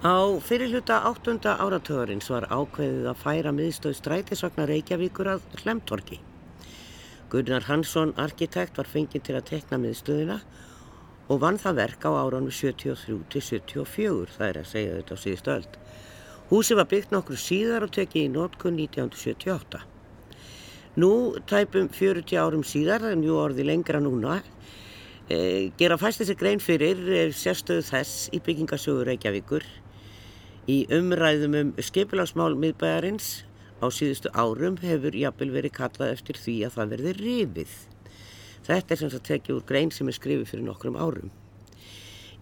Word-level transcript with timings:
Á 0.00 0.40
fyrirluta 0.40 1.02
8. 1.04 1.42
áratöðurins 1.60 2.30
var 2.32 2.46
ákveðið 2.48 3.08
að 3.10 3.18
færa 3.20 3.50
miðstöð 3.52 3.98
strætisvagnar 3.98 4.70
Reykjavíkur 4.72 5.28
að 5.28 5.42
Hlemtorki. 5.60 6.16
Gunnar 7.28 7.66
Hansson, 7.68 8.14
arkitekt, 8.16 8.80
var 8.80 8.88
fenginn 8.88 9.20
til 9.20 9.36
að 9.36 9.50
tekna 9.50 9.76
miðstöðina 9.82 10.38
og 11.28 11.42
vann 11.42 11.60
það 11.60 11.82
verk 11.82 12.06
á 12.08 12.16
áranu 12.16 12.48
73-74, 12.48 14.32
það 14.38 14.46
er 14.46 14.60
að 14.62 14.70
segja 14.70 14.94
þetta 14.94 15.18
á 15.20 15.22
síðustu 15.26 15.52
öld. 15.58 15.76
Húsi 16.48 16.78
var 16.80 16.88
byggt 16.88 17.12
nokkur 17.12 17.42
síðar 17.44 17.84
og 17.84 17.92
tekið 17.98 18.24
í 18.24 18.32
nótkunn 18.32 18.80
1978. 18.80 19.82
Nú, 20.96 21.12
tæpum 21.44 21.92
40 21.92 22.40
árum 22.40 22.64
síðar, 22.64 23.04
en 23.12 23.20
jú 23.28 23.36
orði 23.36 23.68
lengra 23.68 24.00
núna, 24.00 24.40
e, 25.28 25.68
gera 25.76 26.00
fæst 26.00 26.24
þessi 26.24 26.40
grein 26.40 26.64
fyrir 26.64 27.04
e, 27.04 27.22
sérstöðu 27.36 27.84
þess 27.92 28.32
í 28.32 28.40
byggingasögur 28.48 29.12
Reykjavíkur 29.12 29.68
Í 30.70 30.84
umræðum 30.92 31.54
um 31.58 31.70
skipulagsmál 31.82 32.52
miðbæjarins 32.62 33.28
á 33.82 33.90
síðustu 33.90 34.30
árum 34.38 34.76
hefur 34.78 35.16
jafnvel 35.16 35.48
verið 35.54 35.72
kallað 35.78 36.12
eftir 36.14 36.38
því 36.38 36.54
að 36.66 36.74
það 36.76 36.90
verði 36.92 37.14
rifið. 37.16 37.72
Þetta 38.68 38.94
er 38.94 39.00
sem 39.00 39.10
sagt 39.10 39.26
tekið 39.26 39.56
úr 39.56 39.64
grein 39.66 39.90
sem 39.96 40.10
er 40.12 40.14
skrifið 40.14 40.50
fyrir 40.52 40.66
nokkrum 40.68 40.98
árum. 41.00 41.32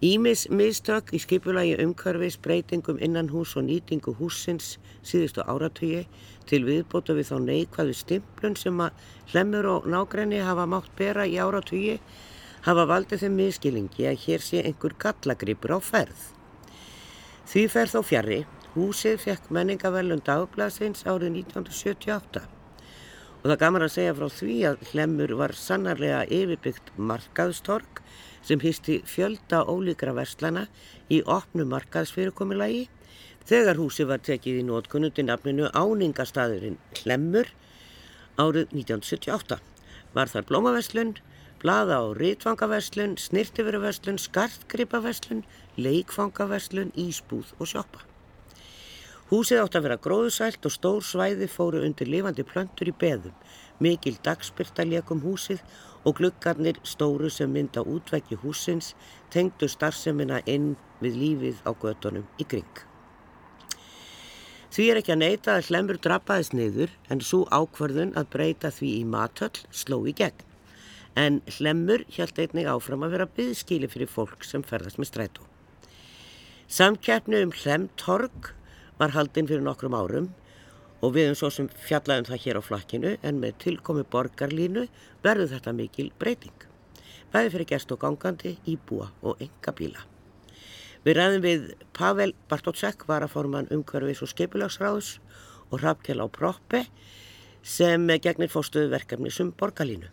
Ímis 0.05 0.45
mistök 0.51 1.15
í 1.17 1.23
skipulagi 1.23 1.79
umhverfis, 1.83 2.37
breytingum 2.43 3.01
innan 3.03 3.31
hús 3.33 3.57
og 3.57 3.65
nýtingu 3.71 4.13
húsins 4.19 4.77
síðustu 5.01 5.47
áratögi 5.49 6.05
til 6.51 6.65
viðbóta 6.69 7.17
við 7.17 7.31
þá 7.33 7.37
neikvæðu 7.47 7.97
stimplun 8.03 8.59
sem 8.61 8.83
að 8.85 9.07
hlemur 9.33 9.71
og 9.77 9.87
nágræni 9.95 10.43
hafa 10.45 10.67
mátt 10.71 10.91
bera 11.01 11.25
í 11.27 11.39
áratögi 11.39 11.97
hafa 12.67 12.91
valdið 12.93 13.25
þeim 13.25 13.39
miskilingi 13.41 14.11
að 14.11 14.27
hér 14.27 14.45
sé 14.51 14.67
einhver 14.67 14.99
gallagripur 15.07 15.79
á 15.79 15.81
ferð. 15.81 16.35
Því 17.49 17.63
fer 17.73 17.89
þó 17.89 18.03
fjari, 18.05 18.43
húsið 18.75 19.23
fekk 19.23 19.47
menningavelun 19.57 20.21
dagblasins 20.21 21.07
árið 21.09 21.39
1978 21.47 22.43
og 23.39 23.47
það 23.47 23.61
gaman 23.63 23.85
að 23.87 23.93
segja 23.95 24.17
frá 24.19 24.27
því 24.35 24.57
að 24.69 24.83
Hlemmur 24.91 25.33
var 25.39 25.55
sannarlega 25.57 26.19
yfirbyggt 26.27 26.91
markaðstork 27.11 28.03
sem 28.45 28.61
hýsti 28.61 28.99
fjölda 29.09 29.63
ólíkra 29.65 30.13
verslana 30.19 30.67
í 31.09 31.23
opnu 31.25 31.65
markaðsfyrirkomilagi 31.71 32.83
þegar 33.49 33.81
húsið 33.81 34.11
var 34.11 34.21
tekið 34.29 34.59
í 34.61 34.67
nótkunnundi 34.69 35.25
nafninu 35.25 35.71
Áningastadurinn 35.73 36.77
Hlemmur 37.01 37.49
árið 38.37 38.75
1978. 38.77 39.57
Var 40.13 40.35
þar 40.35 40.49
blómaverslun, 40.53 41.17
Blaða 41.59 41.97
á 41.99 42.05
rítfangaverslun, 42.15 43.17
snirtiföruverslun, 43.19 44.21
skartgripaverslun, 44.23 45.41
leikfangaverslun, 45.79 46.93
ísbúð 46.99 47.55
og 47.59 47.71
sjoppa. 47.71 48.05
Húsið 49.29 49.61
átt 49.61 49.77
að 49.77 49.85
vera 49.85 50.01
gróðsælt 50.01 50.65
og 50.65 50.73
stór 50.73 51.05
svæði 51.05 51.49
fóru 51.53 51.83
undir 51.85 52.09
lifandi 52.09 52.45
plöntur 52.49 52.89
í 52.89 52.95
beðum, 52.97 53.35
mikil 53.85 54.17
dagspyrta 54.25 54.87
leikum 54.89 55.21
húsið 55.21 55.61
og 56.09 56.17
gluggarnir 56.17 56.81
stóru 56.83 57.29
sem 57.31 57.53
mynda 57.53 57.85
útvekki 57.85 58.39
húsins 58.41 58.95
tengdu 59.35 59.69
starfsemina 59.69 60.41
inn 60.47 60.77
við 61.05 61.21
lífið 61.23 61.61
á 61.69 61.71
gödunum 61.77 62.25
í 62.41 62.49
kring. 62.49 62.85
Því 64.73 64.89
er 64.91 65.01
ekki 65.01 65.15
að 65.15 65.23
neyta 65.23 65.55
að 65.59 65.71
hlemur 65.71 66.01
drappaðis 66.05 66.55
niður 66.57 66.97
en 67.13 67.21
svo 67.25 67.45
ákvarðun 67.53 68.17
að 68.21 68.33
breyta 68.35 68.73
því 68.73 68.95
í 69.01 69.05
matöll 69.09 69.65
sló 69.73 70.03
í 70.09 70.17
gegn 70.17 70.45
en 71.19 71.41
hlemmur 71.59 72.05
hjælt 72.15 72.39
einnig 72.39 72.69
áfram 72.71 73.05
að 73.05 73.17
vera 73.17 73.31
byggskíli 73.39 73.89
fyrir 73.91 74.11
fólk 74.13 74.45
sem 74.47 74.63
ferðast 74.63 75.01
með 75.01 75.11
strætó. 75.13 75.47
Samkjæfnu 76.69 77.39
um 77.47 77.53
hlemtorg 77.57 78.51
var 79.01 79.15
haldinn 79.15 79.47
fyrir 79.49 79.63
nokkrum 79.65 79.95
árum 79.97 80.27
og 81.01 81.15
við 81.15 81.31
um 81.31 81.37
svo 81.41 81.49
sem 81.49 81.71
fjallaðum 81.73 82.27
það 82.29 82.43
hér 82.43 82.59
á 82.61 82.63
flakkinu 82.67 83.13
en 83.25 83.39
með 83.41 83.55
tilkomi 83.65 84.03
borgarlínu 84.13 84.83
verður 85.25 85.49
þetta 85.55 85.73
mikil 85.79 86.11
breyting. 86.21 86.67
Bæði 87.33 87.55
fyrir 87.55 87.71
gest 87.73 87.95
og 87.97 88.03
gangandi, 88.03 88.59
íbúa 88.69 89.09
og 89.25 89.41
enga 89.41 89.73
bíla. 89.81 90.05
Við 91.09 91.17
ræðum 91.17 91.47
við 91.47 91.67
Pavel 91.97 92.37
Bartótsek, 92.53 93.09
varaforman 93.09 93.73
umhverfis 93.73 94.21
og 94.27 94.35
skipulagsráðs 94.35 95.15
og 95.71 95.81
Hrafkjell 95.81 96.21
á 96.21 96.29
Proppe 96.29 96.85
sem 97.65 98.05
gegnir 98.21 98.53
fórstuðu 98.53 98.93
verkefni 98.93 99.33
sem 99.33 99.57
borgarlínu. 99.57 100.13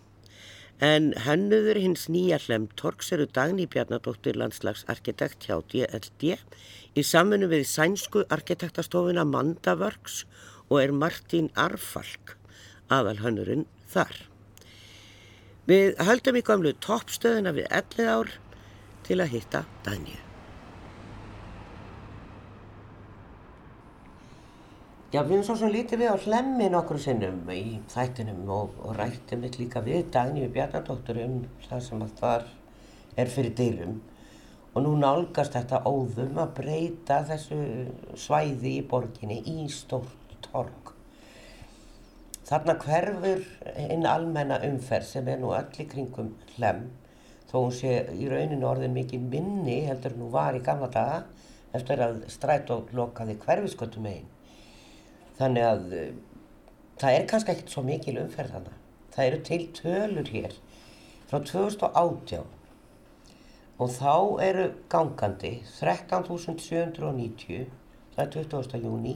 En 0.83 1.13
hennuður 1.23 1.77
hins 1.79 2.09
nýja 2.11 2.35
hlemtorks 2.43 3.13
eru 3.15 3.29
Dagný 3.31 3.63
Bjarnadóttir 3.71 4.35
landslagsarkitekt 4.35 5.47
hjá 5.47 5.61
DLD 5.71 6.35
í 6.95 7.03
samfunnu 7.03 7.47
við 7.47 7.63
sænsku 7.69 8.25
arkitektastofuna 8.27 9.23
Mandavörgs 9.23 10.25
og 10.67 10.81
er 10.81 10.91
Martín 10.91 11.47
Arfalk 11.55 12.35
aðal 12.91 13.21
hannurinn 13.23 13.65
þar. 13.87 14.13
Við 15.65 15.95
höldum 16.03 16.37
í 16.37 16.45
gamlu 16.45 16.75
toppstöðuna 16.83 17.55
við 17.55 17.71
11 17.71 18.11
ár 18.11 18.37
til 19.07 19.21
að 19.23 19.33
hitta 19.37 19.65
Dagníu. 19.87 20.24
Já, 25.15 25.21
við 25.23 25.37
erum 25.37 25.43
svo 25.47 25.53
sem 25.55 25.69
lítið 25.71 26.01
við 26.01 26.09
á 26.11 26.17
hlemmi 26.25 26.65
nokkru 26.73 26.97
sinnum 26.99 27.45
í 27.53 27.77
þættinum 27.87 28.49
og, 28.51 28.73
og 28.83 28.97
rættum 28.97 29.45
við 29.45 29.61
líka 29.61 29.79
við 29.85 30.09
Dagníu 30.11 30.49
Bjarnadóttur 30.51 31.21
um 31.23 31.37
það 31.69 31.83
sem 31.85 32.01
að 32.03 32.11
þar 32.17 32.49
er 33.23 33.31
fyrir 33.31 33.53
dyrum 33.55 33.93
og 34.73 34.83
nú 34.83 34.91
nálgast 34.99 35.55
þetta 35.55 35.79
óðum 35.87 36.41
að 36.43 36.51
breyta 36.57 37.21
þessu 37.31 37.61
svæði 38.25 38.75
í 38.81 38.83
borginni 38.91 39.39
í 39.53 39.69
stórt 39.71 40.35
torg. 40.49 40.91
Þarna 42.51 42.75
hverfur 42.83 43.47
einn 43.87 44.05
almenna 44.17 44.59
umferð 44.67 45.11
sem 45.13 45.31
er 45.31 45.39
nú 45.39 45.55
allir 45.55 45.91
kringum 45.95 46.35
hlem 46.57 46.89
þó 47.53 47.59
hún 47.61 47.75
sé 47.79 48.01
í 48.19 48.27
rauninu 48.27 48.67
orðin 48.67 48.99
mikið 48.99 49.31
minni 49.31 49.79
heldur 49.87 50.19
nú 50.19 50.27
var 50.35 50.59
í 50.59 50.65
gamla 50.67 50.91
daga 50.99 51.23
eftir 51.71 52.03
að 52.03 52.25
stræt 52.35 52.75
og 52.75 52.91
lokaði 52.99 53.39
hverfisköttum 53.47 54.11
einn 54.11 54.34
þannig 55.39 55.63
að 55.69 55.83
uh, 55.93 56.11
það 57.01 57.11
er 57.19 57.29
kannski 57.31 57.55
ekkert 57.55 57.73
svo 57.75 57.83
mikil 57.85 58.17
umferð 58.23 58.51
þannig. 58.57 58.75
Það 59.15 59.27
eru 59.29 59.39
til 59.49 59.63
tölur 59.79 60.27
hér 60.35 60.53
frá 61.29 61.37
2018 61.39 62.55
og 63.75 63.89
þá 63.91 64.39
eru 64.43 64.65
gangandi 64.91 65.53
13.790, 65.79 67.65
það 68.15 68.25
er 68.25 68.29
20. 68.35 68.77
júni, 68.85 69.15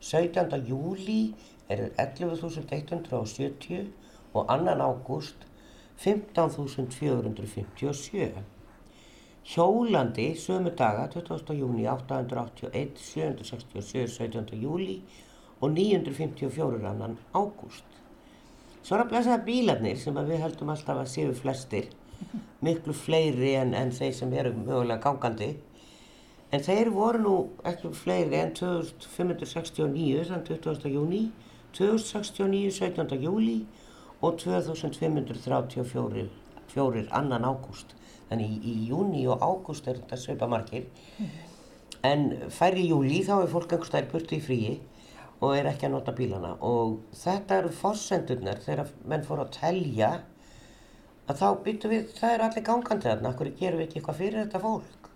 17. 0.00 0.64
júli 0.68 1.34
eru 1.68 1.86
11.170 2.00 3.86
og 4.32 4.46
2. 4.48 4.80
ágúst 4.80 5.36
15.457. 5.98 8.32
Hjólandi 9.48 10.36
sömu 10.36 10.70
daga 10.76 11.08
20. 11.12 11.54
júni 11.54 11.88
881, 11.88 12.96
767, 12.96 14.08
17. 14.08 14.62
júli 14.62 15.02
og 15.60 15.70
954 15.70 16.88
annan 16.88 17.18
ágúst. 17.34 17.84
Svo 18.82 18.96
er 18.96 19.02
að 19.04 19.10
blæsa 19.10 19.38
bílarnir 19.44 19.98
sem 20.00 20.14
við 20.16 20.42
heldum 20.42 20.70
alltaf 20.72 20.98
að 21.02 21.10
séu 21.12 21.34
flestir, 21.36 21.86
miklu 22.64 22.92
fleiri 22.94 23.54
en, 23.58 23.74
en 23.74 23.90
þeir 23.94 24.14
sem 24.16 24.32
eru 24.32 24.52
mögulega 24.56 25.02
gangandi. 25.02 25.56
En 26.52 26.60
þeir 26.64 26.90
voru 26.94 27.18
nú 27.20 27.48
ekki 27.68 27.88
fleiri 27.92 28.36
en 28.40 28.54
2569 28.56 30.24
þann 30.30 30.44
20. 30.46 30.88
júni, 30.94 31.30
2069 31.76 32.72
17. 32.78 33.20
júli 33.20 33.66
og 34.22 34.38
2534 34.40 37.08
annan 37.12 37.44
ágúst. 37.44 37.94
Þannig 38.30 38.48
í, 38.48 38.50
í 38.72 38.74
júni 38.88 39.28
og 39.28 39.42
ágúst 39.44 39.88
er 39.88 39.96
þetta 40.00 40.16
sveipamarkir. 40.22 40.84
En 42.06 42.30
færri 42.54 42.84
júli 42.88 43.24
þá 43.26 43.42
er 43.42 43.50
fólk 43.52 43.72
einhverstaðir 43.74 44.10
burti 44.12 44.36
í 44.38 44.44
fríi 44.44 44.74
og 45.38 45.54
er 45.54 45.68
ekki 45.70 45.86
að 45.86 45.94
nota 45.94 46.14
bílana 46.16 46.54
og 46.66 46.98
þetta 47.14 47.60
eru 47.62 47.72
fórsendurnar 47.74 48.62
þegar 48.64 48.92
menn 49.08 49.26
fór 49.26 49.44
að 49.44 49.52
telja 49.58 50.12
að 51.28 51.42
þá 51.42 51.48
byttu 51.64 51.90
við, 51.92 52.06
það 52.16 52.34
er 52.34 52.44
allir 52.46 52.64
gangandi 52.66 53.08
þarna, 53.10 53.32
okkur 53.34 53.52
gerum 53.58 53.80
við 53.80 53.86
ekki 53.86 54.00
eitthvað 54.00 54.22
fyrir 54.22 54.40
þetta 54.44 54.62
fólk 54.64 55.10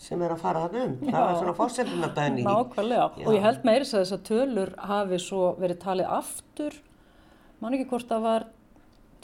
sem 0.00 0.22
er 0.24 0.32
að 0.32 0.42
fara 0.42 0.66
þarna 0.66 0.84
um, 0.84 0.94
Já. 1.00 1.10
það 1.10 1.24
var 1.26 1.38
svona 1.40 1.56
fórsendurnar 1.56 2.12
dæni. 2.16 2.44
Nákvæmlega 2.46 3.06
Já. 3.06 3.26
og 3.26 3.34
ég 3.36 3.46
held 3.46 3.66
meira 3.68 3.88
þess 3.88 4.16
að 4.16 4.22
tölur 4.30 4.72
hafi 4.90 5.18
svo 5.22 5.42
verið 5.60 5.80
talið 5.82 6.14
aftur, 6.18 6.78
mann 7.60 7.76
ekki 7.76 7.88
hvort 7.90 8.08
það 8.12 8.24
var 8.28 8.46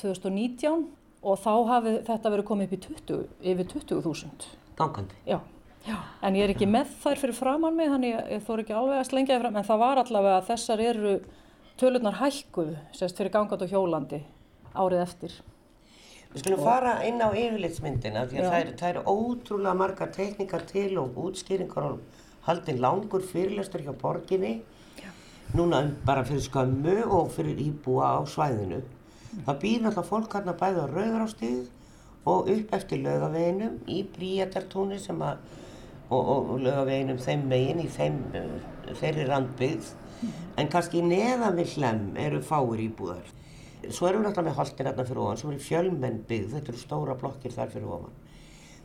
2019 0.03 0.85
og 1.23 1.39
þá 1.39 1.53
hafi 1.71 1.97
þetta 2.09 2.35
verið 2.35 2.49
komið 2.51 2.69
upp 2.69 2.77
í 2.77 2.81
20, 2.89 3.25
yfir 3.53 3.71
20.000. 3.77 4.53
Gangandi? 4.81 5.21
Já. 5.29 5.39
Já, 5.83 5.97
en 6.23 6.37
ég 6.39 6.47
er 6.47 6.53
ekki 6.53 6.69
með 6.71 6.91
þær 7.03 7.19
fyrir 7.19 7.35
framann 7.35 7.75
mig 7.75 7.89
þannig 7.91 8.13
ég, 8.13 8.27
ég 8.37 8.43
þór 8.47 8.61
ekki 8.63 8.75
alveg 8.79 9.01
að 9.01 9.09
slengja 9.09 9.35
þér 9.35 9.43
fram. 9.43 9.57
En 9.59 9.67
það 9.67 9.81
var 9.83 10.01
allavega 10.03 10.37
að 10.39 10.51
þessar 10.53 10.83
eru 10.85 11.15
tölurnar 11.81 12.19
hækkuð 12.21 12.77
sérst 12.95 13.19
fyrir 13.19 13.35
gangat 13.35 13.65
og 13.65 13.73
hjólandi 13.73 14.21
árið 14.79 15.03
eftir. 15.03 15.35
Við 16.33 16.45
skulum 16.45 16.63
og... 16.63 16.67
fara 16.69 16.93
inn 17.09 17.19
á 17.19 17.29
yfirleitsmyndina 17.29 18.23
því 18.31 18.39
að 18.41 18.47
það 18.49 18.59
eru, 18.61 18.75
það 18.81 18.93
eru 18.93 19.03
ótrúlega 19.17 19.79
margar 19.81 20.13
tekníkar 20.15 20.67
til 20.71 20.93
og 21.03 21.19
útskýringar 21.27 21.89
og 21.91 22.23
haldin 22.47 22.81
langur 22.83 23.27
fyrirlestur 23.33 23.83
hjá 23.83 23.93
borginni. 23.99 24.61
Núna 25.53 25.83
bara 26.07 26.23
fyrir 26.25 26.45
skömmu 26.47 27.03
og 27.11 27.33
fyrir 27.35 27.59
íbúa 27.61 28.15
á 28.17 28.21
svæðinu. 28.25 28.81
Það 29.45 29.59
býr 29.65 29.83
náttúrulega 29.83 30.09
fólk 30.09 30.39
hérna 30.39 30.55
bæði 30.63 30.85
á 30.85 30.87
Rauðrástíð 30.93 31.67
og 32.31 32.49
upp 32.55 32.73
eftir 32.79 33.03
lögaveginum 33.03 33.77
í 33.91 34.03
Bríatartúni 34.15 35.01
sem 35.03 35.19
að 35.27 35.43
og, 36.13 36.33
og, 36.35 36.57
lögaveginum 36.63 37.21
þeim 37.23 37.45
megin 37.51 37.85
í 37.85 37.89
þeim, 37.93 38.19
uh, 38.39 38.97
þeirri 39.01 39.29
randbyggð 39.29 39.93
en 40.61 40.69
kannski 40.73 41.03
neðan 41.05 41.57
við 41.59 41.77
hlem 41.77 42.03
eru 42.21 42.43
fáir 42.47 42.83
íbúðar 42.87 43.31
svo 43.91 44.09
erum 44.09 44.23
við 44.23 44.29
náttúrulega 44.29 44.49
með 44.51 44.59
holtin 44.61 44.89
hérna 44.89 45.07
fyrir 45.09 45.23
ofan 45.25 45.41
sem 45.41 45.53
eru 45.53 45.65
fjölmennbyggð, 45.69 46.53
þetta 46.57 46.73
eru 46.73 46.83
stóra 46.83 47.17
blokkir 47.19 47.55
þar 47.55 47.73
fyrir 47.73 47.95
ofan 47.97 48.21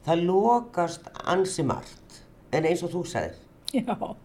það 0.07 0.24
lokast 0.31 1.12
ansi 1.25 1.68
margt 1.68 2.21
en 2.56 2.65
eins 2.65 2.85
og 2.88 2.95
þú 2.95 3.03
sagðir 3.12 3.44
Já. 3.75 4.15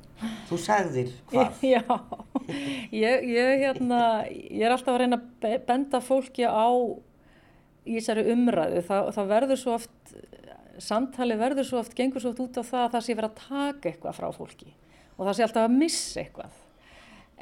Þú 0.46 0.58
sagðir 0.60 1.14
hvað? 1.30 1.62
Já, 1.74 1.82
ég, 2.94 3.24
ég, 3.26 3.64
hérna, 3.64 4.02
ég 4.30 4.66
er 4.66 4.74
alltaf 4.74 4.94
að 4.94 5.00
reyna 5.02 5.18
að 5.18 5.56
benda 5.66 6.00
fólki 6.04 6.46
á 6.46 6.70
í 7.82 7.96
þessari 7.96 8.28
umræðu. 8.34 8.82
Það, 8.86 9.08
það 9.16 9.32
verður 9.32 9.60
svo 9.60 9.74
oft, 9.78 10.14
samtali 10.80 11.36
verður 11.40 11.68
svo 11.68 11.80
oft, 11.82 11.94
gengur 11.96 12.22
svo 12.22 12.32
oft 12.32 12.42
út 12.44 12.60
á 12.60 12.62
það 12.62 12.84
að 12.84 12.92
það 12.94 13.04
sé 13.06 13.16
verið 13.18 13.30
að 13.30 13.40
taka 13.48 13.90
eitthvað 13.90 14.18
frá 14.18 14.28
fólki 14.36 14.70
og 15.16 15.26
það 15.26 15.34
sé 15.36 15.46
alltaf 15.46 15.66
að 15.68 15.74
missa 15.76 16.22
eitthvað. 16.22 16.60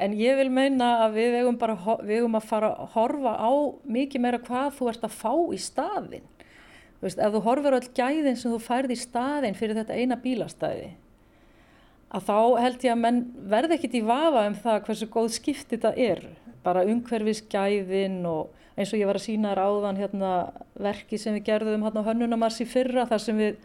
En 0.00 0.14
ég 0.16 0.38
vil 0.38 0.48
meina 0.50 0.88
að 1.04 1.18
við 1.18 1.36
eigum, 1.40 1.58
bara, 1.60 1.76
við 2.00 2.22
eigum 2.22 2.38
að 2.38 2.48
fara 2.48 2.70
að 2.72 2.94
horfa 2.94 3.34
á 3.36 3.50
mikið 3.84 4.24
meira 4.24 4.40
hvað 4.42 4.72
þú 4.78 4.88
ert 4.90 5.06
að 5.06 5.16
fá 5.18 5.32
í 5.52 5.58
staðin. 5.60 6.26
Þú 6.98 7.06
veist, 7.06 7.20
ef 7.20 7.34
þú 7.34 7.42
horfur 7.44 7.76
öll 7.76 7.90
gæðin 7.96 8.38
sem 8.40 8.52
þú 8.52 8.60
færði 8.64 8.96
í 8.96 9.00
staðin 9.00 9.56
fyrir 9.56 9.78
þetta 9.80 9.98
eina 10.00 10.18
bílastæði 10.20 10.90
að 12.10 12.26
þá 12.26 12.38
held 12.58 12.84
ég 12.84 12.94
að 12.94 13.02
menn 13.04 13.20
verði 13.50 13.76
ekkit 13.76 13.98
í 14.00 14.06
vafa 14.06 14.46
um 14.48 14.56
það 14.58 14.80
hversu 14.88 15.08
góð 15.14 15.28
skipti 15.36 15.76
þetta 15.76 15.92
er. 15.94 16.24
Bara 16.64 16.84
umhverfisgæðin 16.88 18.20
og 18.28 18.50
eins 18.76 18.92
og 18.94 19.00
ég 19.00 19.08
var 19.08 19.18
að 19.18 19.26
sína 19.26 19.52
þér 19.52 19.62
áðan 19.66 20.00
hérna, 20.00 20.32
verki 20.80 21.18
sem 21.20 21.36
við 21.36 21.46
gerðum 21.50 21.84
hérna 21.86 22.04
á 22.04 22.08
Hönnunamars 22.08 22.60
í 22.62 22.68
fyrra 22.68 23.06
þar 23.08 23.24
sem 23.24 23.40
við 23.40 23.60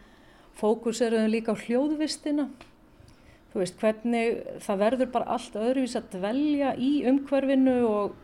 fókuseruðum 0.56 1.32
líka 1.32 1.56
á 1.56 1.62
hljóðvistina. 1.62 2.48
Þú 3.52 3.62
veist 3.62 3.80
hvernig 3.80 4.40
það 4.64 4.80
verður 4.84 5.10
bara 5.14 5.36
allt 5.36 5.56
öðruvís 5.56 5.96
að 5.96 6.08
dvelja 6.16 6.72
í 6.76 6.92
umhverfinu 7.08 7.76
og 7.88 8.16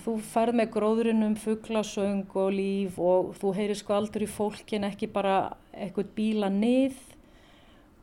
þú 0.00 0.14
ferð 0.24 0.56
með 0.56 0.70
gróðurinnum 0.76 1.34
fugglasöng 1.40 2.36
og 2.40 2.52
líf 2.56 2.96
og 3.00 3.34
þú 3.40 3.52
heyrir 3.58 3.76
sko 3.76 3.96
aldrei 3.96 4.24
fólkin 4.30 4.86
ekki 4.88 5.10
bara 5.12 5.56
eitthvað 5.72 6.14
bíla 6.16 6.48
nið 6.52 6.96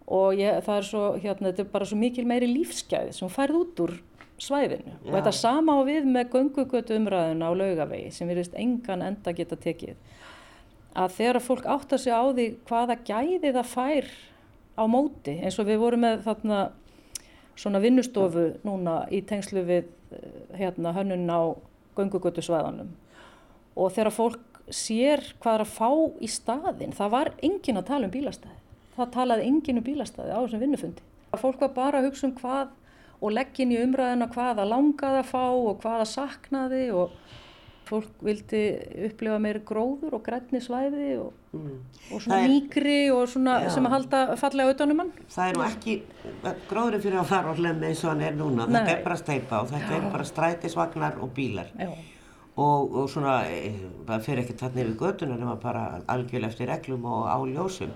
og 0.09 0.37
ég, 0.37 0.61
það 0.65 0.75
er 0.75 0.85
svo, 0.85 1.03
hérna, 1.21 1.49
þetta 1.49 1.65
er 1.65 1.71
bara 1.73 1.87
svo 1.89 1.97
mikil 1.97 2.25
meiri 2.29 2.49
lífsgæði 2.49 3.15
sem 3.17 3.33
færð 3.33 3.59
út 3.63 3.83
úr 3.85 3.95
svæðinu 4.43 4.93
Já. 4.93 4.97
og 5.03 5.13
þetta 5.17 5.33
sama 5.35 5.75
á 5.75 5.81
við 5.87 6.07
með 6.09 6.33
göngugötu 6.35 6.97
umræðuna 6.97 7.49
á 7.49 7.53
laugavegi 7.59 8.11
sem 8.15 8.29
við 8.29 8.41
veist 8.41 8.57
engan 8.59 9.05
enda 9.05 9.33
geta 9.35 9.57
tekið 9.59 9.97
að 10.99 11.15
þegar 11.17 11.41
fólk 11.45 11.69
átta 11.69 11.99
sig 12.01 12.13
á 12.13 12.23
því 12.27 12.47
hvaða 12.69 12.99
gæði 13.07 13.53
það 13.55 13.71
fær 13.73 14.11
á 14.79 14.83
móti 14.89 15.35
eins 15.37 15.59
og 15.59 15.69
við 15.69 15.81
vorum 15.83 16.05
með 16.05 16.23
þarna 16.27 16.61
svona 17.59 17.81
vinnustofu 17.83 18.45
núna 18.63 19.01
í 19.11 19.21
tengslu 19.27 19.65
við 19.67 19.89
hérna 20.57 20.95
hönnun 20.95 21.27
á 21.29 21.41
göngugötu 21.97 22.43
svæðanum 22.45 22.95
og 23.75 23.91
þegar 23.93 24.15
fólk 24.15 24.63
sér 24.69 25.21
hvað 25.41 25.59
er 25.59 25.65
að 25.65 25.75
fá 25.75 25.89
í 26.21 26.29
staðin 26.29 26.95
það 26.95 27.13
var 27.13 27.31
engin 27.43 27.79
að 27.81 27.89
tala 27.89 28.07
um 28.07 28.13
bílastæði 28.13 28.59
það 28.99 29.13
talaði 29.15 29.47
enginu 29.49 29.81
um 29.81 29.87
bílastæði 29.87 30.35
á 30.35 30.39
þessum 30.43 30.63
vinnufundi. 30.63 31.05
Fólk 31.39 31.61
var 31.63 31.73
bara 31.75 32.01
að 32.01 32.09
hugsa 32.09 32.27
um 32.27 32.35
hvað 32.39 32.71
og 33.19 33.35
leggin 33.35 33.73
í 33.75 33.81
umræðina 33.83 34.29
hvaða 34.31 34.67
langaði 34.69 35.21
að 35.23 35.29
fá 35.29 35.45
og 35.51 35.79
hvaða 35.83 36.07
saknaði 36.07 36.85
og 36.95 37.15
fólk 37.89 38.21
vildi 38.23 38.61
upplifa 39.07 39.39
meiri 39.41 39.61
gróður 39.65 40.17
og 40.17 40.21
grænni 40.25 40.61
svæði 40.61 41.07
og, 41.23 41.33
mm. 41.57 41.79
og 42.13 42.21
svona 42.21 42.37
er, 42.43 42.51
mýgri 42.51 42.99
og 43.13 43.23
svona 43.31 43.55
já. 43.63 43.71
sem 43.73 43.89
að 43.89 43.95
halda 43.95 44.21
fallega 44.39 44.73
auðvunum 44.73 45.01
mann. 45.01 45.11
Það 45.33 45.49
er 45.49 45.57
nú 45.57 45.65
ekki 45.65 45.95
gróður 46.69 47.01
fyrir 47.05 47.19
að 47.23 47.31
fara 47.31 47.53
á 47.53 47.57
hlemmi 47.57 47.89
eins 47.89 48.05
og 48.05 48.13
hann 48.13 48.23
er 48.27 48.37
núna. 48.37 48.67
Nei. 48.69 48.77
Þetta 48.77 48.95
er 48.95 49.03
bara 49.07 49.19
steipa 49.23 49.63
og 49.63 49.73
þetta 49.73 49.91
já. 49.91 49.97
er 49.97 50.07
bara 50.13 50.29
strætisvagnar 50.31 51.19
og 51.23 51.33
bílar. 51.35 51.73
Og, 52.59 52.95
og 52.99 53.05
svona, 53.07 53.39
eh, 53.47 53.85
það 54.07 54.25
fyrir 54.25 54.43
ekki 54.43 54.57
þarna 54.59 54.83
yfir 54.83 54.95
gödunar 54.99 55.39
nema 55.39 55.55
bara 55.63 55.83
algjörlega 56.11 56.51
eftir 56.51 56.67
reglum 56.69 57.05
og 57.07 57.29
á 57.31 57.37
ljósum. 57.47 57.93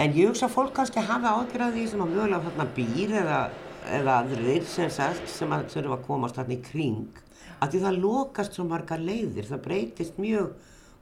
En 0.00 0.14
ég 0.14 0.30
hugsa 0.30 0.46
að 0.46 0.54
fólk 0.54 0.76
kannski 0.76 1.02
hafa 1.04 1.34
ágjörðað 1.40 1.74
því 1.74 1.88
sem 1.90 2.04
að 2.04 2.14
mögulega 2.14 2.66
býr 2.76 3.16
eða, 3.20 3.40
eða 3.88 4.18
aðrir 4.22 4.64
sem 4.68 4.90
sem 4.90 5.52
að 5.52 5.68
þurfa 5.74 5.96
að 5.96 6.06
komast 6.06 6.38
þarna 6.38 6.56
í 6.56 6.62
kring 6.64 7.22
að 7.60 7.72
því 7.72 7.80
það 7.84 8.00
lokast 8.04 8.56
svo 8.56 8.64
marga 8.68 8.96
leiðir, 9.00 9.48
það 9.48 9.64
breytist 9.64 10.20
mjög 10.20 10.52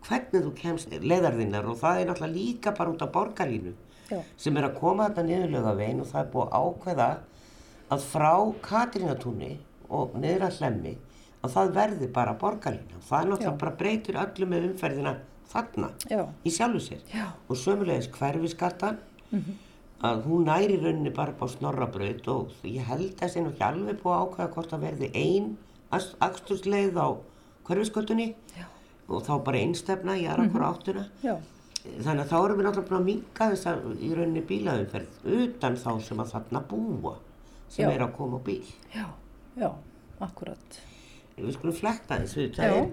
hvernig 0.07 0.45
þú 0.45 0.53
kemst 0.59 0.95
leiðarðinnar 1.03 1.69
og 1.69 1.79
það 1.81 2.01
er 2.01 2.11
náttúrulega 2.11 2.35
líka 2.35 2.75
bara 2.79 2.93
út 2.95 3.03
á 3.03 3.09
borgarlínu 3.15 3.75
Já. 4.09 4.21
sem 4.41 4.57
er 4.57 4.69
að 4.69 4.79
koma 4.79 5.09
þarna 5.09 5.27
niðurlega 5.29 5.75
veginn 5.79 6.03
og 6.03 6.11
það 6.13 6.23
er 6.23 6.31
búið 6.33 6.49
að 6.49 6.69
ákveða 6.69 7.09
að 7.89 8.07
frá 8.13 8.33
Katrínatúni 8.69 9.51
og 9.89 10.17
niður 10.21 10.47
að 10.49 10.61
hlemmi 10.61 10.95
að 11.39 11.55
það 11.55 11.75
verði 11.79 12.11
bara 12.15 12.37
borgarlína 12.41 12.99
og 12.99 13.07
það 13.09 13.21
er 13.21 13.31
náttúrulega 13.33 13.53
Já. 13.53 13.61
bara 13.63 13.79
breytur 13.83 14.21
öllu 14.25 14.49
með 14.49 14.69
umferðina 14.71 15.15
þarna 15.49 15.91
Já. 16.11 16.23
í 16.45 16.53
sjálfu 16.53 16.85
sér 16.85 17.15
Já. 17.15 17.27
og 17.49 17.57
sömulegis 17.57 18.11
hverfiskartan 18.15 18.99
mm 19.31 19.39
-hmm. 19.41 19.65
Að 20.05 20.25
hún 20.29 20.47
næri 20.47 20.79
rauninni 20.79 21.11
bara 21.15 21.35
á 21.35 21.47
snorrabraut 21.51 22.29
og 22.31 22.53
ég 22.63 22.87
held 22.87 23.11
að 23.11 23.21
það 23.21 23.33
sé 23.33 23.43
nú 23.43 23.53
ekki 23.53 23.67
alveg 23.67 24.01
búið 24.03 24.15
að 24.15 24.25
ákvæða 24.25 24.53
hvort 24.55 24.75
að 24.75 24.85
verði 24.87 25.09
einn 25.15 25.49
axtursleið 26.29 26.99
á 27.03 27.09
hverfiskartunni 27.67 28.29
og 29.09 29.25
þá 29.27 29.33
bara 29.45 29.63
einstefna 29.63 30.17
í 30.17 30.27
aðra 30.27 30.49
hverja 30.49 30.69
-hmm. 30.69 30.75
áttuna 30.75 31.05
Já. 31.23 31.37
þannig 32.05 32.23
að 32.25 32.31
þá 32.31 32.39
erum 32.45 32.59
við 32.59 32.67
náttúrulega 32.67 32.89
búin 32.89 33.01
að 33.01 33.09
minga 33.11 33.51
þess 33.51 33.67
að 33.67 33.79
í 33.99 34.15
rauninni 34.15 34.43
bílaðumferð 34.51 35.09
utan 35.43 35.77
þá 35.77 35.91
sem 36.01 36.21
að 36.21 36.33
þarna 36.33 36.61
búa 36.69 37.15
sem 37.69 37.91
er 37.91 38.01
að 38.01 38.17
koma 38.17 38.39
á 38.39 38.41
bíl. 38.45 38.65
Já, 38.95 39.07
já, 39.57 39.71
akkurat. 40.25 40.81
Við 41.37 41.55
skulum 41.55 41.77
flekta 41.77 42.19
þessu, 42.23 42.49
það 42.57 42.77
er 42.77 42.87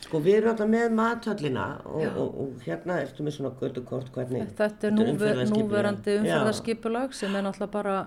Sko 0.00 0.20
við 0.24 0.38
erum 0.38 0.54
alltaf 0.54 0.70
með 0.72 0.94
mathöllina 0.96 1.66
og, 1.84 2.06
og, 2.08 2.38
og 2.44 2.64
hérna 2.64 3.00
ertu 3.02 3.26
með 3.26 3.36
svona 3.36 3.52
gödukort 3.60 4.08
hvernig 4.14 4.48
Þetta 4.58 4.88
er 4.88 4.96
núver, 4.96 5.44
núverandi 5.50 6.16
umferðarskipulag 6.22 7.14
sem 7.16 7.36
er 7.36 7.44
náttúrulega 7.46 7.74
bara 7.74 7.98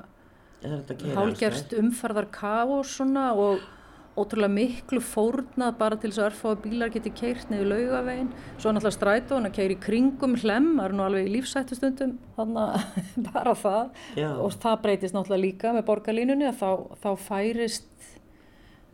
hálgerst 1.13 1.75
umferðar 1.77 2.29
káos 2.33 2.97
svona 2.97 3.29
og 3.37 3.61
ótrúlega 4.13 4.53
miklu 4.53 5.01
fórnað 5.01 5.77
bara 5.79 5.97
til 5.97 6.11
þess 6.11 6.21
að 6.21 6.27
örfa 6.27 6.49
og 6.51 6.59
bílar 6.63 6.91
geti 6.93 7.11
keirt 7.17 7.49
niður 7.49 7.71
laugavegin 7.71 8.29
svo 8.61 8.69
er 8.69 8.75
náttúrulega 8.77 8.97
strætó 8.97 9.39
hann 9.39 9.49
að 9.49 9.55
keiri 9.57 9.77
kringum 9.81 10.35
hlem, 10.43 10.67
það 10.77 10.85
er 10.85 10.95
nú 10.97 11.05
alveg 11.07 11.29
í 11.29 11.33
lífsættustundum 11.33 12.13
þannig 12.37 12.61
að 12.75 13.29
bara 13.31 13.55
það. 13.57 14.03
Já. 14.19 14.29
og 14.37 14.59
það 14.65 14.77
breytist 14.85 15.17
náttúrulega 15.17 15.45
líka 15.47 15.73
með 15.73 15.87
borgarlínunni 15.89 16.49
að 16.51 16.61
þá, 16.61 16.69
þá 17.01 17.09
færist 17.25 17.89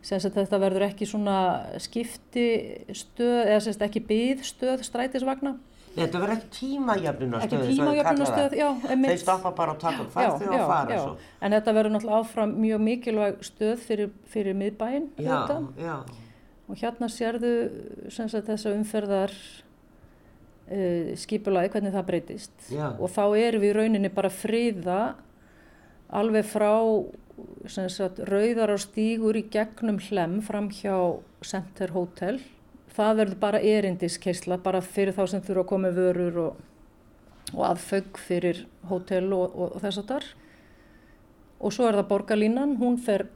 Senst 0.00 0.30
að 0.30 0.38
þetta 0.38 0.60
verður 0.62 0.86
ekki 0.86 1.08
svona 1.08 1.38
skiptistöð, 1.82 3.40
eða 3.44 3.58
semst 3.66 3.82
ekki 3.84 4.00
byðstöð 4.08 4.84
strætisvagna. 4.86 5.58
Þetta 5.90 6.20
verður 6.22 6.36
ekki 6.36 6.50
tímajöfnunarstöð, 6.54 7.62
ekki 7.64 7.76
tímajöfnunarstöð, 7.76 8.52
já. 8.60 8.68
Þeir 8.86 9.20
stoppa 9.20 9.50
bara 9.58 9.74
og 9.74 9.80
taka 9.82 10.06
færði 10.14 10.50
og 10.54 10.68
fara 10.70 10.94
já. 10.94 11.00
svo. 11.02 11.30
En 11.42 11.56
þetta 11.56 11.74
verður 11.76 11.94
náttúrulega 11.96 12.20
áfram 12.22 12.52
mjög 12.62 12.84
mikilvæg 12.86 13.40
stöð 13.48 13.80
fyrir, 13.88 14.12
fyrir 14.30 14.56
miðbæinn. 14.60 15.08
Já, 15.18 15.40
já. 15.80 15.96
Og 16.70 16.78
hérna 16.78 17.10
sérðu 17.10 17.54
semst 18.14 18.38
að 18.38 18.52
þessa 18.52 18.74
umferðar 18.76 19.34
uh, 20.70 21.10
skipulagi, 21.18 21.72
hvernig 21.74 21.96
það 21.96 22.06
breytist. 22.12 22.54
Já. 22.70 22.92
Og 22.94 23.10
þá 23.10 23.24
erum 23.42 23.64
við 23.64 23.72
í 23.72 23.76
rauninni 23.80 24.12
bara 24.14 24.30
friða 24.30 25.00
alveg 26.20 26.46
frá 26.46 26.70
sagt, 27.68 28.20
rauðar 28.28 28.74
á 28.74 28.78
stígur 28.80 29.36
í 29.38 29.44
gegnum 29.52 30.00
hlem 30.08 30.40
fram 30.44 30.70
hjá 30.72 30.94
Center 31.46 31.92
Hotel. 31.94 32.40
Það 32.90 33.16
verður 33.20 33.40
bara 33.40 33.62
erindiskeisla, 33.62 34.58
bara 34.62 34.82
fyrir 34.82 35.14
þá 35.16 35.22
sem 35.30 35.42
þurfa 35.44 35.64
að 35.64 35.70
koma 35.70 35.92
vörur 35.94 36.40
og, 36.44 36.62
og 37.54 37.62
aðfögg 37.70 38.18
fyrir 38.20 38.64
hótel 38.90 39.30
og, 39.36 39.54
og, 39.54 39.76
og 39.76 39.84
þess 39.84 40.02
að 40.02 40.10
þar. 40.14 40.30
Og 41.60 41.76
svo 41.76 41.86
er 41.86 42.00
það 42.00 42.10
borgarlínan, 42.10 42.76
hún 42.80 42.98
fer 43.00 43.28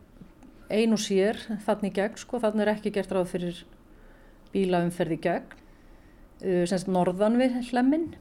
ein 0.72 0.96
og 0.96 1.00
sér 1.02 1.38
þannig 1.66 1.94
gegn, 1.98 2.18
sko, 2.18 2.40
þannig 2.42 2.64
er 2.64 2.72
ekki 2.74 2.94
gert 2.94 3.12
ráð 3.12 3.30
fyrir 3.34 3.62
bílaumferði 4.54 5.20
gegn, 5.22 5.56
uh, 6.42 6.64
semst 6.70 6.90
norðan 6.90 7.38
við 7.40 7.58
hlemmin 7.70 8.12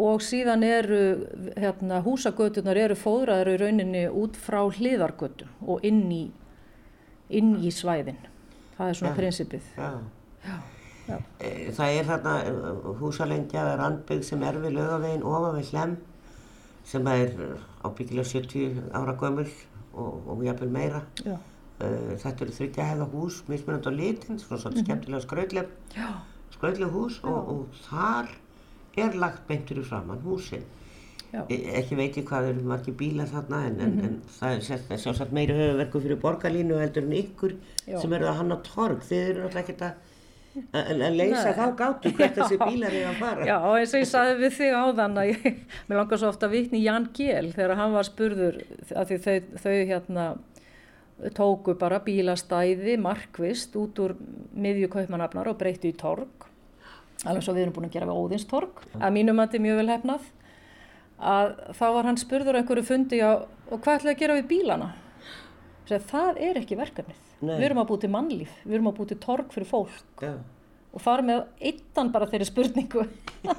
og 0.00 0.24
síðan 0.24 0.64
eru 0.66 1.00
hérna, 1.56 2.00
húsagötunar 2.04 2.78
eru 2.80 2.96
fóðraður 2.98 3.52
í 3.52 3.60
rauninni 3.60 4.04
út 4.08 4.38
frá 4.40 4.62
hliðargötum 4.64 5.68
og 5.68 5.84
inn 5.86 6.04
í, 6.14 6.24
inn 7.28 7.56
í 7.60 7.72
svæðin. 7.74 8.20
Það 8.76 8.92
er 8.92 9.00
svona 9.00 9.12
ja, 9.12 9.18
prinsipið. 9.18 9.72
Ja. 9.76 9.90
Já, 10.40 10.56
já. 11.10 11.18
Það 11.76 11.98
er 11.98 12.08
hérna 12.08 12.36
húsalengja 13.00 13.64
eða 13.64 13.76
randbygg 13.82 14.24
sem 14.24 14.44
er 14.46 14.60
við 14.62 14.78
lögavegin 14.78 15.26
ofan 15.28 15.58
við 15.58 15.74
hlem 15.74 15.98
sem 16.90 17.06
er 17.12 17.34
ábyggilega 17.84 18.26
70 18.26 18.80
ára 18.96 19.14
gömul 19.20 19.46
og, 19.92 20.28
og 20.32 20.44
jafnvel 20.46 20.72
meira. 20.72 21.04
Já. 21.24 21.36
Uh, 21.80 22.12
þetta 22.20 22.44
eru 22.44 22.52
þryggja 22.52 22.86
hefða 22.90 23.08
hús, 23.14 23.40
mismunandi 23.48 23.88
á 23.88 23.92
litin, 23.96 24.40
svona 24.40 24.60
svolítið 24.60 24.84
skemmtilega 24.84 25.24
skrautleg, 25.24 25.70
Já. 25.94 26.08
skrautleg 26.52 26.90
hús 26.92 27.20
og, 27.24 27.38
og 27.54 27.78
þar 27.86 28.34
er 29.06 29.18
lagt 29.22 29.48
beintur 29.48 29.80
í 29.80 29.86
framann 29.86 30.22
húsin. 30.24 30.66
Já. 31.30 31.44
E 31.46 31.56
ekki 31.78 31.94
veit 31.94 32.16
ég 32.18 32.26
hvað 32.26 32.48
eru 32.50 32.62
margir 32.66 32.94
bílar 32.98 33.28
þarna 33.30 33.60
en, 33.68 33.76
en, 33.84 33.98
en 34.02 34.14
það 34.34 34.54
er 34.56 34.64
sjálfsagt, 34.66 35.02
sjálfsagt 35.04 35.34
meiri 35.36 35.54
höfuverku 35.54 36.00
fyrir 36.02 36.18
borgarlínu 36.18 36.80
heldur 36.80 37.06
en 37.06 37.12
ykkur 37.20 37.54
Já. 37.86 38.00
sem 38.02 38.14
eru 38.18 38.26
að 38.26 38.40
hanna 38.40 38.56
torg. 38.66 39.04
Þið 39.06 39.22
eru 39.28 39.44
náttúrulega 39.44 39.62
ekkert 39.62 39.84
að, 39.86 40.00
að, 40.80 41.04
leysa 41.20 41.54
þá 41.54 41.62
gátu 41.78 42.12
hvert 42.18 42.40
þessi 42.40 42.58
bílar 42.64 42.98
eru 42.98 43.12
að 43.12 43.22
fara. 43.22 43.46
Já, 43.46 43.56
eins 43.78 43.94
og 43.94 44.02
ég 44.02 44.10
sagði 44.10 44.36
við 44.42 44.58
þig 44.58 44.78
áðan 44.80 45.22
að 45.22 45.30
ég, 45.30 45.48
mér 45.86 46.02
langar 46.02 46.22
svo 46.24 46.32
ofta 46.34 46.50
að 46.50 46.56
vitni 46.56 46.82
Jan 46.82 47.08
Gél 47.14 47.46
þegar 47.54 47.76
hann 47.84 47.94
var 47.94 48.10
spurður 48.10 48.60
að 48.90 49.14
þau, 49.28 49.34
þau 49.62 49.74
hérna 49.92 50.28
tóku 51.36 51.78
bara 51.78 52.02
bílastæði 52.02 52.98
markvist 52.98 53.78
út 53.78 54.02
úr 54.02 54.18
miðju 54.50 54.90
kaupmanafnar 54.90 55.52
og 55.52 55.62
breyttu 55.62 55.92
í 55.92 55.98
torg 56.00 56.49
alveg 57.26 57.44
svo 57.44 57.54
við 57.56 57.66
erum 57.66 57.74
búin 57.76 57.88
að 57.88 57.96
gera 57.96 58.08
við 58.08 58.20
Óðinstorg 58.20 58.84
að 58.96 59.16
mínum 59.16 59.40
að 59.40 59.48
þetta 59.48 59.58
er 59.58 59.64
mjög 59.66 59.80
vel 59.80 59.90
hefnað 59.94 60.28
að 61.30 61.50
þá 61.76 61.84
var 61.96 62.08
hann 62.08 62.20
spurður 62.20 62.56
á 62.56 62.60
einhverju 62.60 62.86
fundi 62.88 63.18
á, 63.20 63.30
og 63.44 63.82
hvað 63.82 63.98
ætlaði 63.98 64.14
að 64.14 64.22
gera 64.22 64.38
við 64.38 64.46
bílana 64.54 64.92
Sér, 65.90 66.04
það 66.06 66.38
er 66.46 66.60
ekki 66.60 66.78
verkefnið 66.78 67.26
Nei. 67.42 67.56
við 67.56 67.66
erum 67.66 67.82
að 67.82 67.90
búið 67.90 68.02
til 68.04 68.10
mannlíf, 68.14 68.56
við 68.64 68.76
erum 68.78 68.88
að 68.92 68.96
búið 69.00 69.12
til 69.12 69.20
torg 69.24 69.52
fyrir 69.52 69.68
fólk 69.68 70.22
Já. 70.22 70.32
og 70.94 71.02
fara 71.02 71.24
með 71.26 71.42
eittan 71.70 72.12
bara 72.14 72.28
þeirri 72.30 72.46
spurningu 72.48 73.04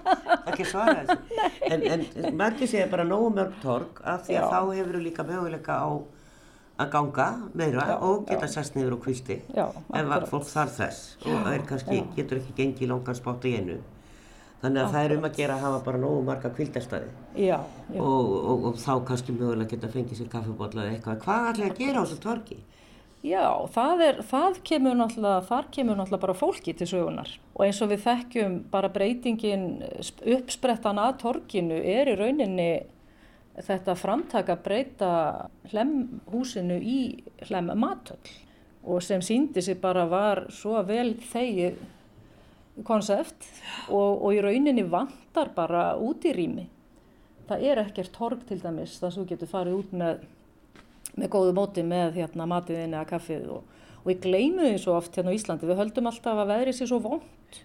ekki 0.49 0.65
svara 0.69 1.01
þessu. 1.01 1.51
En, 1.67 1.85
en 1.91 2.37
margir 2.39 2.69
segja 2.71 2.87
bara 2.91 3.05
nógu 3.07 3.29
mörg 3.35 3.57
torg 3.61 4.01
af 4.07 4.25
því 4.25 4.37
að 4.39 4.45
Já. 4.45 4.49
þá 4.53 4.59
hefur 4.79 4.97
þú 4.97 5.03
líka 5.05 5.27
möguleika 5.27 5.77
á 5.81 5.89
að 6.81 6.91
ganga 6.95 7.27
meira 7.53 7.85
Já, 7.91 7.95
og 8.07 8.25
geta 8.29 8.47
sest 8.51 8.75
niður 8.75 8.97
og 8.97 9.03
kvisti 9.05 9.37
Já, 9.55 9.65
ef 9.69 9.87
akkurat. 9.93 10.11
að 10.17 10.29
fólk 10.33 10.47
þarf 10.51 10.75
þess 10.81 11.01
og 11.25 11.49
er 11.53 11.65
kannski, 11.69 12.01
getur 12.17 12.41
ekki 12.41 12.55
gengið 12.61 12.85
í 12.87 12.91
langan 12.91 13.17
spátt 13.21 13.47
í 13.49 13.55
einu. 13.59 13.79
Þannig 14.61 14.83
að 14.83 14.91
það 14.93 15.05
er 15.07 15.13
um 15.17 15.23
að 15.25 15.37
gera 15.39 15.53
að 15.57 15.63
hafa 15.65 15.77
bara 15.87 15.97
nógu 16.03 16.19
marga 16.27 16.49
kvildastæði 16.53 17.07
já, 17.47 17.55
já. 17.89 18.01
og, 18.01 18.33
og, 18.51 18.65
og 18.69 18.75
þá 18.77 18.91
kannski 19.07 19.33
mögulega 19.33 19.71
geta 19.73 19.89
fengið 19.89 20.19
sér 20.19 20.29
kaffibólla 20.29 20.83
eða 20.85 20.91
eitthvað. 20.99 21.23
Hvað 21.23 21.47
ætla 21.53 21.65
ég 21.65 21.71
að 21.71 21.79
gera 21.81 21.97
á 21.97 22.05
þessu 22.05 22.19
torgi? 22.21 22.59
Já, 23.21 23.41
það, 23.73 23.99
er, 24.05 24.19
það 24.29 24.55
kemur 24.65 24.95
náttúrulega, 24.97 25.41
þar 25.49 25.65
kemur 25.73 25.97
náttúrulega 25.97 26.21
bara 26.27 26.37
fólki 26.37 26.73
til 26.77 26.87
sögunar 26.89 27.33
og 27.53 27.65
eins 27.67 27.81
og 27.85 27.91
við 27.91 27.99
þekkjum 28.05 28.55
bara 28.73 28.89
breytingin, 28.93 29.65
sp- 30.01 30.23
uppsprettan 30.37 30.97
að 31.01 31.19
torginu 31.21 31.77
er 31.77 32.09
í 32.09 32.15
rauninni 32.17 32.69
þetta 33.57 33.95
framtaka 33.99 34.55
að 34.55 34.63
breyta 34.65 35.11
hlemhúsinu 35.71 36.77
í 36.79 36.99
hlem 37.47 37.71
matöll 37.79 38.35
og 38.81 39.03
sem 39.05 39.21
síndi 39.21 39.61
sig 39.61 39.77
bara 39.81 40.07
var 40.09 40.45
svo 40.53 40.79
vel 40.87 41.13
þegið 41.31 41.81
konsept 42.87 43.45
og, 43.89 44.23
og 44.23 44.29
í 44.33 44.41
rauninni 44.41 44.85
vantar 44.89 45.51
bara 45.55 45.91
út 45.99 46.25
í 46.25 46.33
rými. 46.33 46.67
Það 47.49 47.65
er 47.67 47.81
ekkert 47.83 48.13
torg 48.15 48.45
til 48.47 48.61
dæmis 48.61 48.95
þar 49.01 49.13
sem 49.13 49.25
þú 49.25 49.33
getur 49.33 49.51
farið 49.51 49.81
út 49.81 49.97
með 49.99 50.23
með 51.19 51.31
góðu 51.33 51.55
móti 51.55 51.83
með 51.83 52.17
hérna 52.19 52.47
matiðin 52.47 52.95
eða 52.95 53.07
kaffið 53.09 53.49
og, 53.57 53.79
og 54.01 54.07
við 54.07 54.21
gleymum 54.25 54.69
því 54.69 54.79
svo 54.79 54.95
oft 54.95 55.17
hérna 55.17 55.33
á 55.33 55.37
Íslandi, 55.37 55.67
við 55.67 55.81
höldum 55.81 56.09
alltaf 56.11 56.39
að 56.39 56.51
veðrið 56.53 56.77
sé 56.77 56.87
svo 56.89 57.01
vond 57.03 57.59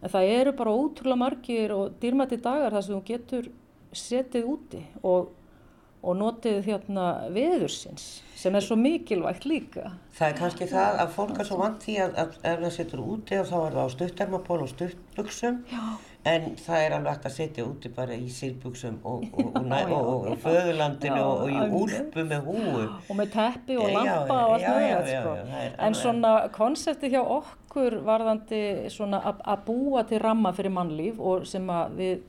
en 0.00 0.12
það 0.14 0.32
eru 0.36 0.54
bara 0.56 0.76
ótrúlega 0.76 1.20
margir 1.20 1.74
og 1.76 1.98
dýrmætti 2.00 2.40
dagar 2.40 2.76
þar 2.76 2.86
sem 2.86 2.96
þú 2.96 3.02
getur 3.10 3.50
setið 3.96 4.48
úti 4.50 4.82
og, 5.02 5.30
og 6.02 6.18
notið 6.18 6.60
hérna 6.66 7.06
veðursins 7.34 8.22
sem 8.40 8.54
er 8.56 8.64
svo 8.64 8.76
mikilvægt 8.80 9.44
líka. 9.44 9.90
Það 10.16 10.28
er 10.30 10.38
kannski 10.38 10.68
það 10.70 11.00
að 11.02 11.10
fólk 11.16 11.40
er 11.40 11.48
svo 11.48 11.58
vant 11.60 11.82
því 11.84 11.96
að, 12.06 12.14
að 12.22 12.38
ef 12.52 12.62
það 12.62 12.76
setur 12.76 13.02
úti 13.04 13.40
og 13.40 13.50
þá 13.50 13.56
er 13.58 13.74
það 13.76 13.82
á 13.84 13.94
stuttermapól 13.96 14.62
og 14.64 14.70
stuttbuksum 14.72 15.60
en 16.28 16.50
það 16.60 16.82
er 16.84 16.94
alveg 16.98 17.26
að 17.26 17.32
setja 17.32 17.64
úti 17.64 17.90
bara 17.96 18.16
í 18.16 18.26
sílbuksum 18.32 18.98
og, 19.08 19.22
og, 19.40 19.54
og, 19.56 20.26
föðurlandinu 20.42 21.20
og, 21.30 21.44
í 21.48 21.60
úlpu 21.80 22.24
með 22.28 22.48
húu. 22.48 22.82
og 23.08 23.14
með 23.16 23.30
teppi 23.36 23.78
og 23.80 23.94
lampa 23.94 24.26
já, 24.26 24.42
og 24.42 24.52
allt 24.56 25.08
já, 25.08 25.22
sko. 25.22 25.62
en 25.86 25.96
svona 25.96 26.34
konseptið 26.52 27.16
hjá 27.16 27.22
okkur 27.22 28.00
varðandi 28.04 28.62
svona 28.92 29.22
að- 29.32 29.64
búa 29.64 30.04
til 30.08 30.20
ramma 30.20 30.52
fyrir 30.56 30.74
mannlíf 30.76 31.20
og 31.20 31.48
sem 31.48 31.72
að 31.72 31.96
við 31.96 32.20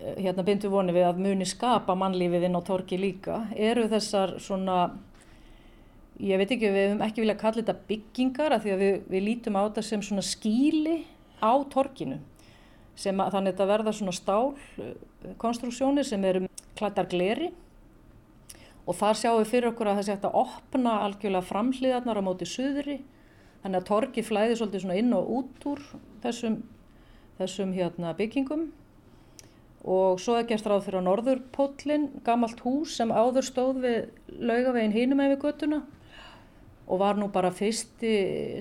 hérna 0.00 0.44
bindum 0.46 0.72
voni 0.72 0.94
við 0.96 1.06
að 1.08 1.20
muni 1.20 1.46
skapa 1.48 1.96
mannlífið 1.98 2.48
inn 2.48 2.56
á 2.56 2.62
torgi 2.64 2.98
líka. 3.00 3.42
Eru 3.56 3.86
þessar 3.90 4.36
svona 4.40 4.78
ég 6.20 6.40
veit 6.40 6.50
ekki, 6.50 6.68
við 6.68 6.86
hefum 6.86 7.04
ekki 7.04 7.24
viljað 7.24 7.40
kalla 7.40 7.62
þetta 7.62 7.76
byggingar 7.88 8.54
af 8.56 8.64
því 8.64 8.74
að 8.74 8.84
við, 8.84 8.98
við 9.12 9.24
lítum 9.26 9.56
á 9.56 9.62
þetta 9.62 9.84
sem 9.86 10.04
svona 10.04 10.24
skíli 10.24 10.96
á 11.40 11.52
torginu 11.72 12.20
sem 13.00 13.20
að 13.22 13.36
þannig 13.36 13.52
að 13.52 13.54
þetta 13.54 13.68
verða 13.70 13.94
svona 13.96 14.16
stál 14.16 15.34
konstruksjónir 15.40 16.04
sem 16.04 16.24
eru 16.28 16.48
klættar 16.76 17.08
gleri. 17.08 17.48
Og 18.88 18.96
þar 18.96 19.16
sjáum 19.16 19.38
við 19.38 19.52
fyrir 19.52 19.70
okkur 19.70 19.88
að 19.88 20.00
það 20.00 20.06
sé 20.06 20.14
hægt 20.16 20.26
að 20.28 20.36
opna 20.40 20.96
algjörlega 21.04 21.48
framhliðarnar 21.48 22.20
á 22.20 22.26
móti 22.26 22.48
suðri. 22.48 22.98
Þannig 23.62 23.80
að 23.80 23.88
torgi 23.88 24.24
flæði 24.24 24.56
svolítið 24.58 24.84
svona 24.84 24.98
inn 25.00 25.14
og 25.16 25.32
út 25.36 25.66
úr 25.68 25.82
þessum, 26.24 26.58
þessum 27.38 27.74
hérna, 27.76 28.12
byggingum 28.16 28.68
og 29.84 30.18
svo 30.20 30.34
er 30.36 30.44
gert 30.48 30.66
ráð 30.68 30.82
fyrir 30.86 31.00
að 31.00 31.06
norðurpóllin, 31.08 32.08
gamalt 32.26 32.60
hús 32.66 32.96
sem 33.00 33.12
áður 33.12 33.46
stóð 33.46 33.78
við 33.84 34.00
laugavegin 34.40 34.92
hinum 34.92 35.20
með 35.22 35.34
við 35.34 35.44
göttuna 35.46 35.78
og 36.90 36.98
var 37.00 37.16
nú 37.20 37.28
bara 37.32 37.52
fyrsti 37.54 38.10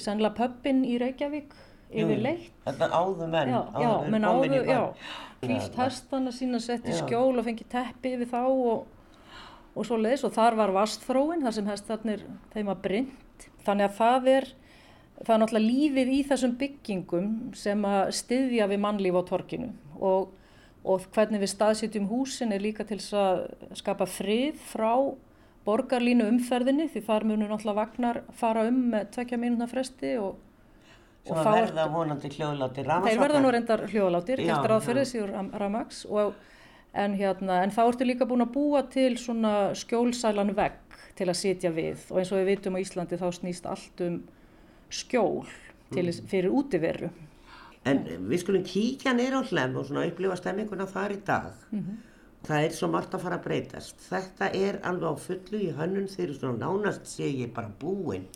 sennilega 0.04 0.38
pöppin 0.38 0.84
í 0.86 1.00
Reykjavík 1.02 1.56
yfir 1.90 2.20
leitt. 2.22 2.52
Þetta 2.68 2.90
áður 2.94 3.32
menn, 3.34 3.50
Já, 3.50 3.60
já, 3.82 3.90
áður 3.90 4.12
menn 4.14 4.28
komin 4.30 4.54
í 4.54 4.60
áður, 4.60 4.70
já, 4.70 4.80
bæ. 4.86 5.48
hvílt 5.48 5.78
hestana 5.82 6.32
sína 6.36 6.60
sett 6.62 6.86
í 6.86 6.94
Já. 6.94 7.00
skjól 7.02 7.40
og 7.42 7.48
fengið 7.48 7.70
teppi 7.74 8.12
yfir 8.16 8.30
þá 8.30 8.42
og, 8.46 8.86
og 9.74 9.88
svo 9.90 9.98
leiðis 9.98 10.24
og 10.30 10.36
þar 10.38 10.60
var 10.62 10.76
vastþróin, 10.78 11.42
þar 11.48 11.58
sem 11.58 11.72
hestarnir 11.74 12.26
þeim 12.54 12.70
var 12.70 12.80
brint. 12.86 13.48
Þannig 13.66 13.90
að 13.90 13.98
það 13.98 14.30
er, 14.36 14.48
það 15.24 15.34
er 15.36 15.42
náttúrulega 15.44 15.72
lífið 15.74 16.14
í 16.14 16.20
þessum 16.30 16.54
byggingum 16.62 17.32
sem 17.58 17.86
að 17.90 18.14
styðja 18.22 18.70
við 18.70 18.84
mannlíf 18.86 19.18
á 19.18 19.24
torkinu 19.34 19.72
og, 19.98 20.30
og 20.84 21.06
hvernig 21.16 21.42
við 21.44 21.52
staðsitjum 21.54 22.08
húsin 22.10 22.54
er 22.56 22.62
líka 22.64 22.86
til 22.88 22.98
að 23.20 23.42
skapa 23.76 24.06
frið 24.08 24.56
frá 24.72 24.94
borgarlínu 25.66 26.26
umferðinni 26.32 26.88
því 26.90 27.02
þar 27.06 27.26
munur 27.30 27.50
náttúrulega 27.52 27.76
vagnar 27.82 28.22
fara 28.40 28.64
um 28.70 28.78
með 28.94 29.10
tvekja 29.16 29.38
mínúna 29.42 29.68
fresti 29.70 30.14
og, 30.18 30.38
og 31.30 31.36
að 31.38 31.44
þá 31.46 31.52
verða 31.60 31.88
vonandi 31.94 32.32
hljóðláti 32.32 32.80
Þeir 32.80 32.88
rafmagsvagnar. 32.88 33.24
verða 33.28 33.42
nú 33.44 33.52
reyndar 33.54 33.84
hljóðalátir, 33.92 34.40
Já, 34.40 34.54
gert 34.56 34.70
ráð 34.72 34.86
fyrir 34.88 35.04
já. 35.04 35.06
þessi 35.12 35.26
ram, 35.34 35.52
ramax 35.62 36.06
og 36.10 36.34
en, 36.94 37.14
hérna, 37.20 37.60
en 37.64 37.72
þá 37.76 37.82
ertu 37.86 38.08
líka 38.08 38.26
búin 38.26 38.42
að 38.48 38.54
búa 38.56 38.82
til 38.90 39.18
svona 39.22 39.54
skjólsælan 39.78 40.56
vegg 40.58 40.80
til 41.20 41.28
að 41.28 41.38
sitja 41.38 41.70
við 41.76 42.08
og 42.10 42.18
eins 42.24 42.32
og 42.32 42.40
við 42.40 42.50
vitum 42.56 42.80
á 42.80 42.82
Íslandi 42.82 43.20
þá 43.20 43.28
snýst 43.36 43.68
allt 43.70 44.02
um 44.08 44.22
skjól 44.90 45.44
til, 45.92 46.06
Mm. 46.10 46.28
fyrir 46.30 46.52
útiveru. 46.54 47.10
En 47.88 48.04
við 48.30 48.42
skulum 48.44 48.64
kíkja 48.68 49.14
neyra 49.16 49.40
á 49.40 49.50
hlem 49.50 49.78
og 49.80 49.88
svona 49.88 50.08
upplifa 50.10 50.36
stemminguna 50.40 50.88
þar 50.90 51.16
í 51.16 51.20
dag. 51.26 51.54
Mhm. 51.72 51.98
Það 52.44 52.66
er 52.66 52.76
svo 52.76 52.88
margt 52.88 53.12
að 53.12 53.24
fara 53.26 53.38
að 53.38 53.44
breytast. 53.44 53.96
Þetta 54.10 54.56
er 54.56 54.80
alveg 54.88 55.12
á 55.12 55.16
fullu 55.20 55.60
í 55.60 55.74
hönnun 55.76 56.08
þegar 56.08 56.36
svona 56.40 56.60
nánast 56.64 57.08
sé 57.08 57.28
ég 57.28 57.54
bara 57.54 57.72
búinn 57.80 58.28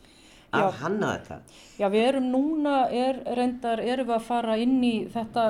að 0.54 0.66
Já. 0.68 0.72
hanna 0.84 1.12
þetta. 1.18 1.38
Já, 1.80 1.90
við 1.90 2.08
erum 2.08 2.32
núna, 2.32 2.92
er, 2.92 3.24
reyndar, 3.36 3.80
erum 3.80 4.08
við 4.08 4.16
að 4.16 4.28
fara 4.28 4.58
inn 4.58 4.84
í, 4.84 5.08
þetta 5.10 5.46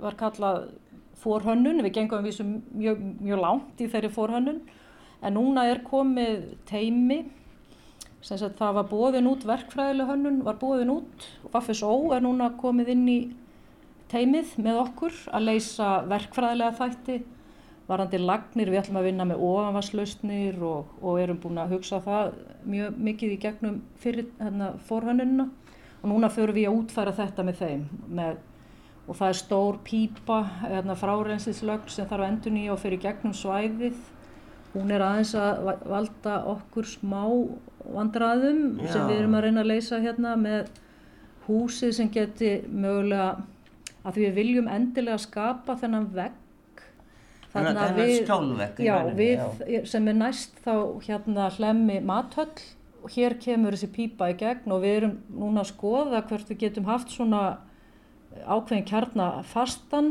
var 0.00 0.14
kallað 0.14 0.70
forhönnun, 1.18 1.82
við 1.82 1.92
gengum 1.98 2.24
við 2.24 2.38
mjög, 2.72 3.02
mjög 3.20 3.42
langt 3.42 3.82
í 3.82 3.88
þeirri 3.90 4.10
forhönnun, 4.14 4.60
en 5.22 5.34
núna 5.34 5.66
er 5.68 5.82
komið 5.82 6.54
teimi, 6.70 7.24
það 8.22 8.74
var 8.74 8.88
bóðin 8.90 9.28
út, 9.30 9.44
verkfræðileg 9.46 10.08
hönnun 10.10 10.40
var 10.46 10.58
bóðin 10.58 10.90
út, 10.90 11.26
Vaffisó 11.52 11.92
er 12.14 12.24
núna 12.24 12.50
komið 12.58 12.90
inn 12.94 13.08
í 13.08 13.18
teimið 14.10 14.56
með 14.64 14.80
okkur 14.82 15.14
að 15.36 15.46
leysa 15.50 15.90
verkfræðilega 16.08 16.76
þætti, 16.78 17.18
varandi 17.88 18.20
lagnir, 18.20 18.70
við 18.72 18.82
ætlum 18.82 19.00
að 19.00 19.08
vinna 19.08 19.26
með 19.28 19.44
ofanvarslausnir 19.44 20.58
og, 20.64 20.90
og 21.00 21.20
erum 21.22 21.38
búin 21.40 21.60
að 21.62 21.76
hugsa 21.76 22.02
það 22.04 22.34
mjög 22.68 22.98
mikið 23.08 23.32
í 23.32 23.40
gegnum 23.40 23.80
fyrir 24.02 24.28
hérna, 24.40 24.74
forhönnunina. 24.88 25.48
Og 25.98 26.12
núna 26.12 26.28
förum 26.30 26.54
við 26.54 26.68
að 26.68 26.76
útfæra 26.78 27.14
þetta 27.16 27.44
með 27.46 27.62
þeim 27.62 27.86
með, 28.20 28.36
og 29.08 29.16
það 29.18 29.32
er 29.32 29.38
stór 29.40 29.78
pípa 29.86 30.36
hérna, 30.60 30.94
fráreinsislögn 30.98 31.90
sem 31.90 32.06
þarf 32.06 32.22
að 32.22 32.32
endur 32.32 32.54
nýja 32.54 32.74
og 32.74 32.82
fyrir 32.82 33.02
gegnum 33.02 33.34
svæðið 33.34 33.96
hún 34.74 34.90
er 34.94 35.00
aðeins 35.04 35.34
að 35.38 35.62
va- 35.66 35.78
valda 35.94 36.34
okkur 36.54 36.86
smá 36.86 37.22
vandræðum 37.88 38.58
sem 38.86 39.00
Já. 39.00 39.06
við 39.08 39.16
erum 39.22 39.34
að 39.38 39.44
reyna 39.46 39.62
að 39.64 39.70
leysa 39.72 40.00
hérna 40.02 40.34
með 40.36 40.68
húsið 41.48 41.94
sem 41.96 42.10
geti 42.12 42.50
mögulega 42.68 43.30
að 44.04 44.18
við 44.22 44.34
viljum 44.36 44.68
endilega 44.68 45.18
skapa 45.18 45.76
þennan 45.80 46.10
vegg 46.14 46.34
Þannig 47.48 47.78
að 47.80 48.00
skjólvegg. 48.26 48.80
Já, 48.84 48.96
við 49.16 49.86
sem 49.88 50.08
er 50.12 50.16
næst 50.20 50.58
þá 50.66 50.74
hérna 51.06 51.46
hlemmi 51.56 51.96
mathöll 52.04 52.50
og 53.02 53.08
hér 53.14 53.38
kemur 53.40 53.72
þessi 53.72 53.88
pípa 53.94 54.28
í 54.28 54.36
gegn 54.36 54.74
og 54.74 54.82
við 54.84 54.96
erum 54.98 55.14
núna 55.32 55.62
að 55.64 55.70
skoða 55.72 56.20
hvert 56.28 56.50
við 56.52 56.58
getum 56.66 56.84
haft 56.90 57.14
svona 57.14 57.40
ákveðin 58.44 58.84
kjarnafastan 58.90 60.10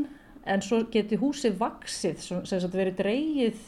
en 0.49 0.63
svo 0.65 0.79
getur 0.91 1.21
húsið 1.21 1.59
vaksið 1.61 2.17
sem 2.25 2.41
sagt 2.47 2.73
verið 2.73 2.97
dreyið 3.03 3.61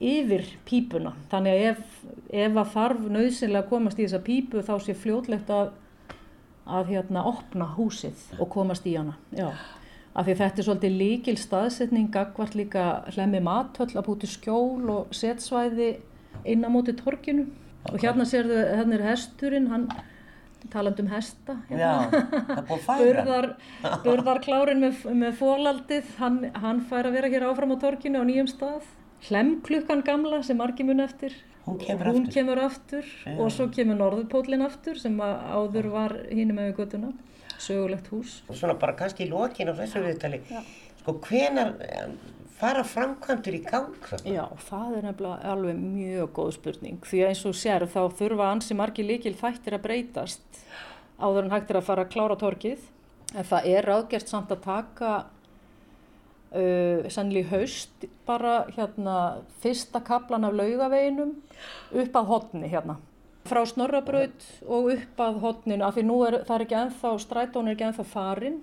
yfir 0.00 0.44
pípuna. 0.68 1.14
Þannig 1.30 1.56
að 1.56 1.66
ef, 1.70 1.96
ef 2.44 2.60
að 2.60 2.72
þarf 2.74 3.08
nöðsynlega 3.16 3.64
að 3.64 3.70
komast 3.70 3.98
í 3.98 4.04
þessa 4.04 4.22
pípu 4.26 4.64
þá 4.66 4.74
sé 4.84 4.96
fljótlegt 4.98 5.52
að, 5.54 5.72
að 6.66 6.92
hérna 6.92 7.24
opna 7.30 7.70
húsið 7.78 8.28
og 8.40 8.50
komast 8.52 8.86
í 8.88 8.96
hana. 8.98 9.16
Já 9.36 9.50
af 10.16 10.24
því 10.24 10.36
þetta 10.38 10.60
er 10.60 10.66
svolítið 10.66 10.98
líkil 11.00 11.36
staðsetning 11.36 12.10
gagvart 12.12 12.56
líka 12.56 12.84
hlemmi 13.12 13.40
mathöll 13.44 13.92
að 13.92 14.06
búti 14.08 14.30
skjól 14.30 14.92
og 14.92 15.14
setsvæði 15.16 15.90
inn 16.48 16.64
á 16.64 16.72
móti 16.72 16.96
torkinu 16.96 17.46
og 17.90 17.98
hérna 18.00 18.24
sér 18.28 18.48
þau, 18.48 18.62
hérna 18.80 18.96
er 18.96 19.08
hesturinn 19.10 19.68
hann 19.72 19.88
taland 20.72 20.98
um 20.98 21.10
hesta 21.12 21.58
hérna. 21.68 22.24
Burðar, 22.88 23.52
burðarklárin 24.02 24.80
með, 24.82 25.04
með 25.14 25.36
fólaldið 25.38 26.08
hann, 26.18 26.40
hann 26.56 26.80
fær 26.88 27.06
að 27.06 27.18
vera 27.20 27.30
hér 27.30 27.46
áfram 27.50 27.76
á 27.76 27.82
torkinu 27.84 28.24
á 28.24 28.26
nýjum 28.26 28.48
stað 28.50 28.88
hlemklukkan 29.26 30.04
gamla 30.06 30.42
sem 30.46 30.58
margi 30.60 30.86
mun 30.86 31.00
eftir. 31.04 31.34
Hún 31.66 31.80
kemur 31.82 32.12
hún 32.12 32.26
aftur, 32.26 32.34
kemur 32.34 32.60
aftur 32.62 33.06
og 33.40 33.48
svo 33.50 33.66
kemur 33.74 33.98
norðupólinn 33.98 34.62
aftur 34.62 35.00
sem 35.02 35.16
áður 35.18 35.90
var 35.90 36.14
hínum 36.30 36.60
með 36.60 36.76
göttuna 36.78 37.10
sögulegt 37.58 38.10
hús. 38.12 38.40
Svona 38.52 38.76
bara 38.78 38.94
kannski 38.98 39.26
í 39.26 39.30
lokin 39.30 39.72
á 39.72 39.74
þessu 39.74 40.02
viðtali, 40.04 40.40
sko 41.00 41.16
hvenar 41.26 41.72
fara 42.56 42.84
framkvæmdur 42.86 43.56
í 43.58 43.62
gang? 43.66 43.96
Já, 44.24 44.44
það 44.68 44.98
er 44.98 45.08
nefnilega 45.10 45.52
alveg 45.52 45.80
mjög 45.80 46.30
góð 46.38 46.52
spurning. 46.56 47.00
Því 47.04 47.22
að 47.22 47.32
eins 47.32 47.44
og 47.48 47.56
sér 47.58 47.86
þá 47.92 48.02
þurfa 48.20 48.50
ansi 48.52 48.76
margi 48.78 49.04
líkil 49.06 49.34
þættir 49.36 49.76
að 49.76 49.86
breytast 49.88 50.60
áður 51.20 51.46
en 51.46 51.54
hægt 51.56 51.72
er 51.72 51.80
að 51.80 51.88
fara 51.88 52.06
að 52.06 52.12
klára 52.14 52.38
torkið 52.40 52.86
en 53.34 53.48
það 53.48 53.68
er 53.72 53.88
ráðgert 53.90 54.30
samt 54.30 54.52
að 54.54 54.64
taka 54.64 55.12
uh, 56.52 57.08
sannlega 57.12 57.56
haust 57.56 58.06
bara 58.26 58.66
hérna 58.76 59.42
fyrsta 59.62 60.02
kaplan 60.04 60.46
af 60.46 60.56
laugaveginum 60.56 61.34
upp 61.92 62.16
að 62.20 62.32
hodni 62.32 62.70
hérna. 62.70 62.98
Frá 63.46 63.62
Snorrabraut 63.68 64.46
og 64.66 64.88
upp 64.96 65.20
að 65.22 65.42
hodninu 65.44 65.86
af 65.86 65.94
því 65.94 66.06
nú 66.06 66.22
er 66.26 66.40
það 66.46 66.56
er 66.56 66.64
ekki 66.64 66.80
enþá, 66.80 67.12
strætón 67.22 67.68
er 67.68 67.76
ekki 67.76 67.88
enþá 67.90 68.08
farin 68.10 68.62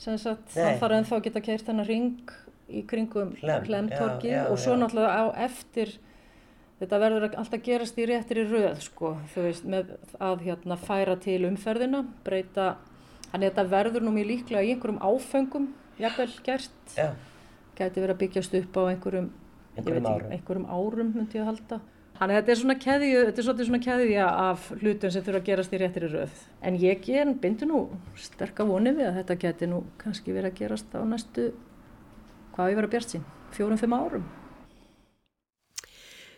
það 0.00 0.80
þarf 0.80 0.96
enþá 0.96 1.18
að 1.18 1.22
geta 1.28 1.44
kert 1.44 1.68
þennan 1.68 1.86
ring 1.86 2.32
í 2.68 2.82
kringum 2.88 3.36
hlemtorkið 3.42 4.48
og 4.48 4.58
svo 4.58 4.74
náttúrulega 4.78 5.22
á 5.22 5.24
eftir 5.46 5.94
þetta 6.80 7.00
verður 7.00 7.28
alltaf 7.38 7.62
gerast 7.64 7.98
í 8.00 8.06
réttir 8.08 8.42
í 8.42 8.46
röð 8.48 8.82
sko, 8.84 9.14
þú 9.34 9.46
veist, 9.46 9.68
með 9.68 9.94
að 10.18 10.44
hérna 10.48 10.78
færa 10.80 11.16
til 11.20 11.40
umferðina, 11.48 12.02
breyta 12.26 12.74
þannig 13.30 13.46
að 13.46 13.48
þetta 13.50 13.66
verður 13.72 14.06
nú 14.06 14.14
mjög 14.14 14.30
líklega 14.30 14.64
í 14.64 14.74
einhverjum 14.74 15.00
áfengum, 15.04 15.68
jafnvel 16.00 16.30
gert 16.46 16.94
Já. 16.96 17.08
gæti 17.78 18.02
verið 18.02 18.14
að 18.14 18.22
byggjast 18.22 18.54
upp 18.60 18.78
á 18.78 18.82
einhverjum 18.92 19.32
einhverjum 19.74 20.06
árum. 20.06 20.30
einhverjum 20.34 20.70
árum 20.70 21.12
myndi 21.14 21.38
ég 21.38 21.44
að 21.44 21.50
halda 21.52 21.80
Þannig 22.14 22.36
að 22.36 22.38
þetta 22.38 22.52
er 22.52 22.58
svona 22.60 22.74
keðju, 22.78 23.22
þetta 23.26 23.40
er 23.42 23.66
svona 23.66 23.78
keðja 23.82 24.26
af 24.38 24.66
hlutum 24.78 25.10
sem 25.10 25.22
þurfa 25.26 25.40
að 25.40 25.48
gerast 25.48 25.72
í 25.74 25.78
réttir 25.80 26.04
í 26.06 26.10
röð. 26.12 26.42
En 26.62 26.76
ég 26.78 27.00
ger, 27.02 27.32
bindu 27.42 27.66
nú 27.66 27.80
sterka 28.22 28.66
vonið 28.68 29.00
við 29.00 29.08
að 29.08 29.16
þetta 29.18 29.36
geti 29.42 29.68
nú 29.72 29.80
kannski 29.98 30.30
verið 30.30 30.52
að 30.52 30.60
gerast 30.60 30.94
á 30.94 31.02
næstu, 31.10 31.48
hvað 32.54 32.70
ég 32.70 32.78
var 32.78 32.86
að 32.86 32.94
bjart 32.94 33.16
sín, 33.16 33.24
fjórum-fimm 33.58 33.98
árum. 33.98 34.28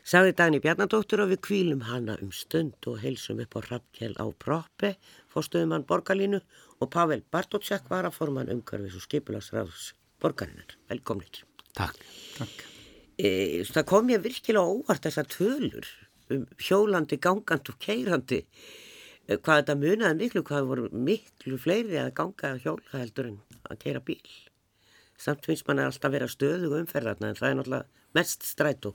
Saði 0.07 0.37
Dagni 0.39 0.61
Bjarnadóttur 0.63 1.25
og 1.25 1.33
við 1.33 1.41
kvílum 1.43 1.81
hana 1.89 2.15
um 2.23 2.29
stund 2.31 2.87
og 2.87 3.01
heilsum 3.03 3.41
upp 3.43 3.57
á 3.59 3.61
Rappkjell 3.65 4.13
á 4.23 4.27
Proppi, 4.39 4.93
fórstuðumann 5.35 5.83
Borgalínu 5.89 6.39
og 6.79 6.91
Pavel 6.95 7.25
Bartótsjak 7.35 7.89
var 7.91 8.07
að 8.07 8.15
forman 8.15 8.53
umhverfis 8.53 8.95
og 8.95 9.03
skipularsræðs 9.03 9.89
Borgarinnar. 10.23 10.77
Velkomnir. 10.93 11.41
Takk. 11.75 11.99
Takk. 12.37 12.63
E, 13.19 13.65
það 13.67 13.87
kom 13.91 14.07
mér 14.07 14.23
virkilega 14.23 14.77
óvart 14.77 15.09
þessar 15.09 15.27
tölur 15.33 15.89
um 16.31 16.45
hjólandi, 16.55 17.19
gangandi 17.27 17.75
og 17.75 17.81
keirandi 17.83 18.39
e, 18.45 19.41
hvað 19.41 19.65
þetta 19.65 19.77
munaði 19.81 20.21
miklu, 20.21 20.45
hvað 20.47 20.69
voru 20.71 20.87
miklu 20.93 21.59
fleiri 21.59 21.99
að 22.05 22.13
ganga 22.21 22.53
að 22.53 22.63
hjóla 22.63 22.93
heldur 23.01 23.33
en 23.33 23.41
að 23.67 23.83
keira 23.83 24.05
bíl 24.07 24.23
samt 25.19 25.51
finnst 25.51 25.67
mann 25.67 25.83
að 25.83 25.91
alltaf 25.91 26.15
vera 26.15 26.31
stöðu 26.31 26.71
og 26.71 26.79
umferðarna 26.85 27.33
en 27.33 27.41
það 27.41 27.51
er 27.51 27.59
náttúrulega 27.59 28.15
mest 28.15 28.47
strætó 28.47 28.95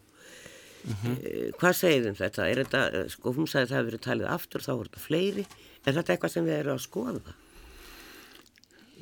mm 0.83 0.95
-hmm. 1.01 1.53
hvað 1.59 1.77
segir 1.77 2.03
þum 2.07 2.17
þetta? 2.23 2.49
Þetta, 2.61 3.09
sko 3.09 3.33
hún 3.37 3.47
sagði 3.47 3.63
að 3.63 3.69
það 3.69 3.77
hefur 3.77 3.91
verið 3.91 4.07
talið 4.07 4.33
aftur, 4.37 4.61
þá 4.61 4.71
voru 4.73 4.89
þetta 4.89 5.05
fleiri 5.07 5.45
er 5.85 5.95
þetta 5.95 6.13
eitthvað 6.13 6.35
sem 6.35 6.45
við 6.45 6.59
erum 6.59 6.77
að 6.77 6.85
skoða? 6.85 7.33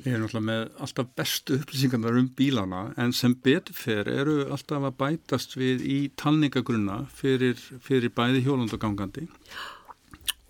Við 0.00 0.14
erum 0.14 0.28
alltaf 0.28 0.44
með 0.44 0.62
alltaf 0.80 1.08
bestu 1.18 1.56
upplýsingarnar 1.60 2.16
um 2.16 2.30
bílana 2.36 2.80
en 2.96 3.12
sem 3.12 3.34
beturfer 3.34 4.08
eru 4.08 4.36
alltaf 4.48 4.86
að 4.88 4.96
bætast 5.02 5.58
við 5.60 5.84
í 5.84 5.98
talningagrunna 6.16 7.02
fyrir, 7.12 7.60
fyrir 7.84 8.12
bæði 8.16 8.40
hjólundagangandi 8.46 9.26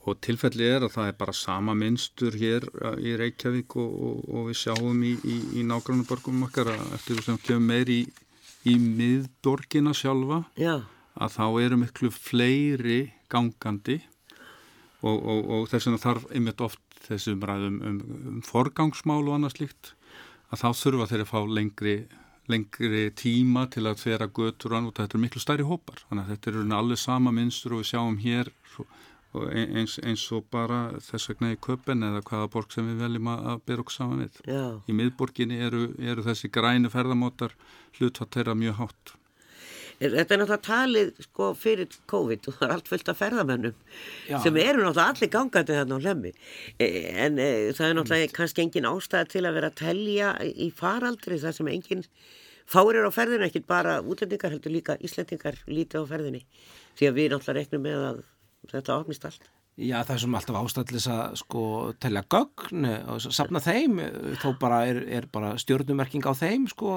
og 0.09 0.21
tilfelli 0.25 0.69
er 0.71 0.87
að 0.87 0.95
það 0.95 1.11
er 1.11 1.19
bara 1.19 1.35
sama 1.37 1.75
minnstur 1.77 2.37
hér 2.39 2.65
í 3.03 3.17
Reykjavík 3.21 3.77
og, 3.81 3.91
og, 3.91 4.23
og 4.31 4.47
við 4.49 4.61
sjáum 4.63 5.03
í, 5.05 5.17
í, 5.19 5.37
í 5.61 5.67
nágrannarborgum 5.67 6.47
okkar 6.47 6.71
að 6.73 6.95
eftir 6.97 7.19
þú 7.19 7.27
sem 7.27 7.43
kemur 7.43 7.67
meir 7.73 7.91
í, 7.93 8.01
í 8.71 8.79
miðborgina 8.81 9.93
sjálfa 9.97 10.45
Já. 10.61 10.79
Að 11.19 11.35
þá 11.37 11.47
eru 11.65 11.81
miklu 11.81 12.11
fleiri 12.15 13.01
gangandi 13.33 14.01
og, 15.01 15.17
og 15.17 15.69
þess 15.71 15.89
vegna 15.89 16.03
þarf 16.03 16.29
einmitt 16.31 16.65
oft 16.65 16.83
þessum 17.07 17.43
ræðum 17.47 17.81
um, 17.81 18.01
um 18.35 18.41
forgangsmál 18.47 19.23
og 19.25 19.37
annað 19.37 19.57
slíkt 19.57 19.95
að 20.51 20.65
þá 20.65 20.69
þurfa 20.83 21.11
þeir 21.11 21.25
að 21.25 21.31
fá 21.31 21.41
lengri, 21.59 21.97
lengri 22.51 23.05
tíma 23.17 23.67
til 23.73 23.87
að 23.89 24.03
þvera 24.03 24.31
götur 24.37 24.77
og 24.79 24.91
þetta 24.97 25.17
er 25.17 25.25
miklu 25.25 25.43
stærri 25.43 25.67
hópar 25.67 26.03
þannig 26.09 26.25
að 26.25 26.33
þetta 26.35 26.53
eru 26.53 26.67
allir 26.81 27.01
sama 27.01 27.35
minnstur 27.35 27.77
og 27.77 27.83
við 27.83 27.93
sjáum 27.93 28.19
hér 28.23 28.53
eins, 29.31 29.99
eins 30.03 30.25
og 30.35 30.47
bara 30.51 30.91
þess 31.05 31.31
vegna 31.31 31.53
í 31.55 31.59
köpen 31.63 32.03
eða 32.03 32.23
hvaða 32.27 32.51
borg 32.51 32.73
sem 32.75 32.87
við 32.89 33.05
veljum 33.05 33.31
að 33.31 33.63
bera 33.67 33.85
okkur 33.85 33.95
saman 33.95 34.25
við. 34.25 34.41
Í 34.91 34.97
miðborginni 34.99 35.61
eru, 35.63 35.85
eru 36.03 36.25
þessi 36.27 36.51
grænu 36.51 36.91
ferðamótar 36.91 37.55
hlutvatt 37.99 38.35
þeirra 38.35 38.57
mjög 38.59 38.81
hátt. 38.81 39.15
Þetta 40.01 40.33
er 40.35 40.41
náttúrulega 40.41 40.65
talið 40.65 41.09
sko 41.27 41.47
fyrir 41.61 41.97
COVID 42.09 42.47
og 42.49 42.55
það 42.57 42.67
er 42.67 42.75
allt 42.75 42.87
fullt 42.89 43.11
af 43.13 43.19
ferðamennum 43.21 43.75
Já. 44.31 44.39
sem 44.41 44.57
eru 44.57 44.81
náttúrulega 44.81 45.09
allir 45.13 45.33
gangandi 45.35 45.77
þarna 45.77 45.99
á 46.01 46.05
hlemmi 46.07 46.33
e, 46.81 46.87
en 47.27 47.37
e, 47.37 47.49
það 47.77 47.87
er 47.87 47.99
náttúrulega 47.99 48.37
kannski 48.39 48.65
engin 48.65 48.89
ástæða 48.89 49.29
til 49.35 49.45
að 49.45 49.59
vera 49.59 49.69
að 49.69 49.79
telja 49.83 50.31
í 50.49 50.71
faraldri 50.73 51.41
þar 51.43 51.57
sem 51.59 51.69
engin 51.75 52.07
fárir 52.71 53.05
á 53.05 53.13
ferðinu, 53.13 53.45
ekkit 53.51 53.69
bara 53.69 53.99
útlendingar 54.01 54.55
heldur 54.55 54.73
líka 54.73 54.97
Íslendingar 55.05 55.61
lítið 55.69 56.07
á 56.07 56.11
ferðinni 56.15 56.43
því 56.97 57.11
að 57.11 57.17
við 57.19 57.33
náttúrulega 57.35 57.59
reknum 57.61 57.85
með 57.85 58.05
að 58.09 58.23
þetta 58.71 58.97
opnist 59.03 59.29
allt. 59.29 59.51
Já 59.81 59.99
það 60.01 60.15
er 60.15 60.23
sem 60.25 60.35
alltaf 60.37 60.59
ástæðlis 60.61 61.11
að 61.13 61.37
sko 61.41 61.67
telja 62.03 62.25
gögn 62.33 62.89
og 62.89 63.29
sapna 63.33 63.63
þeim 63.65 64.01
þó 64.41 64.49
bara 64.61 64.81
er, 64.89 65.05
er 65.21 65.29
bara 65.33 65.55
stjórnumerking 65.61 66.25
á 66.25 66.33
þeim 66.37 66.67
sko 66.73 66.97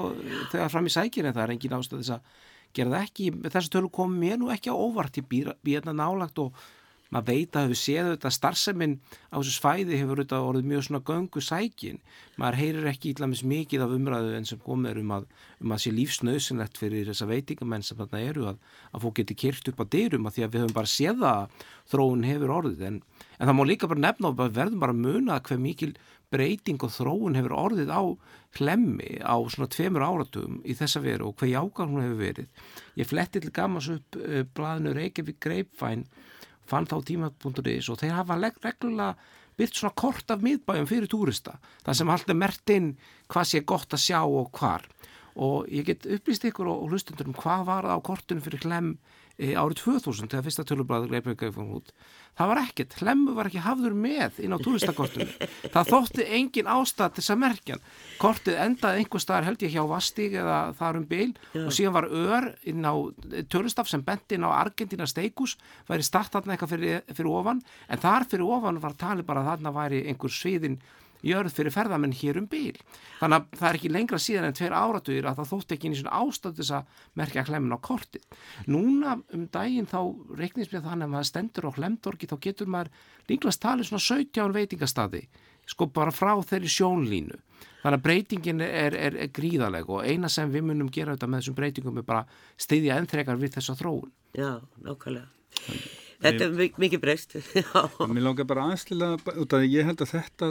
þegar 0.52 0.72
fram 0.72 0.88
í 0.88 0.92
sækir 0.92 1.28
en 1.28 1.36
það 1.36 1.44
er 1.46 1.54
engin 1.54 1.76
ástæðlis 1.78 2.12
að 2.16 2.42
gera 2.74 2.96
það 2.96 3.04
ekki, 3.08 3.28
þessu 3.56 3.74
tölu 3.74 3.90
kom 3.94 4.16
mér 4.20 4.40
nú 4.40 4.50
ekki 4.54 4.72
á 4.72 4.76
óvart, 4.76 5.20
ég 5.20 5.28
býr 5.30 5.54
hérna 5.64 5.94
nálagt 5.96 6.40
og 6.42 6.56
maður 7.14 7.30
veit 7.30 7.56
að 7.56 7.68
hefur 7.68 7.78
séð 7.78 8.08
þetta 8.14 8.30
starfseminn 8.34 8.94
á 9.30 9.36
þessu 9.36 9.52
svæði 9.54 9.98
hefur 10.00 10.20
þetta 10.22 10.40
orðið 10.48 10.68
mjög 10.70 10.84
svona 10.86 11.00
göngu 11.06 11.42
sækin. 11.44 12.00
Maður 12.40 12.58
heyrir 12.58 12.88
ekki 12.90 13.12
íllamis 13.12 13.44
mikið 13.46 13.84
af 13.84 13.94
umræðu 13.94 14.32
en 14.38 14.48
sem 14.48 14.62
komir 14.64 14.98
um 14.98 15.12
að, 15.14 15.28
um 15.62 15.74
að 15.76 15.82
sé 15.84 15.92
lífsnausinlegt 15.94 16.80
fyrir 16.80 17.06
þessa 17.10 17.28
veitingamenn 17.30 17.86
sem 17.86 18.00
þarna 18.00 18.22
eru 18.24 18.48
að, 18.50 18.58
að 18.90 19.06
fólk 19.06 19.20
geti 19.20 19.38
kyrt 19.44 19.70
upp 19.70 19.84
á 19.84 19.92
dyrum 19.94 20.26
að 20.26 20.38
því 20.38 20.46
að 20.46 20.56
við 20.56 20.64
höfum 20.64 20.78
bara 20.80 20.94
séð 20.94 21.24
að 21.30 21.68
þróun 21.92 22.26
hefur 22.26 22.56
orðið. 22.58 22.84
En, 22.88 22.98
en 23.38 23.46
það 23.46 23.58
má 23.60 23.64
líka 23.68 23.90
bara 23.92 24.06
nefna 24.08 24.32
og 24.32 24.42
verðum 24.42 24.82
bara 24.82 24.96
að 24.96 25.04
muna 25.06 25.38
hver 25.44 25.62
mikil 25.62 25.94
breyting 26.34 26.82
og 26.84 26.92
þróun 26.94 27.38
hefur 27.38 27.54
orðið 27.62 27.92
á 27.94 28.02
hlemmi 28.58 29.20
á 29.22 29.34
svona 29.50 29.70
tveimur 29.70 30.04
áratugum 30.04 30.60
í 30.66 30.76
þessa 30.78 31.02
veru 31.04 31.30
og 31.30 31.38
hvað 31.38 31.54
jákar 31.54 31.90
hún 31.90 32.02
hefur 32.04 32.20
verið. 32.20 32.66
Ég 32.98 33.10
fletti 33.10 33.42
til 33.42 33.54
gammans 33.54 33.90
upp 33.94 34.18
uh, 34.20 34.42
blaðinu 34.54 34.94
Reykjavík 34.98 35.40
Greipvæn, 35.42 36.04
fann 36.66 36.90
þá 36.90 36.98
tíma.is 37.06 37.90
og 37.92 38.02
þeir 38.02 38.18
hafa 38.18 38.38
reglulega 38.40 39.14
byrkt 39.54 39.78
svona 39.78 39.94
kort 39.94 40.30
af 40.34 40.42
miðbæjum 40.42 40.88
fyrir 40.90 41.10
túrista, 41.10 41.58
það 41.86 41.98
sem 41.98 42.10
alltaf 42.10 42.38
mert 42.38 42.70
inn 42.74 42.94
hvað 43.30 43.50
sé 43.50 43.60
gott 43.62 43.94
að 43.94 44.02
sjá 44.02 44.20
og 44.24 44.50
hvar 44.58 44.86
og 45.34 45.66
ég 45.72 45.86
get 45.88 46.06
upplýst 46.06 46.46
ykkur 46.46 46.70
og 46.70 46.88
hlustundur 46.90 47.30
um 47.30 47.36
hvað 47.36 47.66
var 47.68 47.88
það 47.88 47.98
á 47.98 48.06
kortunum 48.06 48.44
fyrir 48.44 48.66
hlem 48.66 48.90
e, 48.94 48.98
árið 49.34 49.80
2000 49.80 50.30
þegar 50.30 50.44
fyrsta 50.46 50.64
tölublaður 50.68 51.10
Reykjavík 51.10 51.54
kom 51.56 51.72
út. 51.74 51.90
Það 52.38 52.50
var 52.50 52.60
ekkert, 52.60 52.94
hlemmu 53.00 53.34
var 53.34 53.48
ekki 53.50 53.62
hafður 53.62 53.96
með 53.98 54.38
inn 54.42 54.54
á 54.54 54.58
túristakortunum. 54.62 55.32
Það 55.74 55.90
þótti 55.90 56.26
engin 56.38 56.70
ástæð 56.70 57.12
til 57.14 57.22
þess 57.22 57.34
að 57.34 57.40
merkjan. 57.42 57.84
Kortið 58.22 58.60
endaði 58.64 59.02
einhver 59.02 59.22
staðar 59.22 59.48
held 59.48 59.66
ég 59.66 59.74
hjá 59.74 59.82
Vastík 59.90 60.38
eða 60.38 60.58
þar 60.78 61.00
um 61.00 61.06
byl 61.10 61.28
Já. 61.30 61.62
og 61.64 61.74
síðan 61.74 61.96
var 61.98 62.08
ör 62.10 62.48
inn 62.70 62.86
á 62.86 62.94
törnstaf 63.50 63.90
sem 63.90 64.02
bent 64.06 64.34
inn 64.34 64.46
á 64.46 64.50
Argentina 64.54 65.06
steikus, 65.10 65.56
væri 65.90 66.06
startatna 66.06 66.54
eitthvað 66.54 66.74
fyrir, 66.74 67.06
fyrir 67.10 67.30
ofan 67.34 67.62
en 67.88 68.02
þar 68.02 68.26
fyrir 68.30 68.50
ofan 68.50 68.82
var 68.82 68.98
talið 68.98 69.26
bara 69.30 69.42
að 69.42 69.50
þarna 69.52 69.74
væri 69.78 70.04
einhver 70.10 70.34
sviðin 70.34 70.78
jörð 71.24 71.54
fyrir 71.56 71.74
ferðamenn 71.74 72.14
hér 72.16 72.38
um 72.40 72.48
bíl. 72.50 72.76
Þannig 73.20 73.38
að 73.38 73.58
það 73.60 73.68
er 73.68 73.78
ekki 73.78 73.92
lengra 73.92 74.20
síðan 74.20 74.48
en 74.50 74.58
tveir 74.58 74.76
áratugir 74.76 75.28
að 75.30 75.40
það 75.40 75.50
þótt 75.52 75.74
ekki 75.76 75.90
einu 75.90 76.00
svona 76.00 76.20
ástæð 76.20 76.58
þess 76.60 76.74
að 76.78 77.00
merkja 77.20 77.46
hlemmin 77.48 77.76
á 77.76 77.78
kortið. 77.88 78.28
Núna 78.68 79.16
um 79.34 79.48
daginn 79.54 79.90
þá 79.90 79.98
reiknist 80.38 80.74
mér 80.74 80.84
þannig 80.84 81.08
að 81.08 81.14
maður 81.16 81.30
stendur 81.30 81.68
á 81.68 81.76
hlemdorgi 81.78 82.30
þá 82.30 82.36
getur 82.48 82.70
maður 82.70 82.92
líklast 83.30 83.64
talið 83.64 83.90
svona 83.90 84.06
17 84.06 84.56
veitingastadi 84.58 85.24
sko 85.68 85.88
bara 85.88 86.12
frá 86.12 86.34
þeirri 86.44 86.70
sjónlínu. 86.70 87.40
Þannig 87.84 87.98
að 87.98 88.04
breytingin 88.06 88.64
er, 88.64 88.96
er, 88.96 89.18
er 89.26 89.32
gríðaleg 89.34 89.90
og 89.92 90.06
eina 90.08 90.30
sem 90.32 90.52
við 90.52 90.68
munum 90.70 90.92
gera 90.92 91.16
þetta 91.16 91.28
með 91.28 91.42
þessum 91.42 91.58
breytingum 91.58 92.00
er 92.00 92.08
bara 92.08 92.24
stiðja 92.60 92.96
ennþrekar 93.00 93.40
við 93.40 93.58
þessa 93.58 93.76
þróun. 93.80 94.12
Já, 94.36 94.56
nákvæmlega. 94.84 95.28
Þetta 96.22 96.46
er 96.46 96.74
mikið 96.80 97.02
breyst. 97.02 97.36
Mér 98.14 98.24
langar 98.24 98.48
bara 98.48 98.70
aðslilega, 98.72 99.34
út 99.34 99.54
af 99.54 99.62
að 99.62 99.70
ég 99.72 99.88
held 99.88 100.02
að 100.04 100.12
þetta 100.14 100.50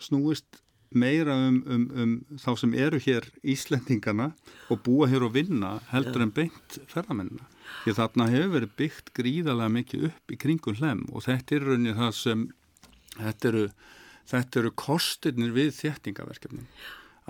snúist 0.00 0.60
meira 0.90 1.36
um, 1.46 1.60
um, 1.70 1.84
um 2.02 2.38
þá 2.42 2.50
sem 2.58 2.72
eru 2.74 2.98
hér 3.02 3.28
Íslendingana 3.46 4.32
og 4.70 4.80
búa 4.86 5.06
hér 5.10 5.22
og 5.28 5.36
vinna 5.36 5.76
heldur 5.92 6.18
Já. 6.18 6.26
en 6.26 6.34
beint 6.34 6.78
ferðamennina. 6.90 7.46
Því 7.84 7.94
þarna 8.00 8.26
hefur 8.32 8.54
verið 8.56 8.72
byggt 8.80 9.12
gríðarlega 9.14 9.74
mikið 9.76 10.08
upp 10.10 10.34
í 10.34 10.38
kringum 10.40 10.78
hlem 10.80 11.04
og 11.12 11.26
þetta 11.28 11.56
er 11.56 11.68
rauninni 11.68 11.94
það 11.98 12.16
sem, 12.18 12.46
þetta 13.20 13.52
eru, 13.52 13.66
þetta 14.32 14.62
eru 14.62 14.72
kostinir 14.82 15.54
við 15.54 15.70
þéttingaverkefnum 15.78 16.66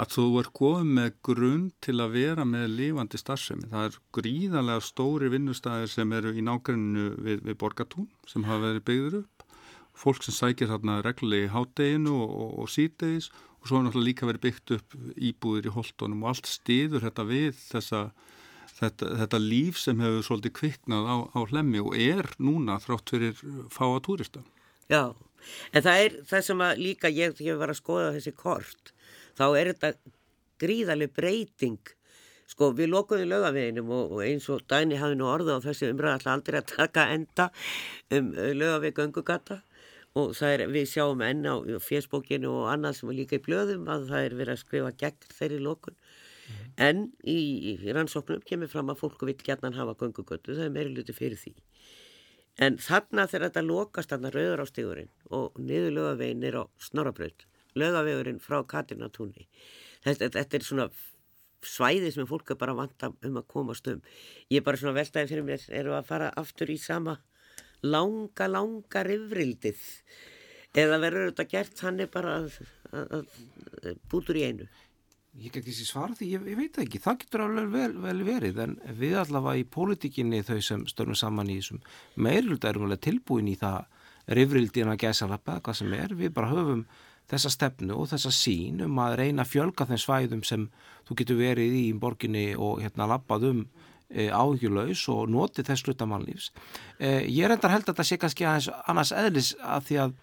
að 0.00 0.14
þú 0.14 0.24
er 0.40 0.48
góð 0.56 0.80
með 0.96 1.10
grunn 1.26 1.66
til 1.84 1.96
að 2.00 2.14
vera 2.14 2.46
með 2.48 2.72
lífandi 2.78 3.20
starfsemi. 3.20 3.68
Það 3.68 3.86
er 3.88 3.98
gríðarlega 4.16 4.84
stóri 4.86 5.28
vinnustæðir 5.32 5.92
sem 5.92 6.16
eru 6.16 6.32
í 6.32 6.44
nákvæmnu 6.46 7.06
við, 7.26 7.44
við 7.48 7.58
borgatún 7.60 8.08
sem 8.30 8.46
hafa 8.48 8.70
verið 8.70 8.86
byggður 8.88 9.16
upp. 9.20 9.46
Fólk 10.00 10.24
sem 10.24 10.36
sækir 10.36 10.70
þarna 10.70 11.00
reglulegi 11.04 11.48
í 11.48 11.52
hátteginu 11.52 12.14
og, 12.16 12.30
og, 12.32 12.52
og 12.62 12.70
sítegis 12.72 13.28
og 13.60 13.68
svo 13.68 13.80
er 13.80 13.86
náttúrulega 13.86 14.08
líka 14.08 14.28
verið 14.28 14.44
byggt 14.46 14.74
upp 14.78 14.94
íbúðir 15.30 15.68
í 15.68 15.74
holtonum 15.74 16.22
og 16.24 16.30
allt 16.32 16.48
stiður 16.48 17.04
þetta 17.04 17.26
við 17.28 17.50
þessa, 17.58 18.04
þetta, 18.78 19.10
þetta 19.20 19.42
líf 19.42 19.80
sem 19.82 20.00
hefur 20.00 20.24
svolítið 20.24 20.54
kviknað 20.56 21.10
á, 21.12 21.16
á 21.36 21.40
hlemmi 21.50 21.82
og 21.82 21.98
er 21.98 22.30
núna 22.40 22.78
þrátt 22.80 23.12
fyrir 23.12 23.42
fáa 23.74 24.00
túrista. 24.06 24.40
Já, 24.88 25.12
en 25.74 25.84
það 25.84 26.06
er 26.06 26.16
það 26.30 26.46
sem 26.48 26.64
að 26.64 26.80
líka 26.86 27.12
ég, 27.12 27.36
ég 27.44 27.60
var 27.60 27.74
að 27.74 27.82
skoða 27.82 28.14
þessi 28.16 28.32
kort 28.38 28.94
þá 29.40 29.46
er 29.56 29.72
þetta 29.72 30.12
gríðarlega 30.60 31.16
breyting. 31.16 31.80
Sko 32.50 32.72
við 32.76 32.90
lokuðum 32.90 33.30
lögaveginum 33.30 33.90
og, 33.94 34.14
og 34.16 34.22
eins 34.26 34.48
og 34.50 34.64
Dæni 34.68 34.98
hafi 35.00 35.16
nú 35.16 35.28
orða 35.30 35.56
á 35.56 35.64
þessi 35.64 35.88
umræða 35.92 36.18
alltaf 36.18 36.32
aldrei 36.34 36.58
að 36.58 36.70
taka 36.72 37.04
enda 37.14 37.46
um 38.16 38.32
lögaveg 38.34 38.98
göngugata 38.98 39.60
og 40.18 40.32
það 40.34 40.54
er, 40.56 40.64
við 40.74 40.88
sjáum 40.90 41.22
enn 41.22 41.46
á 41.46 41.54
fjersbókinu 41.86 42.50
og 42.50 42.72
annað 42.72 42.98
sem 42.98 43.12
er 43.12 43.18
líka 43.20 43.38
í 43.38 43.44
blöðum 43.44 43.86
að 43.94 44.08
það 44.10 44.26
er 44.26 44.34
verið 44.40 44.56
að 44.56 44.62
skrifa 44.64 44.90
gegn 45.04 45.30
þeirri 45.38 45.60
lokun. 45.62 45.96
Mm. 46.50 46.70
en 46.82 47.00
í, 47.22 47.38
í 47.78 47.92
rannsóknum 47.94 48.40
kemur 48.42 48.70
fram 48.72 48.90
að 48.90 49.04
fólku 49.04 49.28
vil 49.28 49.36
gætnan 49.38 49.76
hafa 49.76 49.94
göngugötu, 50.00 50.56
það 50.56 50.64
er 50.64 50.72
meiri 50.74 50.94
luti 50.96 51.14
fyrir 51.14 51.38
því. 51.38 51.52
En 52.58 52.80
þarna 52.82 53.28
þegar 53.30 53.46
þetta 53.46 53.62
lokast 53.68 54.10
þarna 54.10 54.32
rauður 54.34 54.64
á 54.64 54.66
stígurinn 54.66 55.12
og 55.30 55.60
niður 55.62 55.94
lögavegin 55.94 56.48
er 56.48 56.58
á 56.58 56.64
snorabraut 56.82 57.46
lögavegurinn 57.78 58.42
frá 58.42 58.60
Katrinatúni 58.66 59.46
þetta, 60.04 60.30
þetta 60.38 60.58
er 60.58 60.66
svona 60.66 60.90
svæði 61.66 62.12
sem 62.14 62.28
fólk 62.28 62.54
er 62.54 62.58
bara 62.60 62.76
vant 62.76 63.04
um 63.04 63.40
að 63.40 63.48
komast 63.50 63.88
um. 63.92 64.00
Ég 64.48 64.62
er 64.62 64.66
bara 64.66 64.80
svona 64.80 64.96
veltaði 64.96 65.28
fyrir 65.32 65.46
mér 65.46 65.64
eru 65.76 65.94
að 65.96 66.08
fara 66.08 66.30
aftur 66.40 66.72
í 66.72 66.78
sama 66.80 67.18
langa, 67.84 68.48
langa 68.48 69.04
rifrildið? 69.06 69.80
Eða 70.80 71.00
verður 71.02 71.32
þetta 71.32 71.48
gert 71.50 71.82
hann 71.84 72.00
er 72.00 72.12
bara 72.12 72.36
að, 72.40 72.60
að, 72.94 73.18
að 73.18 73.98
bútur 74.10 74.38
í 74.38 74.46
einu? 74.46 74.68
Ég 75.40 75.52
get 75.54 75.62
ekki 75.62 75.86
svar 75.86 76.14
því, 76.18 76.28
ég, 76.32 76.46
ég 76.50 76.58
veit 76.58 76.78
ekki, 76.82 76.98
það 77.02 77.20
getur 77.22 77.44
alveg 77.44 77.68
vel, 77.70 77.92
vel 78.02 78.24
verið 78.26 78.56
en 78.64 78.72
við 78.98 79.14
allavega 79.20 79.62
í 79.62 79.68
pólitíkinni 79.76 80.40
þau 80.46 80.58
sem 80.66 80.82
störnum 80.90 81.18
saman 81.18 81.52
í 81.52 81.60
þessum 81.60 81.84
meirluta 82.18 82.70
erum 82.70 82.88
alveg 82.88 83.04
tilbúin 83.06 83.50
í 83.52 83.54
það 83.60 83.84
rifrildina 84.30 84.96
gæsalappa, 84.98 85.60
hvað 85.62 85.78
sem 85.78 85.94
er, 85.96 86.16
við 86.18 86.34
bara 86.34 86.50
höfum 86.50 86.82
þessa 87.30 87.52
stefnu 87.54 87.98
og 88.00 88.10
þessa 88.10 88.32
sín 88.34 88.82
um 88.84 88.98
að 89.02 89.18
reyna 89.22 89.44
að 89.44 89.52
fjölga 89.52 89.86
þeim 89.88 90.02
svæðum 90.02 90.42
sem 90.46 90.66
þú 91.08 91.18
getur 91.20 91.40
verið 91.40 91.76
í 91.78 91.84
borginni 91.98 92.48
og 92.56 92.82
hérna 92.82 93.08
lappað 93.10 93.46
um 93.50 93.60
e, 94.10 94.28
áhugjulegs 94.28 95.04
og 95.12 95.30
notið 95.30 95.70
þess 95.70 95.86
slutamannlífs. 95.86 96.50
E, 96.98 97.26
ég 97.30 97.46
er 97.46 97.54
endar 97.54 97.74
held 97.74 97.86
að 97.86 97.94
þetta 97.94 98.08
sé 98.08 98.18
kannski 98.20 98.48
aðeins 98.48 98.70
annars 98.90 99.14
eðlis 99.14 99.52
að 99.62 99.86
því 99.90 100.00
að 100.06 100.18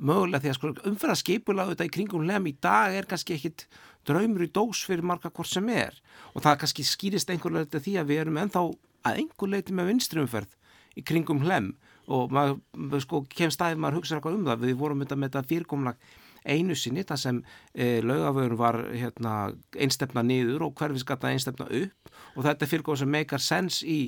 mögulega 0.00 0.42
því 0.42 0.50
að 0.50 0.56
sko, 0.58 0.72
umferða 0.88 1.18
skipula 1.20 1.66
auðvitað 1.66 1.90
í 1.90 1.94
kringum 1.96 2.26
lem 2.28 2.46
í 2.48 2.54
dag 2.62 2.94
er 2.96 3.08
kannski 3.08 3.36
ekkit 3.36 3.66
draumur 4.08 4.46
í 4.46 4.52
dós 4.52 4.84
fyrir 4.88 5.04
marga 5.06 5.32
hvort 5.34 5.50
sem 5.50 5.66
er 5.72 5.98
og 6.32 6.44
það 6.44 6.62
kannski 6.62 6.86
skýrist 6.88 7.30
einhverlega 7.32 7.82
því 7.82 7.98
að 8.00 8.08
við 8.12 8.22
erum 8.22 8.40
ennþá 8.40 8.62
að 9.10 9.20
einhver 9.20 9.52
leiti 9.52 9.76
með 9.76 9.92
vinstri 9.92 10.22
umferð 10.22 10.56
í 10.96 11.04
kringum 11.06 11.42
hlem 11.44 11.74
og 12.10 12.32
maður 12.34 13.04
sko, 13.04 13.22
kemst 13.30 13.60
aðeins 13.62 13.82
maður 13.82 14.00
hugsa 14.00 14.16
eitthvað 14.16 14.38
um 14.38 14.48
það 14.48 14.64
við 14.64 14.80
vorum 14.80 15.04
þetta 15.04 15.18
með 15.20 15.32
þetta 15.34 15.50
fyrirkomlag 15.52 16.08
einu 16.44 16.76
sinni 16.78 17.04
þar 17.06 17.22
sem 17.24 17.42
e, 17.74 18.00
laugafögun 18.04 18.58
var 18.60 18.80
hérna, 18.92 19.36
einstefna 19.76 20.24
niður 20.26 20.68
og 20.68 20.74
hverfiskatta 20.80 21.30
einstefna 21.30 21.68
upp 21.68 22.10
og 22.36 22.44
þetta 22.46 22.66
er 22.66 22.72
fyrirgóð 22.72 23.02
sem 23.02 23.14
meikar 23.18 23.44
sens 23.44 23.82
í 23.84 24.00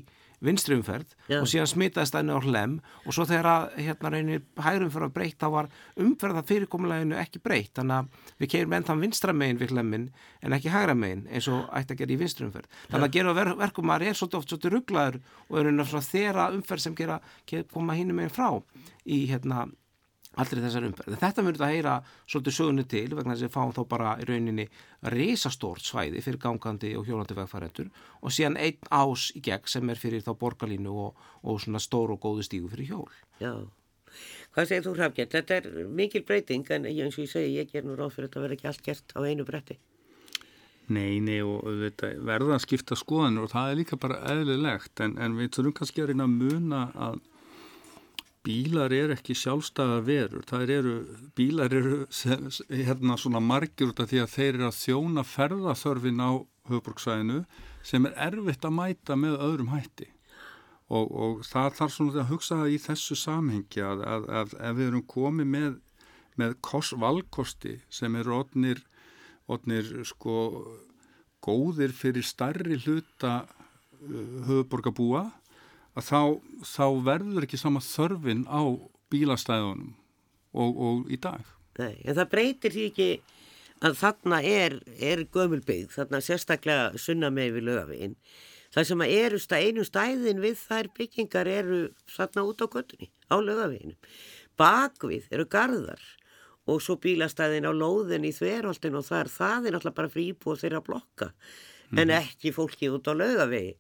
vinstriumferð 0.43 1.13
Já. 1.31 1.39
og 1.41 1.49
síðan 1.51 1.71
smitaðist 1.71 2.15
það 2.15 2.25
inn 2.25 2.35
á 2.35 2.39
hlem 2.43 2.75
og 3.07 3.15
svo 3.15 3.27
þegar 3.29 3.49
að 3.53 3.67
hérna 3.87 4.13
reynir 4.13 4.43
hægrumferð 4.59 5.07
að 5.07 5.15
breyta 5.17 5.51
var 5.53 5.69
umferða 6.03 6.43
fyrirkomuleginu 6.49 7.19
ekki 7.21 7.43
breytt. 7.45 7.75
Þannig 7.79 8.01
að 8.01 8.33
við 8.43 8.53
keirum 8.55 8.77
ennþann 8.79 9.05
vinstramegin 9.05 9.61
við 9.61 9.75
hlemmin 9.77 10.09
en 10.43 10.57
ekki 10.57 10.73
hægramegin 10.73 11.27
eins 11.31 11.49
og 11.53 11.69
ætti 11.71 11.95
að 11.95 12.03
gera 12.03 12.17
í 12.17 12.19
vinstriumferð 12.25 12.81
þannig 12.89 13.07
að 13.07 13.15
gera 13.19 13.37
ver 13.39 13.53
verkum 13.61 13.93
að 13.93 14.07
það 14.07 14.13
er 14.13 14.19
svolítið 14.21 14.41
oft 14.41 14.55
svolítið 14.55 14.75
rugglaður 14.77 15.21
og 15.23 15.61
er 15.61 15.71
einhverjum 15.71 15.93
svona 15.93 16.09
þeirra 16.11 16.49
umferð 16.57 16.87
sem 16.87 16.99
gera, 16.99 17.21
koma 17.73 17.99
hínum 17.99 18.19
megin 18.19 18.35
frá 18.35 18.49
í 19.07 19.25
hérna 19.31 19.69
aldrei 20.41 20.63
þessar 20.65 20.87
umferð. 20.89 21.19
Þetta 21.21 21.45
verður 21.47 21.67
að 21.67 21.75
heyra 21.75 21.97
svolítið 22.25 22.57
sögunu 22.57 22.85
til 22.89 23.05
vegna 23.13 23.35
þess 23.35 23.43
að 23.43 23.49
við 23.49 23.55
fáum 23.57 23.75
þá 23.77 23.83
bara 23.91 24.15
í 24.17 24.27
rauninni 24.29 24.67
reysastórt 25.13 25.85
svæði 25.85 26.23
fyrir 26.25 26.41
gangandi 26.43 26.95
og 26.97 27.07
hjólandi 27.09 27.37
vegfærendur 27.37 27.93
og 28.23 28.35
síðan 28.35 28.59
einn 28.63 28.91
ás 28.91 29.29
í 29.37 29.45
gegn 29.45 29.69
sem 29.75 29.93
er 29.93 30.01
fyrir 30.01 30.25
þá 30.25 30.33
borgarlínu 30.41 30.97
og, 31.05 31.23
og 31.45 31.63
svona 31.63 31.83
stór 31.83 32.15
og 32.17 32.23
góðu 32.25 32.47
stígu 32.49 32.73
fyrir 32.73 32.93
hjól. 32.95 33.09
Já, 33.43 33.53
hvað 34.57 34.69
segir 34.71 34.87
þú 34.89 34.97
Hrafgjörn? 34.99 35.33
Þetta 35.37 35.59
er 35.61 35.89
mikil 36.01 36.25
breyting 36.29 36.69
en 36.73 36.89
eins 36.89 37.19
og 37.19 37.27
ég 37.27 37.33
segi 37.33 37.57
ég 37.59 37.73
ger 37.73 37.85
nú 37.85 37.99
ráð 37.99 38.17
fyrir 38.17 38.31
að 38.31 38.33
þetta 38.33 38.47
verður 38.47 38.59
ekki 38.59 38.71
allt 38.73 38.87
gert 38.89 39.17
á 39.17 39.21
einu 39.21 39.49
bretti. 39.49 39.81
Nei, 40.93 41.21
nei 41.23 41.39
og 41.47 41.63
þetta 41.79 42.09
verða 42.27 42.57
að 42.57 42.65
skipta 42.65 42.97
skoðanur 42.99 43.47
og 43.47 43.53
það 43.53 43.71
er 43.71 43.79
líka 43.79 43.99
bara 44.01 44.19
eðlilegt 44.33 45.01
en, 45.05 45.15
en 45.23 45.37
við 45.39 45.53
þurfum 45.55 45.77
kannski 45.79 46.03
að 46.03 46.11
reyna 46.11 46.27
að 46.27 46.35
muna 46.41 46.81
að 47.07 47.21
bílar 48.43 48.93
er 48.95 49.13
ekki 49.15 49.37
sjálfstæða 49.39 49.99
verur, 50.07 50.47
það 50.49 50.73
eru, 50.77 50.95
bílar 51.39 51.75
eru 51.75 51.99
hérna 52.69 53.19
svona 53.21 53.43
margir 53.43 53.93
út 53.93 54.03
af 54.03 54.11
því 54.11 54.23
að 54.23 54.33
þeir 54.33 54.51
eru 54.57 54.67
að 54.69 54.81
þjóna 54.81 55.25
ferðaþörfin 55.27 56.23
á 56.23 56.31
höfbruksvæðinu 56.71 57.45
sem 57.87 58.07
er 58.09 58.19
erfitt 58.29 58.67
að 58.67 58.77
mæta 58.79 59.17
með 59.19 59.39
öðrum 59.47 59.73
hætti. 59.75 60.09
Og, 60.93 61.07
og 61.09 61.45
það 61.49 61.77
þarf 61.79 61.95
svona 61.95 62.21
að 62.21 62.31
hugsa 62.33 62.59
það 62.61 62.75
í 62.75 62.81
þessu 62.83 63.17
samhengi 63.17 63.85
að, 63.87 64.03
að, 64.05 64.27
að 64.41 64.57
ef 64.59 64.79
við 64.79 64.89
erum 64.91 65.05
komið 65.09 65.53
með, 65.55 65.77
með 66.41 66.57
kost, 66.61 66.97
valkosti 67.01 67.79
sem 67.89 68.19
eru 68.21 68.35
odnir, 68.43 68.83
odnir 69.49 69.89
sko 70.09 70.37
góðir 71.43 71.95
fyrir 71.97 72.27
starri 72.27 72.77
hluta 72.85 73.43
uh, 73.47 74.27
höfuborgabúa 74.51 75.25
að 75.99 76.09
þá, 76.09 76.21
þá 76.65 76.87
verður 77.09 77.47
ekki 77.47 77.61
sama 77.61 77.83
þörfin 77.85 78.47
á 78.49 78.63
bílastæðunum 79.13 79.93
og, 80.53 80.71
og 80.71 81.13
í 81.13 81.19
dag. 81.21 81.45
Nei, 81.81 82.01
en 82.05 82.17
það 82.17 82.31
breytir 82.33 82.75
því 82.75 82.87
ekki 82.91 83.11
að 83.83 83.99
þarna 83.99 84.39
er, 84.47 84.79
er 85.03 85.25
gömulbyggð, 85.33 85.91
þarna 85.97 86.23
sérstaklega 86.23 87.01
sunna 87.01 87.33
með 87.35 87.57
við 87.57 87.69
lögaveginn. 87.69 88.17
Það 88.73 88.89
sem 88.89 89.05
að 89.05 89.15
eru 89.19 89.41
stað, 89.43 89.67
einu 89.67 89.85
stæðin 89.85 90.41
við 90.41 90.61
þær 90.63 90.89
byggingar 90.97 91.51
eru 91.51 91.81
þarna 92.09 92.45
út 92.49 92.65
á 92.65 92.67
göttunni, 92.73 93.11
á 93.29 93.37
lögaveginnum. 93.37 93.99
Bakvið 94.61 95.29
eru 95.33 95.49
gardar 95.51 96.05
og 96.71 96.81
svo 96.85 96.97
bílastæðin 97.03 97.67
á 97.69 97.73
lóðin 97.75 98.29
í 98.29 98.33
þverholtin 98.33 98.97
og 98.97 99.05
þar, 99.09 99.29
það 99.33 99.69
er 99.69 99.77
náttúrulega 99.77 99.99
bara 99.99 100.13
frí 100.13 100.29
íbúið 100.31 100.63
þeirra 100.63 100.83
blokka 100.87 101.33
en 101.99 102.13
ekki 102.15 102.53
fólki 102.55 102.89
út 102.93 103.11
á 103.11 103.13
laugavegi. 103.13 103.75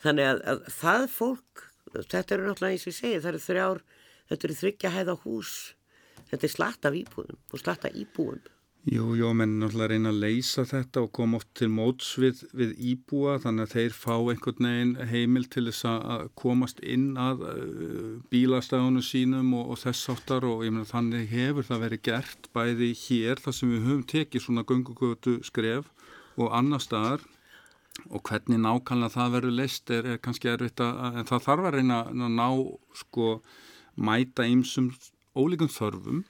Þannig 0.00 0.30
að, 0.30 0.44
að 0.52 0.62
það 0.76 1.08
fólk, 1.16 1.66
þetta 1.96 2.36
eru 2.36 2.46
náttúrulega 2.46 2.76
eins 2.76 2.86
og 2.86 2.92
ég 2.92 2.98
segi, 3.00 3.18
það 3.18 3.32
eru 3.32 3.42
þrjár, 3.46 3.82
þetta 4.30 4.48
eru 4.48 4.56
þryggja 4.60 4.94
hæða 4.94 5.18
hús, 5.24 5.52
þetta 6.30 6.48
er 6.48 6.54
slatt 6.54 6.88
af 6.88 6.96
íbúðum 7.02 7.38
og 7.40 7.62
slatt 7.64 7.86
af 7.88 8.00
íbúðum. 8.00 8.48
Jú, 8.88 9.10
jú, 9.12 9.28
menn 9.36 9.58
náttúrulega 9.60 9.92
reyna 9.92 10.08
að 10.08 10.22
leysa 10.22 10.62
þetta 10.64 11.02
og 11.04 11.10
koma 11.12 11.36
oft 11.36 11.50
til 11.58 11.66
móts 11.68 12.14
við, 12.16 12.38
við 12.56 12.70
íbúa 12.94 13.34
þannig 13.42 13.66
að 13.66 13.74
þeir 13.74 13.92
fá 13.92 14.14
einhvern 14.16 14.68
veginn 14.70 14.94
heimil 15.10 15.44
til 15.52 15.66
þess 15.66 15.84
að 15.90 16.22
komast 16.40 16.80
inn 16.80 17.10
að 17.20 17.42
uh, 17.44 18.14
bílastæðunum 18.32 19.04
sínum 19.04 19.52
og, 19.58 19.74
og 19.74 19.82
þess 19.82 20.08
áttar 20.14 20.48
og 20.48 20.64
ég 20.64 20.72
meina 20.72 20.88
þannig 20.88 21.28
hefur 21.28 21.68
það 21.68 21.84
verið 21.84 22.02
gert 22.08 22.48
bæði 22.56 22.90
hér 23.02 23.44
þar 23.44 23.58
sem 23.58 23.74
við 23.74 23.84
höfum 23.84 24.06
tekið 24.14 24.46
svona 24.46 24.64
göngugötu 24.72 25.36
skref 25.44 25.92
og 26.40 26.48
annar 26.56 26.80
staðar 26.80 27.28
og 28.08 28.22
hvernig 28.28 28.60
nákvæmlega 28.62 29.14
það 29.16 29.34
verður 29.36 29.56
leist 29.58 29.92
er, 29.94 30.08
er 30.14 30.22
kannski 30.22 30.52
erfitt 30.52 30.82
að, 30.84 31.20
en 31.20 31.28
það 31.28 31.44
þarf 31.48 31.68
að 31.68 31.76
reyna 31.76 32.00
að 32.08 32.32
ná 32.38 32.48
sko 33.02 33.34
mæta 34.00 34.46
ýmsum 34.48 34.92
ólíkum 35.36 35.70
þörfum 35.70 36.24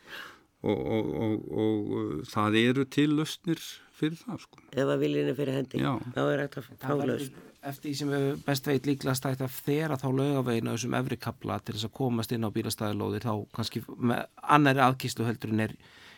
og, 0.60 0.80
og, 0.80 1.12
og, 1.24 1.52
og 1.62 2.26
það 2.28 2.58
eru 2.64 2.88
til 2.92 3.08
lausnir 3.16 3.62
fyrir 4.00 4.18
það 4.20 4.42
sko. 4.44 4.64
Ef 4.72 4.88
að 4.88 5.04
viljinu 5.04 5.36
fyrir 5.36 5.56
hendi, 5.60 5.80
Já. 5.82 5.92
þá 6.16 6.20
er 6.24 6.42
þetta 6.44 6.64
fá 6.80 6.92
laust. 7.00 7.38
Eftir 7.60 7.90
því 7.90 7.94
sem 7.98 8.12
við 8.14 8.28
best 8.46 8.68
veit 8.70 8.86
líklegast 8.88 9.26
ætti 9.28 9.44
að 9.44 9.56
þeirra 9.66 9.98
þá 10.00 10.06
laugaveginu 10.16 10.72
á 10.72 10.74
þessum 10.78 10.94
efri 10.96 11.18
kapla 11.20 11.58
til 11.60 11.74
þess 11.76 11.88
að 11.90 11.96
komast 11.98 12.32
inn 12.32 12.46
á 12.48 12.54
bílastæðilóðir 12.54 13.26
þá 13.26 13.34
kannski 13.58 13.82
með 14.00 14.22
annari 14.56 14.80
aðkýstu 14.86 15.26
heldur 15.28 15.52
en 15.52 15.66
er 15.66 15.74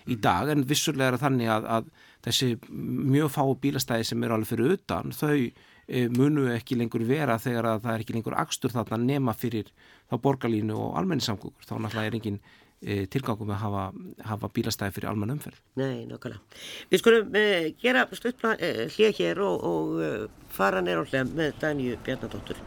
í 0.07 0.19
dag 0.23 0.53
en 0.53 0.63
vissulega 0.71 1.11
er 1.11 1.17
það 1.19 1.25
þannig 1.27 1.51
að, 1.57 1.67
að 1.77 1.91
þessi 2.23 2.55
mjög 2.71 3.31
fáu 3.35 3.55
bílastæði 3.63 4.09
sem 4.09 4.25
eru 4.25 4.37
alveg 4.37 4.53
fyrir 4.53 4.75
utan 4.77 5.15
þau 5.17 5.37
e, 5.37 6.09
munu 6.15 6.49
ekki 6.55 6.79
lengur 6.79 7.05
vera 7.07 7.39
þegar 7.43 7.73
að 7.75 7.87
það 7.87 7.95
er 7.95 8.05
ekki 8.05 8.17
lengur 8.17 8.39
akstur 8.39 8.75
þarna 8.75 9.01
nema 9.03 9.35
fyrir 9.37 9.71
þá 10.11 10.19
borgarlínu 10.23 10.77
og 10.79 10.99
almenningssamgöngur 11.01 11.67
þá 11.67 11.75
náttúrulega 11.79 12.11
er 12.11 12.19
engin 12.19 12.43
e, 12.83 13.07
tilgangum 13.11 13.53
að 13.55 13.63
hafa, 13.63 13.87
hafa 14.33 14.51
bílastæði 14.55 14.97
fyrir 14.99 15.11
almenn 15.13 15.35
umferð. 15.37 15.63
Nei, 15.81 16.05
nákvæmlega. 16.11 16.61
Við 16.91 17.03
skulum 17.03 17.39
uh, 17.39 17.71
gera 17.83 18.05
stuttla 18.11 18.55
uh, 18.59 18.85
hlið 18.97 19.19
hér 19.21 19.43
og, 19.47 19.67
og 19.71 19.97
uh, 20.03 20.29
fara 20.53 20.83
neyra 20.85 21.07
á 21.07 21.09
hlið 21.11 21.35
með 21.39 21.59
Daníu 21.63 21.99
Bjarnadóttur. 22.07 22.63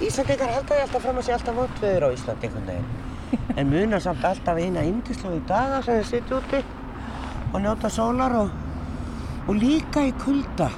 Íslandingar 0.00 0.48
halda 0.48 0.72
því 0.72 0.84
alltaf 0.86 1.02
fram 1.04 1.18
að 1.20 1.26
sé 1.26 1.34
alltaf 1.36 1.56
vondveður 1.58 2.08
á 2.08 2.14
Íslandi 2.16 2.48
einhvern 2.48 2.70
veginn. 2.70 3.01
En 3.56 3.68
munar 3.70 4.00
samt 4.04 4.24
alltaf 4.24 4.58
eina 4.60 4.82
yndislegu 4.84 5.40
daga 5.48 5.82
sem 5.84 6.00
þið 6.00 6.08
sitja 6.10 6.38
úti 6.38 6.60
og 7.52 7.60
njóta 7.60 7.88
sólar 7.92 8.34
og, 8.42 8.50
og 9.48 9.54
líka 9.60 10.04
í 10.08 10.12
kulda. 10.22 10.70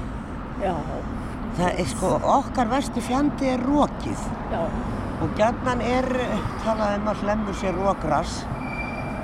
Já, 0.63 0.75
Það 1.55 1.77
er 1.79 1.87
sko, 1.87 2.09
okkar 2.27 2.67
versti 2.73 3.03
fjandi 3.07 3.47
er 3.53 3.61
rókið. 3.63 4.25
já, 4.51 4.63
Og 5.23 5.37
gjarnan 5.39 5.81
er 5.87 6.09
eh, 6.21 6.41
talað 6.65 6.97
um 6.99 7.07
að 7.13 7.21
hlemur 7.23 7.55
sér 7.61 7.77
rógras. 7.79 8.33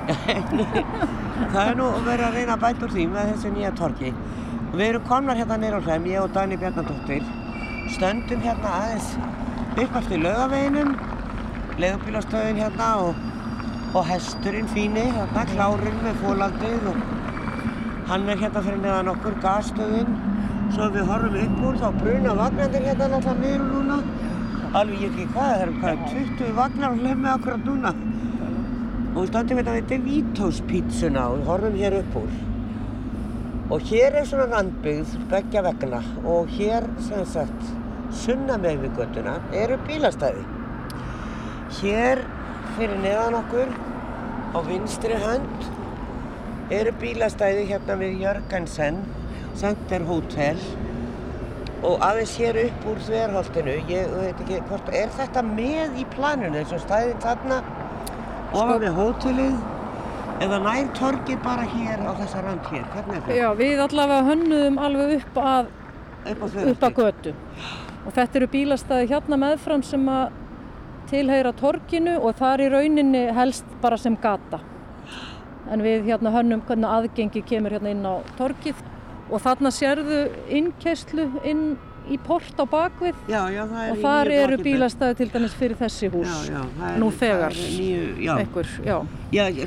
það 1.51 1.65
er 1.65 1.75
nú 1.77 1.89
verið 2.05 2.25
að 2.25 2.37
reyna 2.37 2.55
að 2.55 2.63
bæta 2.63 2.85
úr 2.87 2.93
því 2.95 3.05
með 3.11 3.31
þessi 3.33 3.51
nýja 3.55 3.71
torki. 3.77 4.13
Og 4.71 4.77
við 4.79 4.85
erum 4.87 5.05
komnar 5.09 5.39
hérna 5.39 5.57
neyra 5.59 5.81
á 5.83 5.85
hlem, 5.85 6.07
ég 6.11 6.23
og 6.23 6.31
Dani 6.35 6.57
Bjarnadóttir. 6.61 7.27
Stöndum 7.91 8.43
hérna 8.45 8.71
aðeins 8.79 9.09
upp 9.81 9.95
eftir 9.99 10.23
laugaveginum, 10.23 10.95
leðubílastöðin 11.81 12.59
hérna 12.61 12.89
og, 13.01 13.21
og 13.97 14.05
hesturinn 14.09 14.69
fíni, 14.71 15.07
hérna 15.15 15.45
klárinn 15.49 15.97
með 16.03 16.19
fólandið 16.21 16.85
og 16.91 16.99
hann 18.11 18.29
er 18.29 18.41
hérna 18.41 18.61
fyrir 18.65 18.83
neðan 18.83 19.11
okkur, 19.15 19.37
gasstöðin. 19.43 20.13
Svo 20.71 20.87
við 20.93 21.09
horfum 21.09 21.39
upp 21.41 21.63
úr 21.67 21.79
þá 21.81 21.87
bruna 21.97 22.35
vagnandir 22.37 22.85
hérna 22.85 23.09
náttúrulega 23.11 23.39
niður 23.41 23.65
núna. 23.71 23.97
Alveg 24.71 25.01
ég 25.03 25.09
ekki 25.09 25.25
hvað, 25.33 25.49
það 25.49 25.65
eru 25.65 25.75
hvað, 25.81 26.05
20 26.13 26.53
vagnar 26.61 26.95
á 26.95 26.99
hlemmi 27.01 27.29
akkurat 27.33 27.67
núna. 27.67 27.95
Og 29.11 29.17
við 29.17 29.33
stöndum 29.33 29.59
hérna 29.59 29.75
við 29.79 29.89
Devitos 29.91 30.61
pítsuna 30.69 31.27
og 31.27 31.41
við 31.41 31.51
horfum 31.51 31.77
hér 31.81 31.99
upp 31.99 32.17
úr. 32.21 32.39
Og 33.71 33.91
hér 33.91 34.21
er 34.21 34.25
svona 34.27 34.47
randbyggð, 34.53 35.19
beggja 35.31 35.65
vegna 35.67 36.01
og 36.27 36.55
hér 36.55 36.87
sem 37.03 37.27
sagt 37.35 37.69
sunna 38.23 38.59
með 38.59 38.85
við 38.85 38.97
göttuna 39.01 39.37
eru 39.55 39.79
bílastæði. 39.87 40.60
Hér 41.79 42.21
fyrir 42.75 42.97
neðan 43.01 43.37
okkur 43.39 43.71
á 44.51 44.59
vinstri 44.67 45.17
hönd 45.21 45.67
eru 46.71 46.91
bílastæði 47.01 47.65
hérna 47.69 47.95
við 47.99 48.23
Jörgensen, 48.25 49.01
Center 49.59 50.03
Hotel 50.07 50.59
og 51.81 52.03
aðeins 52.05 52.33
hér 52.37 52.59
upp 52.67 52.87
úr 52.91 52.99
þverholtinu, 53.07 53.75
ég 53.89 54.11
veit 54.13 54.41
ekki 54.43 54.59
hvort, 54.69 54.91
er 54.93 55.13
þetta 55.17 55.43
með 55.47 55.97
í 56.01 56.05
planinu 56.13 56.59
eins 56.61 56.73
og 56.75 56.83
stæðin 56.83 57.21
þarna 57.23 57.61
ofan 58.51 58.83
við 58.83 58.99
hótelið 58.99 59.55
eða 60.41 60.59
nær 60.65 60.91
torgið 60.97 61.41
bara 61.45 61.65
hér 61.71 62.03
á 62.05 62.11
þessa 62.19 62.43
rand 62.45 62.67
hér, 62.69 62.85
hvernig 62.93 63.17
er 63.17 63.25
það? 63.25 63.39
já, 63.39 63.47
við 63.61 63.83
allavega 63.87 64.27
hönnuðum 64.29 64.81
alveg 64.87 65.15
upp 65.19 65.41
að, 65.41 65.71
Upp 66.21 66.43
á 66.45 66.47
upp 66.69 66.83
að 66.85 66.99
götu. 66.99 67.31
Og 68.05 68.13
þetta 68.13 68.37
eru 68.37 68.47
bílastæði 68.53 69.07
hérna 69.09 69.37
meðfram 69.41 69.81
sem 69.85 70.03
að 70.09 70.40
tilheyra 71.11 71.51
torginu 71.59 72.17
og 72.19 72.35
það 72.39 72.53
er 72.53 72.63
í 72.65 72.71
rauninni 72.75 73.23
helst 73.35 73.67
bara 73.83 73.99
sem 73.99 74.15
gata. 74.21 74.61
En 75.71 75.83
við 75.85 76.07
hérna 76.09 76.33
hönnum 76.33 76.63
hvernig 76.67 76.89
aðgengi 76.89 77.43
kemur 77.47 77.75
hérna 77.75 77.93
inn 77.93 78.07
á 78.07 78.19
torgið 78.39 78.79
og 79.31 79.39
þarna 79.43 79.71
sérðu 79.71 80.21
innkerslu 80.51 81.27
inn 81.47 81.65
í 82.11 82.17
port 82.25 82.57
á 82.57 82.65
bakvið 82.65 83.17
Já, 83.29 83.43
já, 83.53 83.61
og 83.63 83.99
þar 84.01 84.31
eru 84.33 84.57
bílastæði 84.63 85.17
til 85.19 85.27
dæmis 85.35 85.53
fyrir 85.55 85.77
þessi 85.79 86.09
hús. 86.11 86.31
Já, 86.49 86.63
er, 86.87 86.97
Nú 86.99 87.11
þegar. 87.13 87.53
nýju. 87.55 88.39
Ekkur, 88.41 88.71
já. 88.87 88.97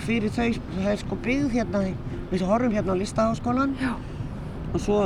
Fyrir 0.05 0.35
þau, 0.35 0.49
það 0.75 0.91
er 0.93 1.01
sko 1.05 1.21
byggð 1.25 1.55
hérna, 1.55 1.85
við 2.33 2.45
horfum 2.49 2.75
hérna 2.75 2.99
á 2.99 3.01
listaháskólan 3.01 3.77
og 4.75 4.83
svo 4.83 4.99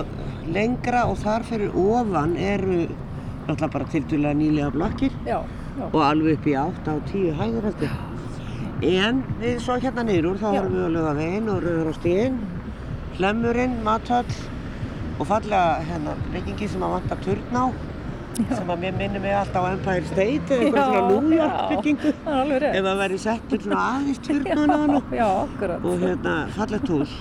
lengra 0.48 1.04
og 1.10 1.20
þar 1.20 1.44
fyrir 1.44 1.76
ofan 1.76 2.34
eru 2.40 2.86
náttúrulega 3.48 3.72
bara 3.76 3.88
tildulega 3.92 4.34
nýlega 4.36 4.72
blokkir. 4.72 5.12
Og 5.86 5.98
alveg 6.04 6.38
upp 6.38 6.46
í 6.50 6.54
8 6.60 6.94
á 6.94 6.96
10 7.12 7.34
hæður 7.40 7.68
eftir. 7.72 7.96
En 8.88 9.24
við 9.40 9.58
svo 9.64 9.78
hérna 9.82 10.04
niður 10.06 10.38
þá 10.38 10.48
Já. 10.48 10.60
horfum 10.60 10.76
við 10.78 10.86
að 10.86 10.94
löga 10.96 11.14
veginn 11.18 11.50
og 11.50 11.64
rauður 11.64 11.90
á 11.90 11.94
stíðin, 11.98 12.40
hlemurinn, 13.18 13.76
mathöll 13.86 14.38
og 15.18 15.26
fallega 15.26 15.84
hérna 15.88 16.14
byggingi 16.32 16.68
sem 16.70 16.84
að 16.86 16.98
vanta 16.98 17.18
turn 17.24 17.58
á 17.58 17.66
sem 18.38 18.68
að 18.70 18.82
mér 18.84 18.94
minnir 18.94 19.22
mig 19.22 19.34
alltaf 19.34 19.64
á 19.66 19.70
Empire 19.72 20.04
State 20.06 20.54
eða 20.54 20.66
einhverja 20.68 20.84
svona 20.86 21.22
New 21.26 21.32
York 21.34 21.56
já. 21.56 21.70
byggingu 21.72 22.12
ef 22.68 22.84
það 22.86 23.00
væri 23.00 23.18
settur 23.22 23.64
svona 23.64 23.80
aðeins 23.94 24.20
turnan 24.26 24.74
á 24.94 25.00
Já, 25.18 25.26
akkurat. 25.42 25.88
og 25.90 26.04
hérna 26.04 26.34
fallegt 26.54 26.92
hús 26.92 27.16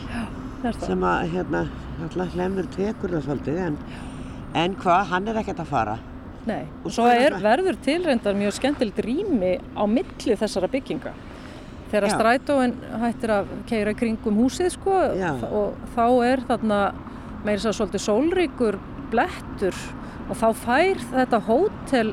sem 0.83 1.07
að 1.09 1.33
hérna 1.33 1.63
hlemur 2.35 2.69
tekur 2.75 3.15
það 3.15 3.25
svolítið 3.25 3.63
en, 3.65 3.79
en 4.53 4.77
hvað, 4.77 5.01
hann 5.13 5.27
er 5.31 5.41
ekkert 5.41 5.63
að 5.65 5.73
fara 5.73 5.97
Nei, 6.47 6.63
Og 6.85 6.93
svo 6.95 7.07
er 7.11 7.27
er, 7.27 7.39
verður 7.43 7.79
tilreyndar 7.83 8.37
mjög 8.37 8.55
skemmtilegt 8.55 9.01
rými 9.03 9.57
á 9.75 9.83
milli 9.89 10.37
þessara 10.39 10.69
bygginga. 10.71 11.13
Þegar 11.91 12.13
strætóin 12.13 12.73
hættir 13.01 13.31
að 13.31 13.51
keira 13.67 13.93
kringum 13.95 14.39
húsið 14.41 14.73
sko 14.75 14.95
Já. 15.15 15.31
og 15.47 15.77
þá 15.95 16.05
er 16.27 16.43
þarna 16.49 16.79
meira 17.47 17.61
svo 17.63 17.71
svolítið 17.77 18.03
sólríkur 18.03 18.79
blettur 19.11 19.77
og 20.27 20.35
þá 20.35 20.47
fær 20.65 21.03
þetta 21.13 21.39
hótel 21.47 22.11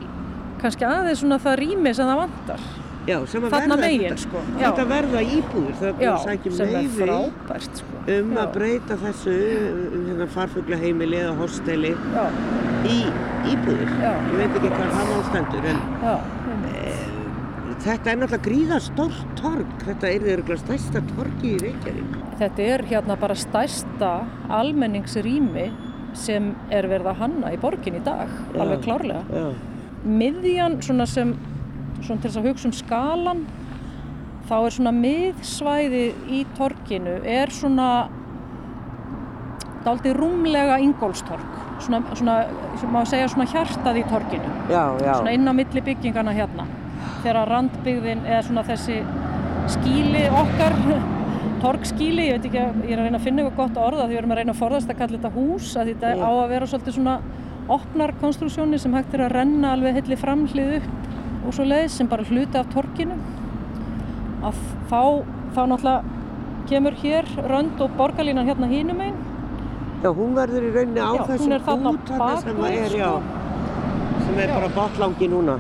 kannski 0.63 0.87
aðeins 0.87 1.23
svona 1.25 1.41
það 1.43 1.59
rými 1.63 1.95
sem 1.95 2.09
það 2.09 2.21
vantar. 2.23 2.67
Já, 3.07 3.19
sem 3.29 3.43
að 3.45 3.51
verða 3.53 3.77
þetta- 3.83 4.17
sko. 4.19 4.41
Þetta 4.59 4.85
verða 4.89 5.21
íbúður, 5.37 5.75
það 5.81 6.01
er 6.01 6.11
að 6.11 6.23
sækja 6.25 6.53
frábært 6.99 7.77
sko. 7.81 7.97
um 8.09 8.31
Já. 8.33 8.39
að 8.45 8.53
breyta 8.55 8.97
þessu 8.97 9.35
um 9.95 10.07
hérna 10.09 10.27
farfuglaheimili 10.37 11.17
eða 11.21 11.35
hosteli 11.37 11.91
Já, 12.15 12.25
í 12.89 12.99
íbúður. 13.53 13.91
Já. 14.01 14.13
Ég 14.33 14.37
veit 14.41 14.57
ekki 14.57 14.71
hvað 14.73 14.95
það 14.97 15.13
mástendur 15.13 15.69
en 15.73 15.81
já, 16.05 16.15
einmitt. 16.49 17.83
þetta 17.85 18.11
er 18.11 18.17
náttúrulega 18.17 18.47
gríða 18.49 18.81
stórt 18.81 19.37
torg. 19.37 19.67
Þetta 19.85 20.09
er 20.15 20.21
þeirra 20.21 20.59
stærsta 20.65 21.03
torgi 21.17 21.55
í 21.55 21.61
Reykjavík. 21.61 22.17
Þetta 22.41 22.59
er 22.75 22.83
hérna 22.89 23.17
bara 23.21 23.35
stærsta 23.35 24.13
almenningsrými 24.49 25.71
sem 26.15 26.55
er 26.71 26.87
verið 26.89 27.07
að 27.13 27.17
hanna 27.17 27.53
í 27.53 27.59
borgin 27.61 27.97
í 27.99 28.05
dag, 28.05 28.29
Já. 28.55 28.61
alveg 28.63 28.83
klárlega. 28.87 29.25
Já. 29.31 29.53
Miðjan 30.05 30.81
svona 30.85 31.07
sem, 31.09 31.35
svona 32.03 32.21
til 32.21 32.31
þess 32.31 32.41
að 32.41 32.49
hugsa 32.51 32.69
um 32.69 32.75
skalan, 32.77 33.45
þá 34.49 34.55
er 34.59 34.75
svona 34.77 34.93
miðsvæði 34.99 36.05
í 36.37 36.43
torginu, 36.59 37.17
er 37.25 37.53
svona 37.55 37.89
dálítið 39.85 40.17
rúmlega 40.17 40.79
ingólstorg, 40.81 41.59
svona, 41.85 42.01
svona, 42.17 42.37
má 42.93 43.03
segja 43.09 43.29
svona 43.33 43.49
hjartað 43.53 44.01
í 44.01 44.05
torginu, 44.09 44.53
Já, 44.73 44.85
já. 45.01 45.13
svona 45.19 45.35
inn 45.37 45.49
á 45.49 45.53
milli 45.57 45.85
byggingana 45.85 46.33
hérna. 46.37 46.67
Þegar 47.25 47.49
randbyggðin 47.49 48.25
eða 48.29 48.43
svona 48.47 48.65
þessi 48.69 48.99
skíli 49.73 50.25
okkar 50.29 50.77
torgskíli, 51.65 52.29
ég 52.29 52.37
veit 52.37 52.49
ekki 52.51 52.61
að 52.61 52.83
ég 52.85 52.93
er 52.93 53.01
að 53.01 53.09
reyna 53.09 53.21
að 53.21 53.25
finna 53.25 53.45
eitthvað 53.45 53.61
gott 53.61 53.81
orða 53.87 54.05
því 54.05 54.13
við 54.13 54.21
erum 54.21 54.35
að 54.35 54.41
reyna 54.41 54.53
að 54.55 54.61
forðast 54.61 54.93
að 54.93 54.99
kalla 55.01 55.19
þetta 55.21 55.33
hús 55.37 55.71
að 55.81 55.91
þetta 55.93 56.11
Já. 56.13 56.21
á 56.21 56.31
að 56.33 56.51
vera 56.53 56.69
svolítið 56.69 56.97
svona 56.99 57.15
opnar 57.75 58.13
konstruksjónir 58.21 58.83
sem 58.83 58.97
hægt 58.97 59.15
er 59.17 59.25
að 59.25 59.37
renna 59.39 59.71
alveg 59.73 59.97
hilli 60.01 60.19
framhlið 60.21 60.75
upp 60.81 61.14
og 61.45 61.53
svo 61.55 61.65
leiðis 61.69 61.99
sem 62.01 62.09
bara 62.09 62.25
hluti 62.29 62.59
af 62.61 62.69
torkinu 62.73 63.17
að 64.45 64.59
þá, 64.91 65.01
þá 65.55 65.61
náttúrulega 65.71 66.03
kemur 66.69 66.97
hér 67.03 67.29
rönd 67.51 67.81
og 67.85 67.93
borgarlínan 67.99 68.47
hérna 68.49 68.69
hínum 68.71 69.01
einn 69.05 69.17
Já, 70.05 70.11
hún 70.13 70.35
verður 70.37 70.67
í 70.69 70.73
rauninni 70.75 71.01
á 71.01 71.13
Já, 71.17 71.23
þessum 71.31 71.53
bút 71.55 71.69
þarna 71.69 71.93
sem 72.41 72.59
bakvið, 72.59 72.75
er, 72.77 72.91
sko. 72.91 72.99
já, 72.99 73.13
sem 74.27 74.39
er 74.45 74.51
Já. 74.51 74.55
bara 74.59 74.69
botlangi 74.75 75.29
núna. 75.33 75.55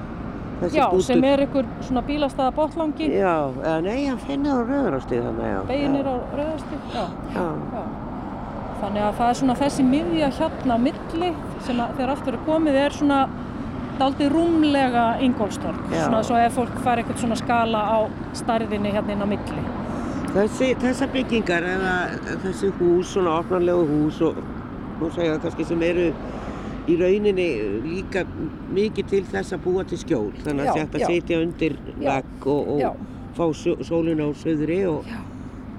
Þessi 0.60 0.76
Já, 0.76 0.84
bútur. 0.90 1.04
sem 1.06 1.24
er 1.24 1.42
einhver 1.46 1.68
svona 1.86 2.02
bílastæða 2.04 2.50
botlangi, 2.58 3.08
Já, 3.08 3.32
eða 3.64 3.78
nei, 3.86 4.04
hann 4.06 4.20
finnir 4.20 4.52
á 4.52 4.60
rauðarástíð 4.68 5.22
þannig, 5.28 5.48
já. 5.54 5.62
beginir 5.70 6.04
já. 6.04 6.12
á 6.12 6.16
rauðasti. 6.40 6.80
Já, 6.92 7.04
Já, 7.38 7.46
já. 7.72 7.86
Þannig 8.84 9.02
að 9.06 9.16
það 9.18 9.28
er 9.30 9.38
svona 9.40 9.56
þessi 9.62 9.84
miðja 9.88 10.28
hérna 10.38 10.76
á 10.76 10.78
milli 10.84 11.32
sem 11.64 11.80
að 11.80 11.96
þegar 11.96 12.12
allt 12.14 12.26
verður 12.28 12.44
komið 12.50 12.78
er 12.84 12.96
svona 13.00 13.18
daldi 13.98 14.28
rúmlega 14.32 15.04
ingólstorg. 15.24 15.78
Já. 15.92 16.04
Svona 16.08 16.22
svo 16.26 16.36
ef 16.40 16.54
fólk 16.58 16.76
fær 16.84 17.00
eitthvað 17.02 17.20
svona 17.22 17.36
skala 17.40 17.80
á 17.84 17.98
starðinni 18.36 18.92
hérna 18.94 19.12
inn 19.16 19.24
á 19.24 19.28
milli. 19.28 19.64
Þessi, 20.34 20.72
þessar 20.82 21.12
byggingar 21.14 21.62
eða 21.62 21.92
þessi 22.42 22.72
hús, 22.80 23.12
svona 23.14 23.36
opnarlegu 23.38 23.84
hús 23.86 24.20
og 24.26 24.40
nú 25.00 25.10
segja 25.14 25.36
það 25.36 25.44
kannski 25.44 25.66
sem 25.68 25.84
eru 25.86 26.08
í 26.90 26.96
rauninni 27.00 27.46
líka 27.84 28.24
mikið 28.74 29.06
til 29.12 29.22
þess 29.30 29.54
að 29.56 29.62
búa 29.68 29.84
til 29.88 29.98
skjól. 30.02 30.32
Þannig 30.44 30.66
að 30.66 30.66
Já, 30.66 30.74
þetta 30.82 30.98
já. 31.04 31.06
setja 31.12 31.38
undir 31.44 31.76
Já, 32.00 32.08
vegg 32.10 32.48
og, 32.50 32.74
já. 32.82 32.90
og 32.90 33.38
fá 33.38 33.46
só- 33.62 33.78
sólina 33.86 34.26
á 34.26 34.30
söðri 34.42 34.80
og, 34.90 35.06
Já. 35.08 35.22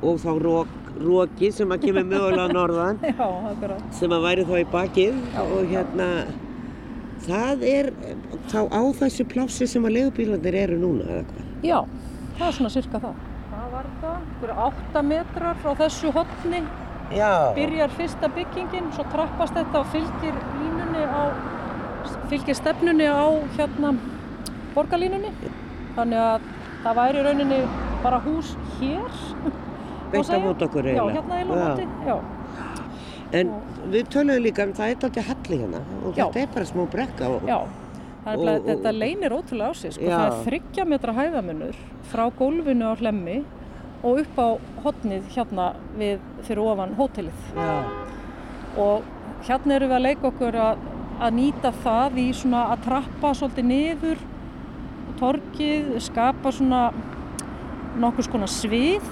og 0.02 0.18
þá 0.24 0.32
rók, 0.48 0.68
róki 1.04 1.52
sem 1.52 1.70
að 1.76 1.86
kemur 1.90 2.08
mögulega 2.10 2.48
norðan 2.56 3.00
Já, 3.12 3.30
sem 3.92 4.12
að 4.16 4.24
væri 4.30 4.48
þá 4.48 4.56
í 4.64 4.66
bakið 4.72 5.20
Já, 5.36 5.42
og 5.44 5.70
hérna 5.72 6.08
það 7.26 7.64
er 7.70 7.90
þá 8.52 8.60
á 8.70 8.82
þessu 9.02 9.26
plássi 9.30 9.68
sem 9.70 9.86
að 9.88 9.96
legubílarnir 9.98 10.58
eru 10.64 10.78
núna 10.82 11.06
eða 11.10 11.24
hvað? 11.30 11.52
Já, 11.66 11.80
það 12.38 12.48
er 12.48 12.58
svona 12.60 12.74
cirka 12.76 13.02
það. 13.04 13.22
Það 13.56 13.68
var 13.76 13.88
það, 14.02 14.18
einhverju 14.26 14.58
átta 14.68 15.02
metrar 15.12 15.60
frá 15.64 15.72
þessu 15.84 16.12
hotni 16.16 16.62
Já. 17.16 17.32
byrjar 17.56 17.94
fyrsta 17.98 18.30
byggingin, 18.36 18.92
svo 18.96 19.06
trappast 19.14 19.54
þetta 19.58 19.82
og 19.84 19.90
fylgir 19.94 20.38
línunni 20.60 21.04
á, 21.06 21.24
fylgir 22.32 22.58
stefnunni 22.58 23.08
á 23.10 23.26
hérna 23.58 23.94
borgarlínunni. 24.76 25.32
Þannig 25.96 26.20
að 26.22 26.48
það 26.86 26.98
væri 27.02 27.20
í 27.22 27.26
rauninni 27.30 27.60
bara 28.04 28.20
hús 28.26 28.56
hér. 28.80 29.22
Beint 30.12 30.28
segja. 30.28 30.42
móti 30.44 30.66
okkur 30.68 30.86
Já, 30.86 30.92
eiginlega. 30.94 31.14
hérna 31.22 31.38
eiginlega 31.40 31.66
á 31.66 31.78
Já. 31.78 32.10
já. 32.10 32.18
En 33.34 33.50
við 33.92 34.08
töluðum 34.14 34.44
líka 34.44 34.64
um 34.68 34.74
það 34.74 34.90
er 34.92 34.96
alltaf 34.96 35.28
halli 35.28 35.58
hérna 35.64 35.82
og 36.06 36.14
þetta 36.16 36.42
er 36.44 36.48
bara 36.54 36.66
smá 36.66 36.86
brekka 36.92 37.30
og 37.30 37.42
Já, 37.50 37.58
Og- 37.58 37.70
bara, 38.26 38.56
og- 38.56 38.66
þetta 38.70 38.92
leynir 38.98 39.32
ótrúlega 39.32 39.70
á 39.70 39.74
sig, 39.76 39.92
sko. 39.94 40.04
Það 40.06 40.26
er 40.26 40.46
þryggja 40.46 40.86
metra 40.88 41.14
hæðamunur 41.14 41.76
frá 42.12 42.32
gólfinu 42.40 42.86
á 42.86 42.94
hlemmi 42.98 43.44
og 44.04 44.20
upp 44.20 44.38
á 44.38 44.48
hotnið 44.84 45.24
hérna 45.36 45.74
við 45.98 46.20
fyrir 46.44 46.62
ofan 46.62 46.96
hótelið. 46.96 47.42
Já. 47.56 47.84
og 48.78 49.02
hérna 49.48 49.72
erum 49.76 49.90
við 49.90 49.96
að 49.96 50.02
leika 50.02 50.28
okkur 50.28 50.56
að, 50.56 50.78
að 51.22 51.34
nýta 51.34 51.72
það 51.84 52.18
í 52.18 52.34
svona 52.34 52.64
að 52.74 52.82
trappa 52.84 53.30
svolítið 53.34 53.66
niður 53.66 54.18
torkið, 55.20 55.94
skapa 56.04 56.52
svona 56.52 56.92
nokkus 58.02 58.28
konar 58.28 58.52
svið 58.52 59.04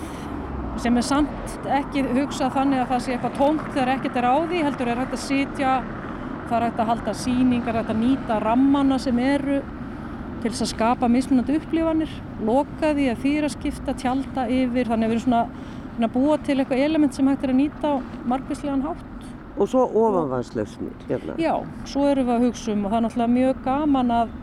sem 0.81 0.97
er 0.97 1.05
samt 1.05 1.69
ekki 1.79 2.03
hugsað 2.13 2.55
þannig 2.57 2.81
að 2.81 2.89
það 2.93 3.03
sé 3.05 3.13
eitthvað 3.13 3.37
tómt 3.37 3.69
þegar 3.73 3.93
ekkert 3.97 4.17
er 4.19 4.27
á 4.27 4.35
því, 4.41 4.63
heldur 4.67 4.91
er 4.91 5.01
hægt 5.03 5.15
að 5.17 5.23
sitja, 5.23 5.75
það 6.49 6.57
er 6.57 6.65
hægt 6.67 6.81
að 6.81 6.91
halda 6.91 7.15
sýningar, 7.21 7.79
hægt 7.79 7.93
að 7.93 8.01
nýta 8.01 8.39
rammana 8.43 8.99
sem 9.01 9.19
eru 9.21 9.61
til 10.43 10.51
þess 10.51 10.65
að 10.65 10.71
skapa 10.73 11.07
mismunandi 11.07 11.55
upplifanir, 11.59 12.11
loka 12.43 12.91
því 12.97 13.07
að 13.13 13.25
að 13.45 13.53
skipta 13.53 13.95
tjálta 13.95 14.47
yfir, 14.51 14.89
þannig 14.89 15.07
að 15.07 15.13
við 15.13 15.17
erum 15.17 15.25
svona 15.27 15.43
að 16.03 16.13
búa 16.17 16.37
til 16.43 16.57
eitthvað 16.59 16.83
element 16.83 17.15
sem 17.15 17.27
hægt 17.27 17.43
er 17.43 17.53
að 17.53 17.59
nýta 17.61 17.93
á 17.93 17.95
margvíslegan 18.27 18.83
hátt. 18.83 19.27
Og 19.53 19.69
svo 19.69 19.85
ofanvannslausnir 19.85 21.05
hérna. 21.07 21.35
Já, 21.37 21.53
svo 21.85 22.07
erum 22.09 22.27
við 22.27 22.35
að 22.35 22.45
hugsa 22.47 22.73
um 22.73 22.85
og 22.87 22.91
það 22.91 22.97
er 22.97 23.05
náttúrulega 23.05 23.35
mjög 23.37 23.59
gaman 23.67 24.13
að 24.17 24.33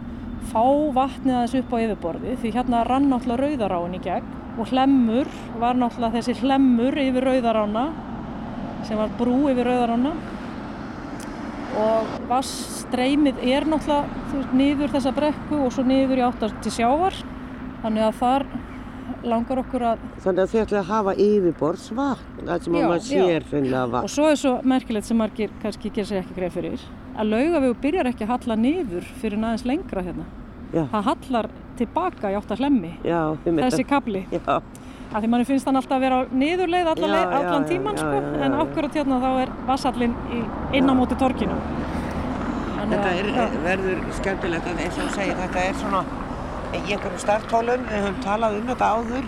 fá 0.51 0.63
vatnið 0.97 1.37
aðeins 1.37 1.57
upp 1.61 1.75
á 1.75 1.77
yfirborði 1.85 2.37
því 2.41 2.53
hérna 2.57 2.83
rann 2.89 3.09
náttúrulega 3.13 3.45
rauðaráin 3.45 3.97
í 3.99 4.03
gegn 4.05 4.31
og 4.61 4.71
hlemmur 4.73 5.29
var 5.61 5.79
náttúrulega 5.79 6.19
þessi 6.19 6.41
hlemmur 6.43 6.97
yfir 7.01 7.27
rauðarána 7.29 7.85
sem 8.89 8.99
var 8.99 9.13
brú 9.19 9.43
yfir 9.53 9.69
rauðarána 9.69 10.15
og 11.81 12.17
vassstreymið 12.31 13.45
er 13.47 13.69
náttúrulega 13.71 14.57
niður 14.57 14.97
þessa 14.97 15.13
brekku 15.17 15.61
og 15.67 15.75
svo 15.75 15.85
niður 15.87 16.23
í 16.23 16.27
áttar 16.27 16.57
til 16.65 16.73
sjávar 16.75 17.17
þannig 17.85 18.09
að 18.09 18.19
þar 18.21 18.47
langar 19.31 19.61
okkur 19.61 19.85
að 19.85 20.03
Þannig 20.25 20.43
að 20.43 20.53
þið 20.53 20.61
ætlaði 20.63 20.81
að 20.81 20.91
hafa 20.91 21.13
yfirborðsvatn, 21.25 22.45
það 22.47 22.65
sem 22.65 22.75
að 22.75 22.81
Já, 22.81 22.87
maður 22.89 23.01
já. 23.01 23.09
sér 23.11 23.47
Og 23.85 23.93
vatn. 23.93 24.11
svo 24.15 24.29
er 24.31 24.39
svo 24.41 24.53
merkilegt 24.73 25.09
sem 25.09 25.21
margir 25.21 25.53
kannski 25.63 25.93
gera 25.93 26.09
sér 26.11 26.23
ekki 26.23 26.37
greið 26.39 26.55
fyrir 26.57 26.85
að 27.21 27.33
laugavegu 27.35 27.79
byrjar 27.83 28.11
ekki 28.11 28.27
að 28.27 28.33
halla 28.35 28.57
niður 28.61 29.09
fyrir 29.21 29.41
aðeins 29.41 29.67
lengra 29.69 30.05
hérna. 30.07 30.27
Já, 30.71 30.85
Það 30.93 31.09
hallar 31.09 31.49
tilbaka 31.81 32.31
í 32.31 32.37
átt 32.39 32.53
að 32.55 32.63
hlemmi, 32.63 32.93
þessi 33.03 33.87
Af 35.11 35.25
því 35.25 35.29
manni 35.33 35.47
finnst 35.49 35.67
hann 35.67 35.75
alltaf 35.75 35.97
að 35.97 36.05
vera 36.05 36.19
á 36.23 36.31
niðurleið 36.31 36.89
allan 36.93 37.65
já, 37.65 37.67
tíman 37.67 37.97
já, 37.97 38.03
sko, 38.05 38.11
já, 38.15 38.27
já, 38.31 38.43
en 38.47 38.53
akkurat 38.63 38.99
hérna 39.01 39.17
þá 39.19 39.31
er 39.41 39.51
vassallin 39.67 40.13
í, 40.31 40.43
inn 40.79 40.87
á 40.87 40.95
móti 40.95 41.17
torkinu. 41.19 41.57
Þannig 42.77 42.93
þetta 42.93 43.15
er, 43.17 43.31
já. 43.35 43.57
verður 43.65 44.05
skemmtilegt 44.21 44.69
að 44.71 44.83
eins 44.85 45.01
og 45.03 45.11
segir, 45.17 45.35
þetta 45.41 45.65
er 45.65 45.81
svona 45.81 46.05
í 46.71 46.85
einhverjum 46.85 47.19
starthólum, 47.25 47.89
við 47.91 48.07
höfum 48.07 48.23
talað 48.23 48.61
um 48.61 48.71
þetta 48.71 48.93
áður, 48.95 49.27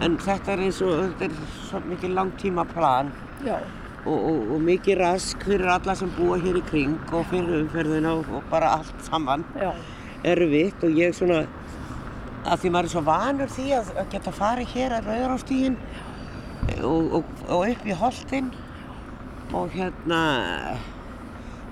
en 0.00 0.16
þetta 0.24 0.54
er 0.54 0.64
eins 0.64 0.80
og, 0.86 0.94
þetta 1.02 1.28
er 1.28 1.54
svo 1.68 1.82
mikið 1.90 2.16
langtíma 2.16 2.64
plan 2.72 3.12
Já, 3.44 3.58
og, 4.04 4.16
og, 4.16 4.38
og 4.56 4.62
mikið 4.66 4.98
rask 4.98 5.44
fyrir 5.46 5.70
alla 5.72 5.94
sem 5.98 6.10
búa 6.16 6.38
hér 6.42 6.58
í 6.58 6.64
kring 6.68 6.96
og 7.14 7.26
fyrir 7.30 7.62
umferðina 7.62 8.16
og, 8.18 8.30
og 8.38 8.46
bara 8.50 8.76
allt 8.78 9.04
saman. 9.08 9.44
Erfitt 10.22 10.82
og 10.86 10.98
ég 10.98 11.14
svona 11.16 11.42
að 12.42 12.64
því 12.64 12.72
maður 12.74 12.88
er 12.88 12.92
svo 12.94 13.04
vanur 13.06 13.52
því 13.52 13.68
að, 13.78 13.92
að 14.02 14.08
geta 14.14 14.34
farið 14.34 14.72
hér 14.74 14.96
að 14.96 15.10
rauðrástígin 15.10 15.76
og, 16.82 17.18
og, 17.18 17.36
og 17.48 17.68
upp 17.70 17.86
í 17.86 17.98
holtin 17.98 18.50
og 19.52 19.74
hérna 19.74 20.22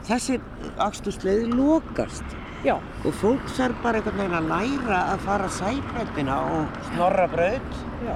þessi 0.06 0.38
akstursleið 0.80 1.54
lokast. 1.54 2.36
Já, 2.60 2.74
og 2.76 3.14
fólk 3.22 3.46
þarf 3.56 3.78
bara 3.80 4.00
einhvern 4.00 4.20
veginn 4.20 4.36
að 4.36 4.50
læra 4.50 4.98
að 5.14 5.22
fara 5.24 5.48
sæbrautina 5.56 6.36
og 6.58 6.82
snorrabraut. 6.90 7.78
Já, 8.04 8.14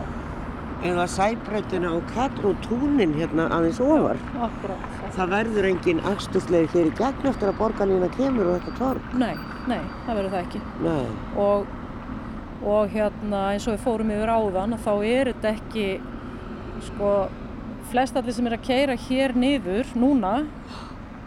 eða 0.85 1.05
sæbrautina 1.09 1.93
og 1.97 2.05
katr 2.13 2.51
og 2.51 2.59
túnin 2.67 3.15
hérna 3.17 3.47
aðeins 3.57 3.81
ofar. 3.81 4.21
akkurat. 4.47 4.91
Það 5.17 5.33
verður 5.37 5.69
engin 5.71 6.03
akstursleið 6.11 6.75
hér 6.75 6.91
í 6.91 6.97
gegn 6.99 7.31
eftir 7.31 7.51
að 7.51 7.59
borgarlína 7.63 8.11
kemur 8.17 8.51
og 8.51 8.59
þetta 8.59 8.77
torg. 8.79 9.15
Nei, 9.21 9.35
nei, 9.71 9.81
það 10.05 10.19
verður 10.19 10.35
það 10.35 10.43
ekki. 10.43 10.63
Nei. 10.85 11.07
og, 11.47 11.67
og 12.65 12.93
hérna 12.97 13.45
eins 13.53 13.69
og 13.69 13.77
við 13.77 13.87
fórum 13.87 14.13
yfir 14.15 14.35
áðan 14.35 14.79
þá 14.85 14.93
er 15.05 15.33
þetta 15.33 15.55
ekki 15.55 15.89
sko 16.89 17.13
flest 17.93 18.17
allir 18.17 18.35
sem 18.37 18.49
er 18.49 18.57
að 18.57 18.67
keira 18.67 18.97
hér 19.07 19.35
niður 19.39 19.93
núna 19.99 20.35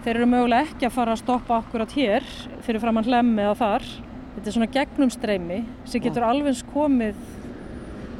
þeir 0.04 0.16
eru 0.16 0.30
mögulega 0.32 0.68
ekki 0.68 0.88
að 0.88 0.96
fara 0.98 1.16
að 1.16 1.22
stoppa 1.24 1.62
akkurat 1.62 1.94
hér 1.98 2.26
fyrir 2.66 2.82
framann 2.84 3.08
hlemmi 3.08 3.44
eða 3.46 3.58
þar 3.62 3.88
þetta 4.36 4.50
er 4.50 4.56
svona 4.56 4.70
gegnumstreymi 4.74 5.60
sem 5.90 6.04
getur 6.04 6.26
alveg 6.28 6.62
komið 6.74 7.18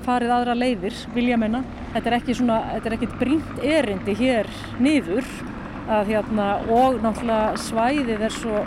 farið 0.08 0.34
aðra 0.34 0.56
leiðir, 0.56 0.96
vilja 1.16 1.38
menna 1.40 1.64
þetta 1.94 2.10
er 2.10 2.18
ekki 2.22 2.36
svona, 2.40 2.58
þetta 2.76 2.90
er 2.90 2.98
ekkit 2.98 3.16
brínt 3.20 3.64
erindi 3.76 4.16
hér 4.18 4.50
niður 4.84 5.28
að 5.88 6.12
hérna 6.14 6.48
og 6.72 7.00
náttúrulega 7.04 7.62
svæðið 7.64 8.26
er 8.28 8.36
svo 8.36 8.64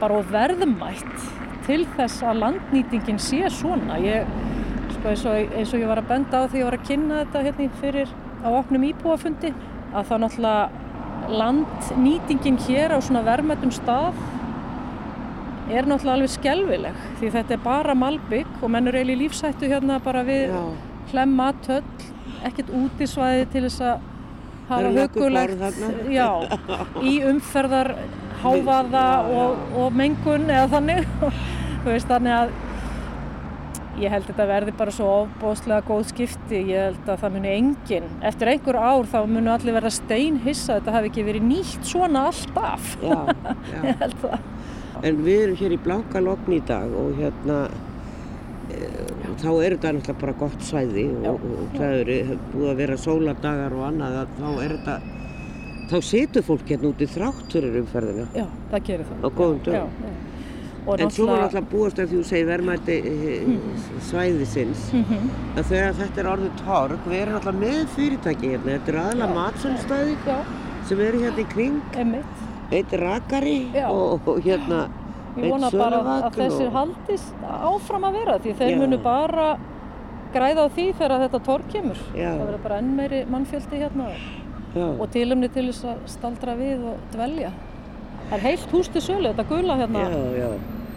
bara 0.00 0.20
verðmætt 0.28 1.28
til 1.64 1.84
þess 1.96 2.24
að 2.26 2.40
landnýtingin 2.42 3.20
sé 3.22 3.48
svona. 3.52 3.96
Ég, 4.04 4.28
sko, 4.92 5.12
eins, 5.12 5.24
og, 5.24 5.54
eins 5.56 5.72
og 5.72 5.80
ég 5.80 5.88
var 5.88 6.02
að 6.02 6.10
benda 6.10 6.42
á 6.44 6.48
því 6.48 6.60
ég 6.60 6.68
var 6.68 6.76
að 6.76 6.88
kynna 6.90 7.20
þetta 7.22 7.44
hérna 7.46 7.68
fyrir 7.80 8.14
á 8.44 8.48
opnum 8.52 8.84
íbúafundi 8.90 9.52
að 9.94 10.10
þá 10.10 10.14
náttúrulega 10.24 11.38
landnýtingin 11.40 12.60
hér 12.66 12.92
á 12.92 12.98
svona 13.00 13.24
verðmættum 13.24 13.72
stað 13.72 14.18
er 15.72 15.86
náttúrulega 15.88 16.16
alveg 16.18 16.32
skelvileg 16.34 17.04
því 17.20 17.30
þetta 17.38 17.56
er 17.56 17.62
bara 17.64 17.94
malbygg 17.96 18.58
og 18.60 18.72
menn 18.72 18.90
eru 18.90 19.00
eiginlega 19.00 19.16
í 19.16 19.22
lífsættu 19.22 19.70
hérna 19.70 20.00
bara 20.04 20.24
við 20.26 20.52
Já. 20.52 20.64
hlemma, 21.12 21.52
töll, 21.64 22.10
ekkert 22.44 22.74
útisvæði 22.74 23.46
til 23.54 23.64
þess 23.68 23.86
að 23.88 24.10
hafa 24.68 24.92
hugulegt 24.98 25.80
já, 26.12 26.28
í 27.12 27.16
umferðar 27.28 27.94
já. 28.44 29.08
og, 29.40 29.64
og 29.80 29.96
mengun 29.96 30.46
eða 30.50 30.68
þannig 30.76 31.08
veist 31.86 32.08
þannig 32.08 32.38
að 32.42 32.54
ég 34.00 34.10
held 34.10 34.24
að 34.24 34.30
þetta 34.32 34.46
verði 34.48 34.72
bara 34.78 34.92
svo 34.94 35.10
ofbóðslega 35.20 35.84
góð 35.86 36.08
skipti, 36.10 36.62
ég 36.72 36.88
held 36.88 37.10
að 37.12 37.20
það 37.22 37.36
muni 37.36 37.52
engin, 37.52 38.08
eftir 38.26 38.50
einhver 38.50 38.78
ár 38.80 39.06
þá 39.10 39.20
munu 39.30 39.52
allir 39.54 39.76
verða 39.76 39.92
steinhissa, 39.94 40.80
þetta 40.80 40.96
hafi 40.96 41.12
ekki 41.12 41.26
verið 41.28 41.46
nýtt 41.46 41.86
svona 41.92 42.24
alltaf, 42.30 42.96
Já, 42.98 43.14
já. 43.74 43.78
ég 43.84 44.02
held 44.02 44.18
það. 44.24 44.53
En 45.04 45.18
við 45.26 45.42
erum 45.46 45.58
hér 45.60 45.74
í 45.76 45.80
Blankalogn 45.84 46.54
í 46.56 46.60
dag 46.68 46.92
og 46.96 47.18
hérna 47.18 47.58
e, 48.72 48.78
þá 49.42 49.50
er 49.66 49.74
þetta 49.76 49.92
náttúrulega 49.98 50.20
bara 50.22 50.36
gott 50.40 50.62
svæði 50.64 51.04
og, 51.12 51.26
og, 51.34 51.44
og 51.64 51.74
það 51.78 51.96
eru 52.04 52.38
búið 52.54 52.70
að 52.72 52.78
vera 52.82 52.96
sólardagar 53.04 53.76
og 53.76 53.84
annað 53.90 54.20
að 54.22 54.38
þá 54.38 54.48
er 54.64 54.76
þetta 54.78 54.96
þá 55.90 55.96
situr 56.08 56.46
fólk 56.46 56.70
hérna 56.72 56.92
úti 56.94 57.08
þrátt 57.12 57.52
fyrir 57.52 57.76
umferðina 57.82 58.24
Já, 58.38 58.46
það 58.72 58.86
gerir 58.88 59.10
það. 59.10 59.18
á 59.20 59.28
góðum 59.40 59.58
dögum. 59.66 60.14
Og 60.84 61.00
En 61.00 61.10
svo 61.12 61.24
náttúrulega- 61.24 61.44
alltaf 61.48 61.68
búast 61.72 61.98
að 62.00 62.08
því 62.10 62.16
þú 62.18 62.24
segir 62.28 62.48
verðmætti 62.48 62.96
mm. 63.04 63.60
svæðisins 64.08 64.82
Mhm. 64.92 65.28
að 65.60 65.68
þegar 65.70 65.94
þetta 66.00 66.20
er 66.24 66.30
orðið 66.32 66.58
torg 66.64 67.06
við 67.08 67.20
erum 67.20 67.38
alltaf 67.38 67.60
með 67.60 67.84
fyrirtæki 67.98 68.50
hérna 68.54 68.74
þetta 68.78 68.92
er 68.94 68.98
aðalega 69.04 69.36
matsölstæði 69.38 70.16
Já, 70.26 70.38
sem 70.88 71.00
eru 71.00 71.22
hérna 71.24 71.40
í 71.44 71.48
kring 71.54 71.78
einmitt. 71.96 72.43
Eitt 72.72 72.92
rakari 72.92 73.56
Já. 73.74 73.88
og, 73.90 74.20
og 74.28 74.38
hérna 74.44 74.88
Ég 75.36 75.50
vona 75.50 75.70
bara 75.70 75.98
að 75.98 76.36
þessir 76.38 76.66
og- 76.68 76.72
haldist 76.78 77.34
áfram 77.42 78.04
að 78.06 78.12
vera 78.20 78.38
því 78.38 78.52
þeir 78.60 78.70
Já. 78.70 78.76
munu 78.78 78.98
bara 79.02 79.56
græða 80.34 80.66
á 80.66 80.68
því 80.70 80.84
þegar 80.98 81.20
þetta 81.28 81.40
torg 81.44 81.66
kemur. 81.72 81.98
Já. 82.14 82.30
Það 82.34 82.46
verður 82.46 82.62
bara 82.62 82.78
enn 82.78 82.94
meiri 82.96 83.24
mannfjöldi 83.30 83.80
hérna 83.82 84.08
Já. 84.74 84.86
og 85.00 85.10
tilumni 85.10 85.48
til 85.48 85.66
þess 85.72 85.84
að 85.84 85.98
staldra 86.06 86.54
við 86.58 86.84
og 86.92 86.96
dvelja. 87.12 87.50
Það 88.30 88.38
er 88.38 88.40
heilt 88.48 88.70
hús 88.72 88.88
til 88.88 89.02
sölu, 89.02 89.34
þetta 89.34 89.48
gula 89.48 89.76
hérna. 89.76 90.06
já, 90.08 90.38
já 90.38 90.48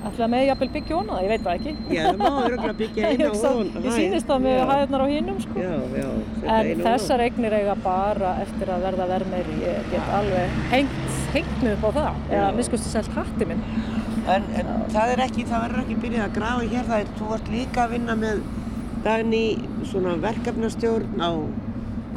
Ætla 0.08 0.28
með 0.30 0.44
jafnvel 0.48 0.70
byggja 0.72 0.96
hona 0.96 1.14
það, 1.18 1.24
ég 1.24 1.30
veit 1.30 1.42
það 1.44 1.56
ekki. 1.58 1.72
Já, 1.92 2.04
það 2.06 2.18
má 2.22 2.28
örugglega 2.46 2.74
byggja 2.78 3.08
eina 3.10 3.18
Ég 3.26 3.32
hugsa- 3.32 3.50
ofan 3.52 3.84
Ég 3.84 3.92
sýnist 3.98 4.28
það 4.30 4.42
með 4.46 4.60
hæðnar 4.70 5.02
á 5.04 5.08
hinnum 5.12 5.40
sko. 5.42 5.56
Já, 5.60 5.72
já. 5.98 6.10
setja 6.38 6.58
En 6.72 6.84
þessar 6.86 7.24
eignir 7.26 7.54
eiga 7.58 7.76
bara 7.84 8.30
eftir 8.44 8.68
að 8.72 8.86
verða 8.86 9.08
verðmeiri. 9.10 9.56
Ég 9.66 9.90
get 9.92 10.12
alveg 10.20 10.62
hengt, 10.72 11.07
hengt 11.34 11.64
mig 11.64 11.74
upp 11.78 11.86
á 11.88 11.92
það. 12.00 12.20
Eða 12.38 12.50
miskusti 12.58 12.90
selt 12.94 13.12
hatti 13.16 13.46
minn. 13.50 13.62
En, 14.28 14.44
en 14.60 14.72
það 14.92 15.14
er 15.14 15.22
ekki, 15.28 15.46
það 15.48 15.64
verður 15.68 15.84
ekki 15.86 16.00
byrjað 16.04 16.26
að 16.28 16.36
grafa 16.40 16.68
hér. 16.74 16.88
Það 16.90 17.00
er, 17.04 17.12
þú 17.20 17.30
vart 17.32 17.52
líka 17.54 17.86
að 17.86 17.94
vinna 17.98 18.16
með 18.20 18.42
Dagný 19.06 19.42
svona 19.88 20.16
verkefnastjórn 20.24 21.22
á 21.22 21.30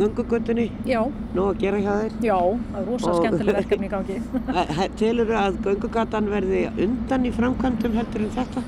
göngugötunni. 0.01 0.71
Já, 0.89 1.03
Nú 1.37 1.43
að 1.51 1.59
gera 1.61 1.79
hjá 1.85 1.91
þér. 2.01 2.13
já, 2.25 2.37
það 2.41 2.79
er 2.81 2.87
rosa 2.89 3.11
Og- 3.11 3.19
skemmtileg 3.21 3.57
verkefni 3.61 3.87
í 3.87 3.93
gangi. 3.93 4.17
Telur 4.97 5.33
að 5.37 5.59
göngugatan 5.67 6.31
verði 6.33 6.63
undan 6.87 7.27
í 7.29 7.33
framkvæmdum 7.37 7.99
heldur 8.01 8.25
en 8.27 8.33
þetta? 8.39 8.63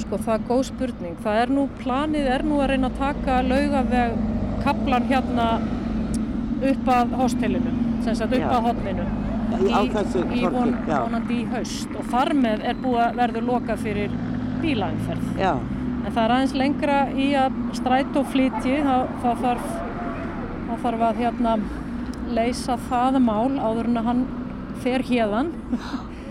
Sko 0.00 0.16
það 0.22 0.34
er 0.38 0.46
góð 0.48 0.62
spurning. 0.70 1.16
Það 1.22 1.40
er 1.42 1.52
nú, 1.58 1.66
planið 1.82 2.30
er 2.38 2.44
nú 2.46 2.60
að 2.62 2.68
reyna 2.72 2.88
að 2.90 2.98
taka 3.02 3.40
laugaveg 3.42 4.16
kaplan 4.64 5.06
hérna 5.10 5.46
upp 6.70 6.90
að 6.94 7.14
hostelinu, 7.20 7.72
sem 8.04 8.14
sagt 8.16 8.32
upp 8.32 8.40
Já. 8.40 8.48
að 8.56 8.66
hotninu. 8.70 9.06
Í- 9.60 9.74
á 9.76 9.80
þessu 9.94 10.22
í 10.24 10.40
torgi, 10.40 10.54
von, 10.54 10.74
vonandi 10.88 11.40
í 11.42 11.46
haust 11.52 11.94
og 11.98 12.08
þar 12.12 12.32
með 12.38 12.64
er 12.70 12.80
búið 12.80 13.02
að 13.04 13.20
verður 13.20 13.46
lokað 13.50 13.84
fyrir 13.84 14.16
bílaumferð. 14.62 15.28
Já, 15.40 15.54
En 16.00 16.12
það 16.14 16.22
er 16.24 16.32
aðeins 16.34 16.54
lengra 16.56 16.98
í 17.12 17.26
að 17.36 17.56
stræt 17.76 18.14
og 18.16 18.28
flytji, 18.32 18.78
það, 18.86 19.02
það, 19.22 19.42
þarf, 19.44 19.66
það 20.68 20.84
þarf 20.84 21.02
að 21.10 21.20
hérna 21.20 21.56
leysa 22.30 22.76
það 22.88 23.18
mál 23.24 23.58
áður 23.60 23.90
en 23.90 24.00
að 24.00 24.08
hann 24.08 24.22
fer 24.80 25.04
hérðan. 25.10 25.50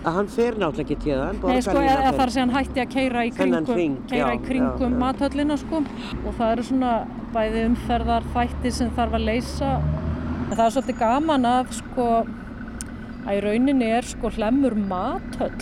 að 0.00 0.16
hann 0.16 0.30
fer 0.32 0.58
náttúrulega 0.58 0.86
ekki 0.86 0.98
til 1.04 1.14
það. 1.20 1.40
Nei, 1.44 1.62
sko, 1.62 1.78
eða 1.84 2.12
þar 2.18 2.32
sem 2.34 2.42
hann 2.48 2.56
hætti 2.56 2.82
að 2.82 2.92
keira 2.96 3.24
í 3.28 3.32
kringum, 3.36 3.70
hring, 3.74 3.96
keira 4.10 4.32
já, 4.32 4.34
í 4.34 4.44
kringum 4.48 4.80
já, 4.80 4.96
já. 4.96 5.00
mathöllina, 5.04 5.58
sko. 5.60 5.82
Og 6.24 6.36
það 6.38 6.52
eru 6.56 6.66
svona 6.70 6.92
bæði 7.34 7.64
umferðar 7.70 8.28
þættir 8.34 8.76
sem 8.80 8.92
þarf 8.96 9.18
að 9.20 9.26
leysa. 9.28 9.72
En 10.50 10.56
það 10.56 10.64
er 10.66 10.74
svolítið 10.76 11.00
gaman 11.04 11.46
að, 11.46 11.74
sko, 11.78 12.06
að 13.26 13.36
í 13.36 13.42
rauninni 13.44 13.90
er, 13.98 14.06
sko, 14.06 14.30
hlemmur 14.36 14.76
mathöll 14.78 15.52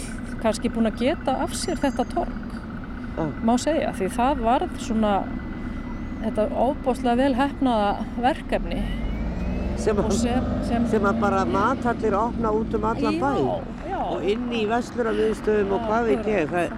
kannski 0.42 0.70
búin 0.70 0.90
að 0.90 1.02
geta 1.02 1.34
af 1.42 1.56
sér 1.58 1.80
þetta 1.82 2.06
torg, 2.12 2.54
Já. 3.16 3.24
má 3.42 3.54
segja. 3.58 3.92
Því 3.98 4.10
það 4.14 4.44
varð 4.46 4.78
svona, 4.84 5.14
þetta 6.22 6.48
óbúslega 6.54 7.18
vel 7.18 7.34
hefnaða 7.38 7.90
verkefni. 8.22 8.82
Sem, 9.78 9.98
sem, 10.10 10.46
sem, 10.66 10.86
sem 10.90 11.04
að 11.06 11.20
bara 11.22 11.44
mathallir 11.46 12.14
opna 12.18 12.50
út 12.54 12.72
um 12.74 12.86
allan 12.88 13.20
bæ. 13.22 13.28
Já, 13.88 13.98
og 14.02 14.24
inn 14.26 14.48
í 14.54 14.64
vestluramiðstöðum 14.70 15.70
og 15.76 15.84
hvað 15.86 16.08
veit 16.08 16.26
ég 16.30 16.50
það, 16.50 16.74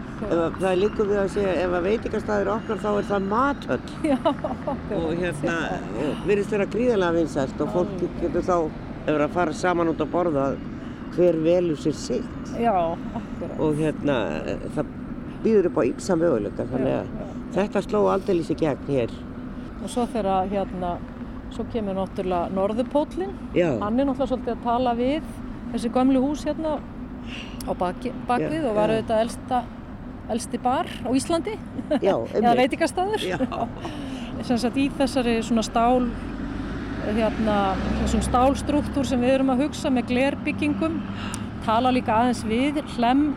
það 0.60 0.66
er 0.70 0.78
líka 0.82 1.06
við 1.08 1.20
að 1.22 1.32
segja 1.34 1.54
ef 1.62 1.74
að 1.78 1.86
veitingastæðir 1.88 2.50
opnar 2.54 2.82
þá 2.84 2.90
er 2.90 3.08
það 3.08 3.26
mathöll 3.30 3.80
Já, 4.10 4.18
og 5.00 5.10
hérna 5.22 5.56
og 6.04 6.22
virðist 6.28 6.54
vera 6.54 6.68
gríðarlega 6.74 7.16
vinsælt 7.16 7.64
og 7.64 7.74
fólk 7.74 8.06
getur 8.20 8.46
þá 8.46 8.56
ef 9.07 9.16
að 9.16 9.30
fara 9.34 9.53
saman 9.57 9.88
út 9.92 10.01
að 10.05 10.11
borða 10.12 10.44
hver 11.16 11.38
velur 11.44 11.78
sér 11.80 11.96
sitt 11.98 12.51
já, 12.61 12.74
og 13.59 13.78
hérna 13.80 14.16
það 14.76 14.90
býður 15.44 15.70
upp 15.70 15.78
á 15.80 15.82
ýmsa 15.88 16.16
möguleika 16.20 16.66
þannig 16.70 16.94
að 16.98 17.09
Já, 17.09 17.24
já. 17.24 17.28
þetta 17.57 17.82
sló 17.86 18.03
aldrei 18.12 18.36
í 18.42 18.57
gegn 18.61 18.90
hér 18.92 19.14
Og 19.80 19.88
svo 19.88 20.05
þegar 20.12 20.51
hérna, 20.51 20.90
svo 21.55 21.64
kemur 21.72 21.94
náttúrulega 21.96 22.51
Norðupóllin. 22.53 23.30
já, 23.57 23.70
Hann 23.80 23.96
er 23.98 24.05
náttúrulega 24.11 24.28
svolítið 24.28 24.53
að 24.53 24.64
tala 24.66 24.92
við 24.98 25.22
þessi 25.72 25.90
gömlu 25.94 26.20
hús 26.20 26.42
hérna 26.44 26.74
á 27.64 27.72
baki, 27.80 28.12
bakvið 28.28 28.66
og 28.68 28.76
var 28.76 28.92
auðvitað 28.92 29.22
elsta, 29.24 29.62
elsti 30.30 30.59
bar 30.61 30.86
á 31.01 31.09
Íslandi. 31.16 31.57
já, 32.03 32.12
Eða 32.36 32.53
veitingastæður. 32.61 33.24
já, 33.24 33.38
Sem 34.44 34.59
sagt 34.61 34.76
í 34.76 34.90
þessari 35.01 35.38
svona 35.44 35.64
stál, 35.64 36.11
hérna, 37.09 37.57
þessum 38.03 38.22
stálstruktúr 38.26 39.07
sem 39.09 39.20
við 39.22 39.36
erum 39.38 39.53
að 39.55 39.64
hugsa 39.66 39.92
með 39.92 40.11
glerbyggingum. 40.12 41.01
Tala 41.64 41.92
líka 41.94 42.14
aðeins 42.16 42.44
við, 42.48 42.80
hlem 42.96 43.30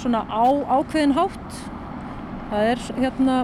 svona 0.00 0.22
á 0.28 0.44
ákveðin 0.78 1.16
hátt. 1.16 1.58
Það 2.50 2.70
er 2.72 2.86
hérna, 2.98 3.34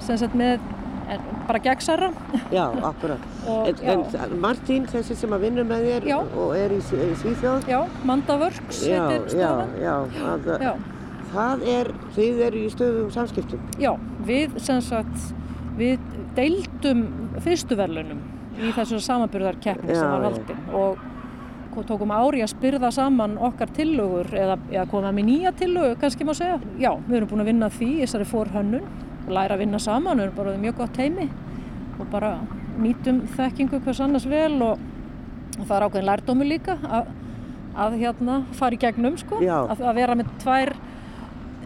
sem 0.00 0.16
sagt 0.20 0.36
með, 0.38 0.62
er, 1.10 1.24
bara 1.48 1.58
gegnsarra. 1.64 2.12
já, 2.54 2.62
akkurat 2.86 3.26
Og, 3.50 3.68
en, 3.82 4.04
en 4.14 4.32
Martín, 4.40 4.86
þessi 4.88 5.16
sem 5.18 5.32
að 5.34 5.44
vinna 5.46 5.64
með 5.66 5.84
þér 5.88 6.06
Já. 6.08 6.16
og 6.20 6.54
er 6.56 6.72
í, 6.76 6.78
í 6.78 7.10
Svíþjóð 7.20 7.68
Já, 7.68 7.78
Manda 8.06 8.36
Vörks 8.40 8.82
já, 8.86 9.02
já, 9.34 9.94
að, 10.28 10.48
Já, 10.60 10.72
Það 11.32 11.64
er, 11.72 11.90
þið 12.16 12.40
eru 12.46 12.60
í 12.60 12.70
stöðum 12.72 13.10
samskiptum. 13.14 13.60
já, 13.80 13.92
við 14.26 14.56
sem 14.62 14.80
sagt, 14.82 15.28
við 15.78 16.00
deildum 16.36 17.04
fyrstu 17.44 17.78
verðlunum 17.78 18.20
í 18.60 18.72
þessu 18.76 19.00
samanburðarkeppni 19.04 19.94
Já, 19.94 20.00
sem 20.00 20.10
var 20.10 20.20
já. 20.20 20.28
haldin 20.28 20.74
og 20.80 21.06
tókum 21.86 22.10
ári 22.12 22.42
að 22.44 22.50
spyrða 22.52 22.90
saman 22.92 23.36
okkar 23.40 23.70
tillögur 23.74 24.32
eða, 24.36 24.56
eða 24.72 24.86
koma 24.90 25.12
með 25.14 25.28
nýja 25.28 25.52
tillögu, 25.56 25.94
kannski 26.00 26.26
má 26.26 26.32
segja. 26.36 26.58
Já, 26.82 26.90
við 27.06 27.20
erum 27.20 27.30
búin 27.30 27.44
að 27.44 27.50
vinna 27.52 27.70
því 27.72 27.90
þessari 28.02 28.26
fórhönnun 28.28 28.88
og 29.26 29.32
læra 29.36 29.56
að 29.56 29.62
vinna 29.64 29.80
saman, 29.82 30.18
við 30.18 30.26
erum 30.26 30.38
bara 30.40 30.56
mjög 30.64 30.76
gott 30.80 31.00
heimi 31.00 31.28
og 32.00 32.10
bara 32.12 32.34
nýtum 32.80 33.22
þekkingu 33.36 33.80
hvers 33.84 34.02
annars 34.04 34.26
vel 34.28 34.60
og, 34.66 34.84
og 35.58 35.64
það 35.64 35.74
er 35.76 35.86
ákveðin 35.86 36.08
lærdómi 36.10 36.48
líka 36.48 36.76
að, 36.82 37.10
að 37.86 37.98
hérna 38.02 38.38
fara 38.58 38.76
í 38.76 38.80
gegnum 38.80 39.18
sko, 39.20 39.40
að, 39.44 39.84
að 39.84 40.00
vera 40.00 40.18
með 40.18 40.32
tvær 40.42 40.74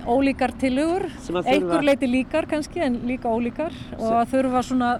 ólíkar 0.05 0.53
tillögur, 0.61 1.07
einhver 1.47 1.85
leiti 1.87 2.09
líkar 2.11 2.49
kannski 2.51 2.83
en 2.85 3.01
líka 3.09 3.31
ólíkar 3.33 3.73
og 3.97 4.11
að 4.19 4.35
þurfa 4.35 4.65
svona 4.69 4.91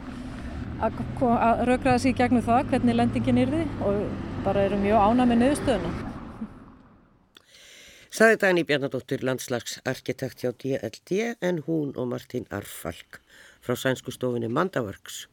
að, 0.85 1.05
að 1.35 1.63
raukraða 1.71 2.03
sig 2.03 2.15
í 2.15 2.19
gegnum 2.19 2.45
það 2.47 2.73
hvernig 2.73 2.99
lendingin 2.99 3.41
yrði 3.45 3.63
og 3.85 4.03
bara 4.45 4.67
eru 4.69 4.81
mjög 4.83 5.07
ána 5.09 5.29
með 5.31 5.41
niðurstöðuna. 5.43 5.95
Saði 8.15 8.37
Dagný 8.39 8.63
Bjarnadóttir 8.63 9.25
landslagsarkitekt 9.27 10.45
hjá 10.45 10.53
DLD 10.55 11.17
en 11.43 11.65
hún 11.67 11.97
og 11.99 12.13
Martín 12.13 12.47
Arfalk 12.55 13.19
frá 13.65 13.75
sænsku 13.81 14.13
stofinni 14.15 14.47
Mandaworks 14.53 15.25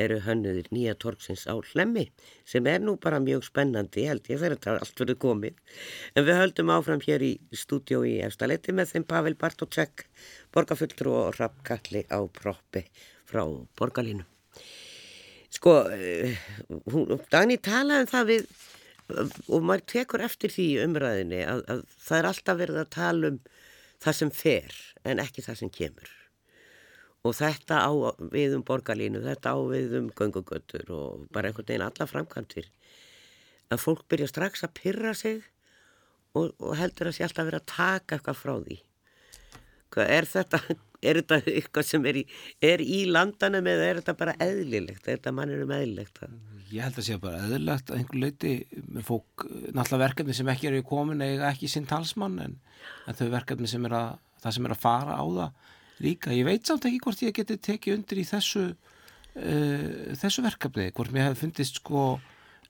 eru 0.00 0.20
hönnuðir 0.24 0.70
nýja 0.72 0.94
torgsins 1.04 1.44
á 1.50 1.54
Hlemmi 1.58 2.06
sem 2.48 2.66
er 2.70 2.80
nú 2.80 2.96
bara 2.96 3.20
mjög 3.20 3.44
spennandi 3.50 4.06
held 4.08 4.30
ég 4.30 4.40
þegar 4.40 4.56
þetta 4.56 4.72
er 4.72 4.82
allt 4.86 5.04
verið 5.04 5.20
komið. 5.26 5.62
En 6.16 6.28
við 6.28 6.40
höldum 6.40 6.74
áfram 6.78 7.04
hér 7.04 7.28
í 7.28 7.32
stúdjó 7.52 8.04
í 8.08 8.16
Efstaletti 8.24 8.72
með 8.72 8.94
þeim 8.94 9.08
Pavel 9.10 9.36
Bartótsek, 9.44 10.06
borgarfulltrú 10.54 11.18
og 11.26 11.34
rappkalli 11.40 12.06
á 12.08 12.24
proppi 12.40 12.86
frá 13.28 13.44
borgarlínu. 13.76 14.24
Sko, 15.54 15.74
eh, 15.94 16.34
hún, 16.90 17.18
Dagný 17.30 17.60
talaði 17.62 18.04
um 18.04 18.10
það 18.10 18.30
við 18.32 18.46
og 19.52 19.64
maður 19.64 19.84
tekur 19.92 20.24
eftir 20.24 20.52
því 20.52 20.66
umræðinni 20.86 21.42
að, 21.44 21.62
að 21.68 21.80
það 22.06 22.18
er 22.18 22.28
alltaf 22.30 22.60
verið 22.60 22.80
að 22.80 22.92
tala 22.94 23.30
um 23.32 23.40
það 24.04 24.18
sem 24.18 24.30
fer 24.34 24.76
en 25.04 25.20
ekki 25.22 25.44
það 25.44 25.58
sem 25.60 25.72
kemur. 25.72 26.12
Og 27.24 27.36
þetta 27.36 27.80
á 27.84 27.92
við 28.32 28.56
um 28.58 28.64
borgarlínu, 28.66 29.22
þetta 29.24 29.54
á 29.56 29.58
við 29.68 29.98
um 30.00 30.08
göngugötur 30.16 30.90
og 30.92 31.26
bara 31.32 31.48
einhvern 31.48 31.68
veginn 31.68 31.86
alla 31.86 32.08
framkvæmtir 32.08 32.68
að 33.72 33.80
fólk 33.80 34.04
byrja 34.12 34.28
strax 34.28 34.64
að 34.66 34.74
pyrra 34.80 35.14
sig 35.16 35.40
og, 36.36 36.52
og 36.58 36.74
heldur 36.76 37.08
að 37.10 37.16
sé 37.18 37.24
alltaf 37.24 37.48
verið 37.48 37.62
að 37.62 37.70
taka 37.72 38.18
eitthvað 38.18 38.40
frá 38.40 38.54
því. 38.66 38.80
Er 40.04 40.26
þetta, 40.26 40.58
er 41.04 41.20
þetta 41.20 41.40
eitthvað 41.52 41.86
sem 41.88 42.08
er 42.10 42.18
í, 42.20 42.24
er 42.72 42.82
í 42.84 43.04
landanum 43.10 43.70
eða 43.70 43.86
er 43.90 44.00
þetta 44.00 44.16
bara 44.18 44.36
eðlilegt, 44.42 45.06
er 45.06 45.18
þetta 45.18 45.34
mannir 45.36 45.64
um 45.64 45.74
eðlilegt? 45.76 46.22
Ég 46.72 46.82
held 46.82 46.98
að 46.98 47.06
sé 47.06 47.18
bara 47.22 47.42
eðlilegt 47.44 47.92
að 47.92 48.00
einhver 48.00 48.20
leiti 48.22 48.54
með 48.88 49.06
fólk, 49.08 49.46
náttúrulega 49.70 50.02
verkefni 50.06 50.36
sem 50.36 50.50
ekki 50.50 50.70
eru 50.70 50.80
í 50.82 50.86
komin 50.88 51.24
eða 51.24 51.52
ekki 51.52 51.70
sinn 51.70 51.88
talsmann 51.90 52.40
en, 52.42 52.56
en 53.06 53.18
þau 53.18 53.28
verkefni 53.36 53.70
sem 53.70 53.84
er 53.88 53.96
að 54.00 54.14
það 54.44 54.56
sem 54.56 54.68
er 54.68 54.74
að 54.74 54.82
fara 54.82 55.16
á 55.16 55.24
það 55.24 56.04
líka. 56.04 56.34
Ég 56.34 56.48
veit 56.48 56.66
samt 56.66 56.88
ekki 56.88 57.00
hvort 57.04 57.22
ég 57.24 57.36
geti 57.36 57.60
tekið 57.68 57.98
undir 57.98 58.20
í 58.20 58.26
þessu 58.28 58.64
uh, 58.72 60.14
þessu 60.20 60.44
verkefni, 60.44 60.90
hvort 60.96 61.14
mér 61.14 61.30
hefði 61.30 61.42
fundist 61.44 61.80
sko 61.80 62.04
uh, 62.14 62.20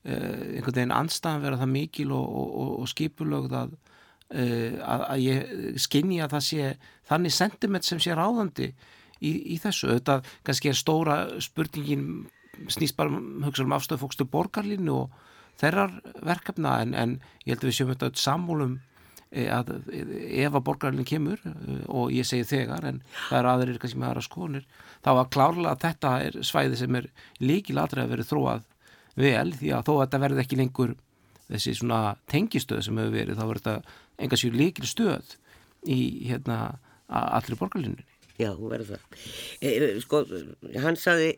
einhvern 0.05 0.77
veginn 0.77 0.95
anstæðan 0.95 1.43
vera 1.45 1.59
það 1.61 1.73
mikil 1.73 2.11
og, 2.15 2.39
og, 2.43 2.71
og 2.83 2.91
skipulögð 2.91 3.57
að 3.63 3.75
Uh, 4.25 4.81
að, 4.81 5.01
að 5.05 5.19
ég 5.21 5.81
skinni 5.83 6.15
að 6.23 6.31
það 6.33 6.45
sé 6.47 6.69
þannig 7.05 7.33
sentiment 7.35 7.85
sem 7.85 7.99
sé 8.01 8.15
ráðandi 8.17 8.71
í, 9.21 9.31
í 9.53 9.57
þessu, 9.61 9.91
þetta 9.91 10.15
kannski 10.47 10.71
er 10.71 10.79
stóra 10.79 11.17
spurningin 11.43 12.07
snýst 12.71 12.97
bara 12.97 13.13
um, 13.13 13.45
um 13.45 13.75
afstöðu 13.75 14.01
fólks 14.01 14.19
til 14.19 14.27
borgarlínu 14.31 14.97
og 15.03 15.15
þeirrar 15.61 15.95
verkefna 16.25 16.79
en, 16.83 16.93
en 16.97 17.15
ég 17.45 17.53
held 17.53 17.63
að 17.63 17.69
við 17.69 17.77
séum 17.77 17.93
þetta 17.93 18.11
sammúlum 18.19 18.75
e, 19.29 19.47
að 19.51 19.71
ef 19.93 20.51
að 20.51 20.65
borgarlínu 20.69 21.07
kemur 21.07 21.41
e, 21.45 21.79
og 21.87 22.13
ég 22.15 22.27
segi 22.27 22.47
þegar 22.49 22.87
en 22.89 23.01
það 23.27 23.39
er 23.39 23.49
aðrir 23.51 23.81
kannski 23.81 24.01
með 24.01 24.11
aðra 24.11 24.25
skonir 24.25 24.67
þá 25.05 25.11
að 25.15 25.31
klárlega 25.35 25.73
að 25.75 25.83
þetta 25.85 26.13
er 26.27 26.39
svæði 26.49 26.81
sem 26.81 26.99
er 27.01 27.09
líkiladrið 27.43 28.05
að 28.05 28.15
verið 28.15 28.31
þróað 28.31 28.69
vel 29.15 29.49
því 29.55 29.75
að 29.75 29.87
þó 29.87 29.93
að 29.95 30.05
þetta 30.05 30.23
verði 30.25 30.45
ekki 30.45 30.59
lengur 30.59 30.95
þessi 31.51 31.75
svona 31.79 32.01
tengistöð 32.31 32.83
sem 32.85 32.99
hefur 33.01 33.15
verið 33.15 33.39
þá 33.39 33.45
verður 33.45 33.63
þetta 33.65 34.25
enga 34.25 34.39
sér 34.39 34.59
líkil 34.59 34.89
stöð 34.89 35.35
í 35.85 35.99
hérna 36.29 36.59
allri 37.07 37.57
borgarlinninni. 37.59 38.05
Já, 38.39 38.49
hún 38.57 38.71
verður 38.71 38.95
það. 38.95 39.19
E, 39.63 39.69
sko, 40.03 40.23
hann 40.83 40.97
saði 40.99 41.29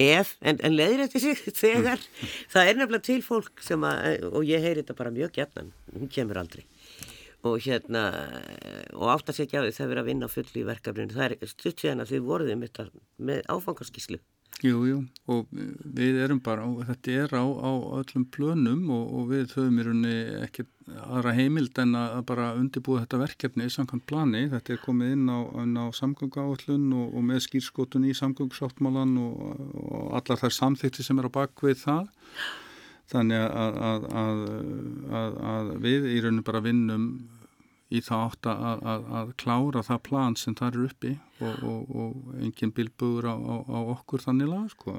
ef, 0.00 0.34
en, 0.40 0.58
en 0.64 0.74
leiðir 0.76 1.06
eftir 1.06 1.24
sig 1.24 1.44
þegar, 1.62 2.02
það 2.50 2.72
er 2.72 2.80
nefnilega 2.80 3.06
til 3.06 3.20
fólk 3.24 3.64
sem 3.64 3.86
að, 3.86 4.26
og 4.32 4.44
ég 4.48 4.64
heyri 4.64 4.82
þetta 4.82 4.98
bara 4.98 5.14
mjög 5.14 5.36
gætnan, 5.38 5.72
hún 5.94 6.12
kemur 6.12 6.42
aldrei 6.42 6.66
og 7.40 7.56
hérna, 7.64 8.02
og 8.92 9.14
átt 9.14 9.30
að 9.32 9.38
segja 9.38 9.62
því 9.64 9.72
það 9.72 9.90
verið 9.90 10.02
að 10.02 10.08
vinna 10.10 10.26
full 10.28 10.48
í 10.60 10.64
verkefninu, 10.68 11.14
það 11.16 11.34
er 11.38 11.48
stutt 11.48 11.80
síðan 11.80 12.02
að 12.04 12.10
þið 12.12 12.26
voruðum 12.26 12.64
með 13.30 13.46
áfangarskíslu 13.48 14.18
Jú, 14.60 14.82
jú, 14.84 14.96
og 15.32 15.46
við 15.96 16.18
erum 16.20 16.40
bara, 16.44 16.66
þetta 16.90 17.12
er 17.22 17.30
á, 17.32 17.44
á 17.48 17.72
öllum 17.96 18.26
plönum 18.28 18.90
og, 18.92 19.06
og 19.16 19.30
við 19.30 19.54
höfum 19.56 19.78
í 19.80 19.86
rauninni 19.86 20.16
ekki 20.44 20.66
aðra 21.06 21.32
heimild 21.38 21.78
en 21.80 21.96
að 21.96 22.18
bara 22.28 22.50
undirbúa 22.58 23.06
þetta 23.06 23.22
verkefni 23.22 23.70
í 23.70 23.72
samkvæmt 23.72 24.04
plani. 24.10 24.42
Þetta 24.52 24.74
er 24.74 24.82
komið 24.84 25.14
inn 25.16 25.32
á, 25.32 25.38
á 25.40 25.86
samgöngu-áallun 25.96 26.92
og, 26.92 27.06
og 27.16 27.24
með 27.30 27.40
skýrskotun 27.46 28.04
í 28.10 28.12
samgöngu-sáttmálan 28.20 29.16
og, 29.22 29.40
og 29.80 30.12
allar 30.20 30.42
þær 30.42 30.56
samþykti 30.58 31.08
sem 31.08 31.22
er 31.22 31.30
á 31.32 31.36
bakvið 31.40 31.80
það. 31.86 32.10
Þannig 33.10 33.46
að, 33.64 33.80
að, 34.20 35.38
að 35.54 35.76
við 35.86 36.10
í 36.12 36.20
rauninni 36.20 36.44
bara 36.46 36.64
vinnum 36.68 37.06
í 37.90 38.00
það 38.06 38.24
átt 38.26 38.48
að, 38.50 38.84
að, 38.92 39.06
að 39.20 39.32
klára 39.42 39.82
það 39.86 40.02
plan 40.06 40.36
sem 40.38 40.54
það 40.58 40.68
eru 40.70 40.84
uppi 40.90 41.14
og, 41.42 41.64
og, 41.66 41.94
og 42.02 42.36
engin 42.38 42.74
bilbugur 42.76 43.26
á, 43.26 43.34
á, 43.34 43.56
á 43.66 43.78
okkur 43.96 44.22
þannig 44.26 44.52
lag 44.52 44.68
sko. 44.70 44.94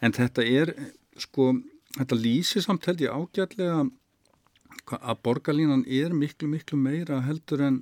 en 0.00 0.16
þetta 0.18 0.44
er 0.44 0.74
sko, 1.20 1.52
þetta 1.96 2.20
lýsir 2.20 2.66
samt 2.66 2.88
held 2.90 3.04
ég 3.04 3.16
ágætlega 3.16 3.80
að 4.98 5.22
borgarlínan 5.24 5.86
er 5.86 6.12
miklu 6.16 6.50
miklu 6.52 6.78
meira 6.80 7.22
heldur 7.24 7.64
en 7.64 7.80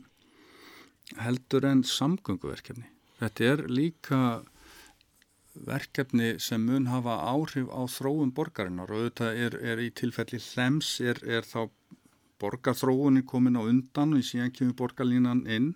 heldur 1.19 1.67
en 1.67 1.83
samgönguverkefni 1.87 2.87
þetta 3.19 3.53
er 3.53 3.67
líka 3.71 4.21
verkefni 5.67 6.37
sem 6.39 6.63
mun 6.63 6.87
hafa 6.91 7.17
áhrif 7.33 7.71
á 7.75 7.83
þróum 7.91 8.31
borgarinnar 8.35 8.93
og 8.95 9.09
þetta 9.09 9.33
er, 9.35 9.57
er 9.59 9.83
í 9.83 9.91
tilfelli 9.91 10.39
hlems 10.39 11.01
er, 11.03 11.19
er 11.27 11.47
þá 11.47 11.67
borgarþróunin 12.41 13.27
komin 13.29 13.59
á 13.61 13.63
undan 13.63 14.17
og 14.17 14.25
síðan 14.27 14.55
kemur 14.57 14.79
borgarlínan 14.79 15.45
inn. 15.47 15.75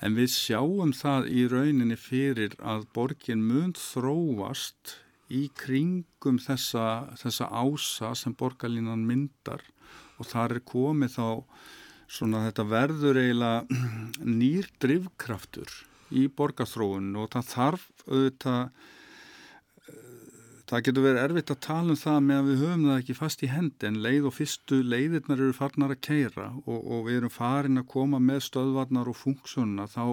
En 0.00 0.16
við 0.16 0.30
sjáum 0.32 0.94
það 0.96 1.28
í 1.28 1.44
rauninni 1.50 1.98
fyrir 2.00 2.54
að 2.64 2.86
borgin 2.96 3.42
mun 3.44 3.74
þróast 3.76 4.96
í 5.28 5.48
kringum 5.54 6.40
þessa, 6.42 7.12
þessa 7.20 7.50
ása 7.52 8.14
sem 8.18 8.34
borgarlínan 8.34 9.04
myndar. 9.06 9.62
Og 10.18 10.30
þar 10.30 10.56
er 10.56 10.64
komið 10.66 11.18
þá 11.18 11.28
svona 12.10 12.46
þetta 12.48 12.66
verður 12.70 13.20
eiginlega 13.20 13.82
nýr 14.40 14.70
drivkraftur 14.82 15.74
í 16.10 16.26
borgarþróun 16.34 17.12
og 17.20 17.30
það 17.34 17.52
þarf 17.52 17.84
auðvitað 18.08 18.88
Það 20.70 20.82
getur 20.86 21.02
verið 21.02 21.24
erfitt 21.24 21.50
að 21.50 21.62
tala 21.64 21.90
um 21.90 21.98
það 21.98 22.18
með 22.22 22.36
að 22.40 22.48
við 22.48 22.60
höfum 22.62 22.82
það 22.86 22.98
ekki 23.00 23.14
fast 23.18 23.40
í 23.42 23.48
hendi 23.50 23.86
en 23.88 23.96
leið 24.04 24.26
og 24.28 24.34
fyrstu 24.36 24.76
leiðirnar 24.86 25.40
eru 25.42 25.54
farnar 25.56 25.94
að 25.96 26.02
keira 26.06 26.44
og, 26.60 26.76
og 26.78 27.00
við 27.08 27.16
erum 27.18 27.32
farin 27.34 27.80
að 27.80 27.88
koma 27.90 28.20
með 28.22 28.44
stöðvarnar 28.46 29.10
og 29.10 29.18
funksjónuna 29.18 29.88
þá, 29.90 30.04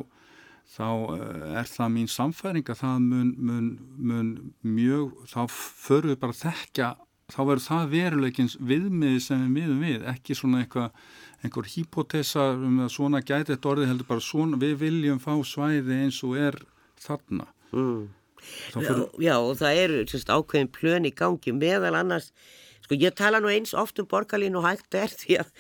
þá 0.73 0.87
eh, 0.87 1.45
er 1.61 1.69
það 1.69 1.93
mín 1.99 2.09
samfæring 2.09 2.73
að 2.73 2.81
það 2.81 3.05
mun, 3.05 3.29
mun, 3.37 3.69
mun 4.01 4.33
mjög, 4.65 5.13
þá 5.29 5.39
förum 5.53 6.15
við 6.15 6.19
bara 6.25 6.37
að 6.39 6.41
þekka, 6.47 6.91
þá 7.35 7.39
verður 7.43 7.65
það 7.67 7.93
veruleikins 7.93 8.59
viðmiði 8.73 9.23
sem 9.27 9.45
við 9.45 9.55
miðum 9.59 9.85
við, 9.85 10.11
ekki 10.15 10.41
svona 10.41 10.65
eitthvað, 10.65 11.07
einhver 11.45 11.73
hipotesa 11.75 12.49
um 12.57 12.81
að 12.87 12.95
svona 12.97 13.21
gæti 13.21 13.53
þetta 13.53 13.75
orði 13.75 13.91
heldur 13.91 14.09
bara 14.09 14.29
svona, 14.33 14.57
við 14.57 14.79
viljum 14.81 15.21
fá 15.21 15.35
svæði 15.45 16.01
eins 16.01 16.23
og 16.25 16.39
er 16.49 16.63
þarna. 16.97 17.45
Mm. 17.77 18.07
Fyrir... 18.73 19.03
Já, 19.23 19.35
og 19.37 19.57
það 19.59 19.81
eru 19.83 19.99
sérst, 20.11 20.31
ákveðin 20.31 20.71
plön 20.73 21.09
í 21.09 21.13
gangi 21.15 21.53
meðal 21.55 21.95
annars, 21.99 22.31
sko 22.85 22.97
ég 22.99 23.15
tala 23.17 23.41
nú 23.43 23.51
eins 23.51 23.73
oft 23.77 23.99
um 23.99 24.07
borgarlínu 24.09 24.61
og 24.61 24.67
hægt 24.67 24.97
er 24.99 25.13
því 25.21 25.39
að 25.43 25.51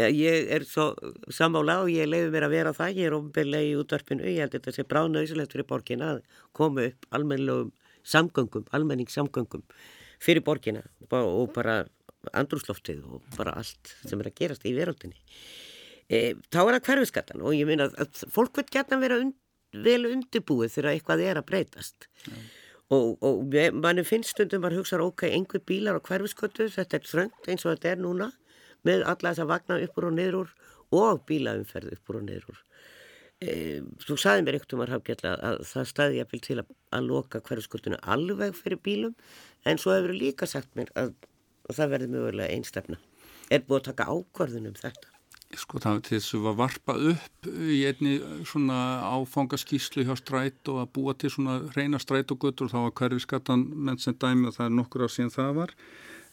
já, 0.00 0.06
ég 0.08 0.52
er 0.58 0.66
svo 0.68 0.90
samála 1.32 1.80
og 1.84 1.92
ég 1.92 2.10
leiði 2.10 2.32
mér 2.34 2.48
að 2.48 2.56
vera 2.58 2.76
það, 2.76 3.00
ég 3.00 3.10
er 3.10 3.18
ofnbeglega 3.18 3.70
í 3.70 3.74
útvarpinu, 3.80 4.28
ég 4.28 4.44
held 4.44 4.56
þetta 4.58 4.76
sé 4.76 4.86
bráðnauðsilegt 4.90 5.56
fyrir 5.56 5.70
borgina 5.70 6.14
að 6.16 6.22
koma 6.56 6.88
upp 6.90 7.10
almennlegum 7.16 7.74
samgöngum, 8.04 8.66
almenningssamgöngum 8.76 9.64
fyrir 10.24 10.44
borgina 10.44 10.84
og 11.10 11.52
bara 11.54 11.84
andrúsloftið 12.32 13.04
og 13.04 13.24
bara 13.36 13.56
allt 13.60 13.94
sem 14.04 14.20
er 14.20 14.30
að 14.30 14.38
gerast 14.40 14.66
í 14.68 14.74
veröldinni. 14.76 15.18
E, 16.08 16.36
þá 16.52 16.60
er 16.62 16.76
það 16.76 16.86
hverfiskattan 16.88 17.44
og 17.44 17.56
ég 17.56 17.68
minna 17.68 17.88
að 17.88 18.24
fólk 18.32 18.60
vil 18.60 18.66
gætna 18.68 19.00
vera 19.00 19.20
und 19.22 19.36
vel 19.84 20.04
undirbúið 20.10 20.76
þegar 20.76 20.90
eitthvað 20.92 21.24
er 21.24 21.40
að 21.40 21.48
breytast. 21.50 22.08
Ja. 22.28 22.42
og, 22.94 23.24
og 23.24 23.56
manni 23.80 24.04
finnst 24.06 24.34
stundum 24.34 24.66
að 24.68 24.78
hugsa 24.80 25.00
ok, 25.02 25.26
einhver 25.30 25.62
bílar 25.66 25.98
á 25.98 26.04
hverfiskötu 26.04 26.68
þetta 26.72 26.98
er 26.98 27.08
þröngt 27.08 27.48
eins 27.48 27.64
og 27.64 27.74
þetta 27.74 27.94
er 27.94 28.02
núna 28.02 28.30
með 28.84 29.06
alla 29.08 29.32
þess 29.32 29.42
að 29.44 29.50
vagna 29.50 29.80
uppur 29.86 30.08
og 30.10 30.14
niður 30.18 30.38
úr 30.42 30.52
og 30.94 31.24
bílaumferð 31.28 31.96
uppur 31.96 32.20
og 32.20 32.26
niður 32.28 32.52
úr. 32.52 32.60
E, 33.42 33.54
þú 34.04 34.18
saði 34.20 34.44
mér 34.44 34.58
einhvern 34.58 34.84
veginn 34.84 35.30
að, 35.32 35.40
að 35.48 35.64
það 35.72 35.88
staði 35.90 36.20
ég 36.20 36.36
til 36.44 36.58
að, 36.60 36.76
að 36.94 37.08
loka 37.08 37.40
hverfiskötuna 37.48 37.98
alveg 38.14 38.54
fyrir 38.60 38.80
bílum 38.84 39.16
en 39.64 39.80
svo 39.80 39.96
hefur 39.96 40.14
líka 40.14 40.46
sagt 40.46 40.70
mér 40.78 40.92
að, 41.00 41.16
að 41.66 41.80
það 41.80 41.96
verði 41.96 42.12
mögulega 42.14 42.54
einstefna 42.54 43.00
er 43.50 43.64
búið 43.66 43.80
að 43.80 43.88
taka 43.90 44.06
ákvarðunum 44.12 44.78
þetta 44.78 45.13
Sko 45.58 45.80
það 45.82 46.00
til 46.06 46.18
þess 46.18 46.36
að 46.38 46.56
varpa 46.58 46.96
upp 47.10 47.48
í 47.48 47.82
einni 47.88 48.14
svona 48.48 48.78
áfangaskíslu 49.14 50.06
hjá 50.06 50.14
stræt 50.18 50.70
og 50.72 50.80
að 50.82 50.90
búa 50.96 51.14
til 51.18 51.30
svona 51.32 51.60
reyna 51.76 52.00
stræt 52.02 52.32
og 52.34 52.42
þá 52.42 52.78
var 52.80 52.94
hverfiskattan 52.98 53.62
menn 53.74 54.00
sem 54.02 54.16
dæmi 54.18 54.50
og 54.50 54.56
það 54.56 54.66
er 54.66 54.74
nokkur 54.80 55.06
á 55.06 55.08
síðan 55.08 55.34
það 55.34 55.52
var. 55.60 55.74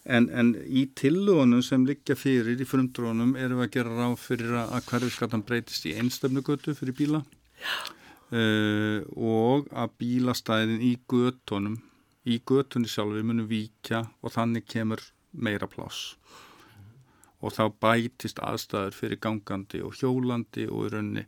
En, 0.02 0.26
en 0.34 0.54
í 0.66 0.88
tillögunum 0.98 1.62
sem 1.62 1.86
liggja 1.86 2.16
fyrir 2.18 2.58
í 2.58 2.66
frumdrónum 2.66 3.36
erum 3.38 3.60
við 3.62 3.68
að 3.68 3.74
gera 3.76 3.96
ráð 4.00 4.16
fyrir 4.18 4.56
að 4.64 4.88
hverfiskattan 4.90 5.46
breytist 5.46 5.86
í 5.86 5.94
einstöfnu 6.00 6.42
guttu 6.42 6.74
fyrir 6.74 6.98
bíla. 6.98 7.22
Uh, 8.32 9.04
og 9.12 9.68
að 9.76 9.92
bílastæðin 10.00 10.80
í 10.82 10.94
guttunum 11.10 11.76
í 12.24 12.38
guttunni 12.46 12.90
sjálf 12.90 13.14
við 13.16 13.26
munum 13.28 13.50
víkja 13.50 14.06
og 14.22 14.34
þannig 14.34 14.66
kemur 14.70 15.02
meira 15.32 15.68
pláss 15.70 16.16
og 17.42 17.56
þá 17.56 17.64
bætist 17.82 18.40
aðstæður 18.42 18.96
fyrir 18.96 19.20
gangandi 19.22 19.82
og 19.82 19.98
hjólandi 19.98 20.68
og 20.70 20.86
í 20.86 20.92
rauninni 20.94 21.26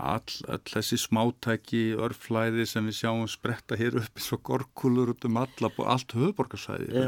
all, 0.00 0.34
all 0.48 0.62
þessi 0.70 0.98
smátæki 1.02 1.82
örflæði 2.00 2.66
sem 2.68 2.86
við 2.88 3.00
sjáum 3.02 3.28
spretta 3.30 3.78
hér 3.78 4.00
upp 4.00 4.18
eins 4.20 4.32
og 4.36 4.42
gorkulur 4.48 5.12
út 5.14 5.26
um 5.28 5.40
alla 5.42 5.70
og 5.70 5.80
allt 5.86 6.14
höfuborgarsæði 6.16 7.06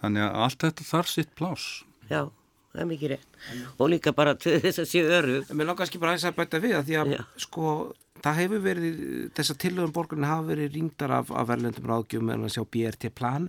þannig 0.00 0.26
að 0.26 0.38
allt 0.44 0.66
þetta 0.66 0.90
þarf 0.90 1.12
sitt 1.12 1.34
plás 1.38 1.70
Já, 2.10 2.24
það 2.72 2.80
er 2.82 2.88
mikið 2.90 3.12
rétt. 3.12 3.40
Og 3.78 3.90
líka 3.92 4.12
bara 4.16 4.34
þess 4.40 4.80
að 4.82 4.88
séu 4.90 5.10
öru 5.14 5.40
Mér 5.52 5.68
langar 5.68 5.86
ekki 5.86 6.00
bara 6.02 6.16
að 6.16 6.22
þess 6.22 6.30
að 6.32 6.38
bæta 6.40 6.62
við 6.62 6.78
að 6.78 6.88
því 6.88 6.96
að 7.02 7.12
Já. 7.14 7.20
sko 7.44 7.74
það 8.20 8.40
hefur 8.42 8.64
verið 8.64 8.96
þess 9.36 9.52
að 9.54 9.60
tilöðum 9.64 9.94
borgarna 9.96 10.32
hafa 10.32 10.48
verið 10.50 10.74
ringdar 10.76 11.14
af, 11.20 11.30
af 11.30 11.46
verðlendum 11.50 11.86
ráðgjum 11.90 12.32
en 12.34 12.48
að 12.48 12.56
sjá 12.56 12.64
BRT 12.74 13.12
plan 13.16 13.48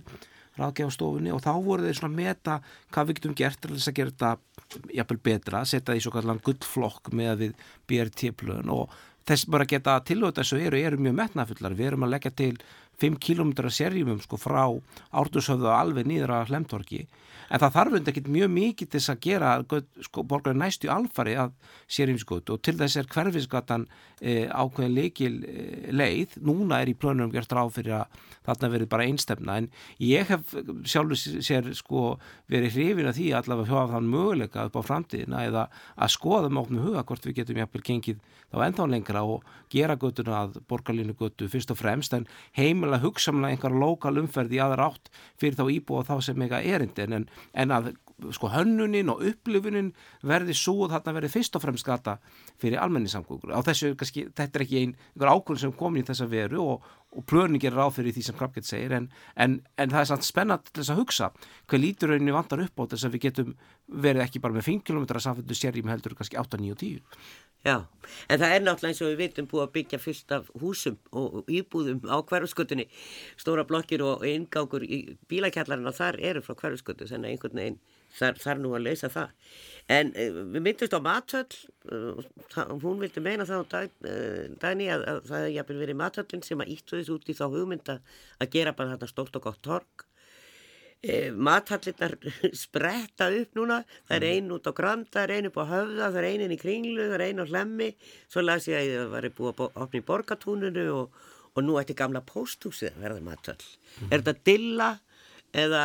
ráðgjáðstofunni 0.58 1.32
og 1.32 1.40
þá 1.44 1.52
voru 1.64 1.86
þeir 1.86 1.98
svona 1.98 2.12
að 2.12 2.18
meta 2.18 2.58
hvað 2.92 3.08
við 3.08 3.18
getum 3.18 3.38
gert 3.40 3.60
til 3.62 3.72
þess 3.74 3.92
að 3.92 3.98
gera 3.98 4.12
þetta 4.12 4.90
jafnvel 4.98 5.20
betra, 5.28 5.64
setja 5.68 5.94
því 5.94 6.04
svo 6.04 6.12
kallan 6.16 6.42
gullflokk 6.44 7.12
með 7.16 7.32
við 7.42 7.64
BRT-plön 7.90 8.72
og 8.72 8.92
þess 9.28 9.48
bara 9.50 9.68
geta 9.68 9.98
tilhjóta 10.06 10.42
þessu 10.42 10.60
eru, 10.66 10.78
eru 10.78 11.00
mjög 11.00 11.18
metnafullar. 11.20 11.76
Við 11.78 11.92
erum 11.92 12.06
að 12.06 12.14
leggja 12.16 12.34
til 12.42 12.54
5 13.00 13.18
km 13.22 13.52
serjumum 13.68 14.20
sko 14.22 14.38
frá 14.40 14.64
Árdursöfðu 15.10 15.72
alveg 15.72 16.08
nýður 16.08 16.36
að 16.36 16.52
Hlemtorki 16.52 17.06
en 17.52 17.60
það 17.60 17.74
þarf 17.76 17.96
undir 17.98 18.12
ekkit 18.12 18.30
mjög 18.32 18.50
mikið 18.52 18.88
til 18.88 18.98
þess 18.98 19.12
að 19.12 19.22
gera 19.26 19.50
sko, 20.06 20.24
borgar 20.28 20.56
næstu 20.56 20.88
alfari 20.92 21.34
að 21.40 21.52
sérjumsgötu 21.92 22.56
og 22.56 22.62
til 22.64 22.74
þess 22.80 22.98
er 23.00 23.08
hverfisgatan 23.12 23.86
e, 24.20 24.46
ákveðin 24.48 24.94
leikil 24.96 25.32
e, 25.44 25.64
leið, 25.92 26.38
núna 26.46 26.80
er 26.80 26.92
í 26.92 26.96
plönum 26.96 27.32
gert 27.32 27.52
ráð 27.52 27.74
fyrir 27.76 27.98
að 28.00 28.20
þarna 28.46 28.70
verið 28.72 28.90
bara 28.90 29.06
einstefna. 29.06 29.58
En 29.60 29.68
ég 30.02 30.30
hef 30.32 30.54
sjálfur 30.88 31.18
sér 31.18 31.68
sko 31.78 32.16
verið 32.50 32.78
hrifin 32.78 33.10
að 33.10 33.18
því 33.20 33.28
allavega 33.38 33.70
hjóða 33.70 33.96
þann 33.96 34.12
möguleika 34.14 34.66
upp 34.68 34.78
á 34.80 34.82
framtíðina 34.88 35.44
eða 35.50 35.66
að 35.94 36.14
skoða 36.16 36.50
með 36.50 36.62
okkur 36.64 36.86
huga 36.86 37.04
hvort 37.10 37.28
við 37.28 37.38
getum 37.40 37.60
jafnvel 37.62 37.84
gengið 37.90 38.22
þá 38.52 38.58
ennþá 38.66 38.88
lengra 38.90 39.24
og 39.28 39.46
gera 39.72 39.98
göttuna 40.00 40.40
að 40.42 40.58
borgarlínu 40.68 41.14
göttu 41.18 41.48
fyrst 41.52 41.72
og 41.72 41.78
fremst. 41.80 42.16
En 42.16 42.26
heimilega 42.82 43.06
hugsamlega 43.06 43.54
einhverja 43.54 43.80
lokal 43.80 44.18
umferð 44.22 44.54
í 44.56 44.60
aðra 44.62 44.88
átt 44.90 45.10
fyrir 45.40 45.58
þá 45.58 45.64
íbúa 45.70 46.06
þá 46.06 46.14
sem 46.24 46.42
eitthvað 46.42 46.68
erindin 46.74 47.16
en, 47.18 47.26
en 47.54 47.74
að 47.74 47.92
sko 48.34 48.50
hönnunin 48.52 49.10
og 49.10 49.22
upplifunin 49.26 49.92
verði 50.22 50.54
svo 50.54 50.88
þarna 50.90 51.14
verði 51.16 51.32
fyrst 51.32 51.56
og 51.58 51.64
fremst 51.64 51.86
gata 51.86 52.18
fyrir 52.60 52.80
almenningssamgöngur. 52.82 53.54
Á 53.54 53.60
þessu, 53.66 53.94
kannski, 53.98 54.28
þetta 54.30 54.58
er 54.58 54.66
ekki 54.66 54.82
ein, 54.82 54.96
einhver 55.14 55.32
ákvörðin 55.32 55.62
sem 55.64 55.74
komin 55.78 56.04
í 56.04 56.06
þessa 56.06 56.28
veru 56.30 56.62
og, 56.74 56.90
og 57.12 57.26
plöning 57.28 57.64
er 57.66 57.74
ráð 57.76 57.98
fyrir 57.98 58.14
því 58.16 58.24
sem 58.26 58.36
Krabgett 58.38 58.66
segir 58.68 58.94
en, 58.96 59.08
en, 59.36 59.58
en 59.76 59.92
það 59.92 60.00
er 60.00 60.10
sann 60.10 60.24
spennat 60.24 60.68
til 60.70 60.80
þess 60.80 60.92
að 60.94 61.00
hugsa 61.02 61.30
hvað 61.68 61.82
lítur 61.84 62.12
rauninni 62.12 62.34
vandar 62.34 62.64
upp 62.64 62.80
á 62.80 62.84
þess 62.92 63.08
að 63.08 63.16
við 63.16 63.24
getum 63.26 63.54
verið 64.06 64.24
ekki 64.24 64.42
bara 64.42 64.56
með 64.56 64.68
5 64.70 64.84
km 64.88 65.06
samfundu 65.20 65.58
sérjum 65.58 65.92
heldur 65.92 66.16
kannski 66.16 66.40
8, 66.40 66.60
9 66.62 66.72
og 66.72 66.80
10. 66.80 67.02
Já, 67.62 67.76
en 68.26 68.40
það 68.42 68.52
er 68.56 68.62
náttúrulega 68.64 68.90
eins 68.90 69.02
og 69.04 69.10
við 69.12 69.20
vitum 69.20 69.48
búið 69.50 69.64
að 69.64 69.74
byggja 69.76 69.98
fyllt 70.02 70.32
af 70.34 70.48
húsum 70.58 70.96
og 71.14 71.50
íbúðum 71.52 72.00
á 72.10 72.18
hverfskutunni, 72.26 72.88
stóra 73.38 73.62
blokkir 73.68 74.02
og 74.02 74.24
ingangur 74.26 74.82
í 74.82 75.04
bílakjallarinn 75.30 75.86
og 75.86 75.94
þar 75.94 76.18
eru 76.32 76.42
frá 76.42 76.56
hverfskutu, 76.58 77.06
þannig 77.06 77.28
að 77.28 77.36
einhvern 77.36 77.60
veginn 77.60 77.78
þar, 78.18 78.38
þar 78.42 78.62
nú 78.62 78.72
að 78.76 78.86
leysa 78.86 79.10
það. 79.12 79.34
En 79.90 80.12
uh, 80.14 80.38
við 80.54 80.64
myndist 80.68 80.94
á 80.94 81.00
matöll, 81.02 81.58
uh, 81.90 82.22
hún 82.84 83.02
vildi 83.02 83.24
meina 83.24 83.46
það 83.48 83.66
á 83.66 83.70
dag, 83.74 83.98
uh, 84.06 84.46
dagni 84.62 84.88
að, 84.92 85.04
að 85.10 85.20
það 85.28 85.42
hefði 85.42 85.58
jafnvel 85.58 85.82
verið 85.82 86.00
matöllin 86.02 86.46
sem 86.46 86.64
að 86.64 86.72
íttu 86.76 86.98
þessu 86.98 87.18
út 87.18 87.28
í 87.28 87.36
þá 87.38 87.44
hugmynda 87.50 87.98
að 88.38 88.56
gera 88.56 88.74
bara 88.78 88.94
þetta 88.94 89.10
stórt 89.10 89.38
og 89.40 89.46
gott 89.48 89.62
torg. 89.64 90.08
Mathallinnar 91.02 92.12
spretta 92.54 93.26
upp 93.34 93.56
núna, 93.58 93.80
það 94.06 94.16
er 94.20 94.26
einn 94.28 94.52
út 94.54 94.68
á 94.70 94.72
Granda, 94.76 95.10
það 95.10 95.24
er 95.24 95.32
einn 95.34 95.48
upp 95.48 95.56
á 95.58 95.64
Höfða, 95.66 96.04
það 96.04 96.18
er 96.20 96.26
einn 96.28 96.44
inn 96.44 96.54
í 96.54 96.58
Kringlu, 96.60 97.06
það 97.08 97.16
er 97.16 97.24
einn 97.26 97.42
á 97.42 97.50
Hlemmi, 97.50 97.88
svo 98.30 98.44
las 98.44 98.68
ég 98.70 98.78
að 98.78 98.92
það 99.00 99.10
var 99.16 99.26
búið 99.40 99.50
að 99.50 99.80
opna 99.82 99.98
í 99.98 100.04
Borgatúninu 100.12 100.84
og, 100.94 101.18
og 101.58 101.66
nú 101.66 101.80
ætti 101.82 101.96
gamla 101.98 102.22
pósthúsið 102.22 102.92
að 102.92 103.02
verða 103.02 103.24
matöll. 103.32 103.66
Mm. 103.98 104.12
Er 104.12 104.22
þetta 104.22 104.46
dilla 104.46 104.88
eða 105.64 105.82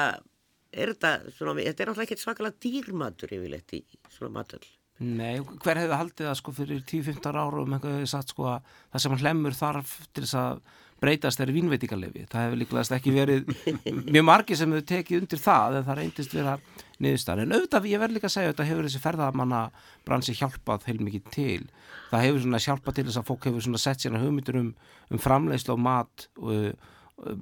er 0.72 0.93
þetta, 0.93 1.13
svona, 1.36 1.59
þetta 1.61 1.84
er 1.84 1.91
náttúrulega 1.91 2.07
ekki 2.07 2.24
svakalega 2.24 2.61
dýrmatur 2.65 3.38
yfirleitt 3.38 3.78
í 3.78 3.84
svona 4.13 4.34
matöll. 4.39 4.65
Nei, 4.97 5.38
hver 5.61 5.78
hefði 5.78 5.97
haldið 5.99 6.26
það 6.26 6.38
sko 6.39 6.51
fyrir 6.57 6.82
10-15 6.89 7.38
ára 7.38 7.61
um 7.61 7.74
einhverju 7.76 7.99
hefði 7.99 8.09
sagt 8.09 8.34
sko 8.34 8.47
að 8.49 8.70
það 8.89 9.03
sem 9.03 9.18
hlemur 9.22 9.57
þarf 9.57 9.91
til 10.09 10.24
þess 10.24 10.38
að 10.41 10.61
breytast 10.97 11.41
er 11.43 11.51
vínveitíkalefi. 11.53 12.26
Það 12.32 12.45
hefur 12.47 12.59
líklegast 12.63 12.95
ekki 12.97 13.13
verið 13.13 13.51
mjög 14.15 14.26
margi 14.26 14.57
sem 14.57 14.74
hefur 14.74 14.88
tekið 14.89 15.22
undir 15.22 15.41
það 15.43 15.78
en 15.78 15.86
það 15.86 15.99
reyndist 16.01 16.34
vera 16.34 16.55
niðurstar. 16.97 17.43
En 17.43 17.53
auðvitað, 17.53 17.89
ég 17.91 18.01
verð 18.01 18.18
líka 18.18 18.30
að 18.32 18.34
segja, 18.34 18.53
þetta 18.55 18.68
hefur 18.72 18.88
þessi 18.88 19.03
ferðamanna 19.03 19.61
bransi 20.07 20.34
hjálpað 20.39 20.89
heilmikið 20.89 21.32
til. 21.36 21.61
Það 22.09 22.26
hefur 22.26 22.45
svona 22.47 22.63
hjálpað 22.65 22.97
til 22.97 23.07
þess 23.11 23.22
að 23.22 23.30
fólk 23.30 23.49
hefur 23.51 23.68
svona 23.68 23.84
sett 23.84 24.01
sérna 24.01 24.24
hugmyndur 24.24 24.57
um, 24.63 24.72
um 25.13 25.22
framleiðslu 25.22 25.76
og 25.78 25.84
mat 25.86 26.30
og 26.41 26.88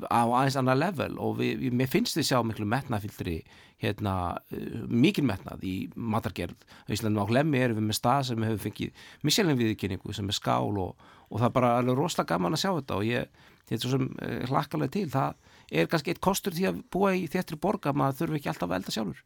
á 0.08 0.24
aðeins 0.24 0.56
annar 0.60 0.78
level 0.80 1.18
og 1.20 1.40
við, 1.42 1.66
mér 1.76 1.90
finnst 1.92 2.16
þið 2.16 2.28
sjá 2.30 2.38
miklu 2.48 2.68
metnafyldri 2.70 3.40
hérna 3.84 4.14
uh, 4.56 4.86
mikil 4.88 5.26
metnað 5.28 5.66
í 5.68 5.76
matargerð 5.96 6.64
Íslandum 6.92 7.28
á 7.28 7.32
Hlemmi 7.32 7.60
erum 7.60 7.82
við 7.82 7.90
með 7.90 8.00
stað 8.00 8.22
sem 8.30 8.46
hefur 8.48 8.64
fengið 8.70 9.04
misjælinn 9.28 9.60
viðkynningu 9.60 10.16
sem 10.16 10.32
er 10.32 10.38
skál 10.38 10.80
og, 10.80 10.96
og 11.28 11.42
það 11.42 11.50
er 11.50 11.58
bara 11.58 11.74
alveg 11.82 12.00
rosalega 12.00 12.32
gaman 12.32 12.56
að 12.56 12.64
sjá 12.64 12.72
þetta 12.72 13.02
og 13.02 13.10
ég, 13.10 13.44
þetta 13.66 13.78
er 13.82 13.84
svo 13.84 13.94
sem 13.98 14.08
uh, 14.14 14.38
hlakkalega 14.52 14.96
til, 14.96 15.08
það 15.12 15.52
er 15.76 15.92
kannski 15.92 16.16
eitt 16.16 16.24
kostur 16.24 16.56
því 16.56 16.70
að 16.72 16.82
búa 16.96 17.12
í 17.18 17.28
þéttri 17.32 17.60
borga 17.60 17.92
maður 17.92 18.22
þurfi 18.22 18.40
ekki 18.40 18.54
alltaf 18.54 18.72
að 18.72 18.80
elda 18.80 18.96
sjálfur. 18.96 19.24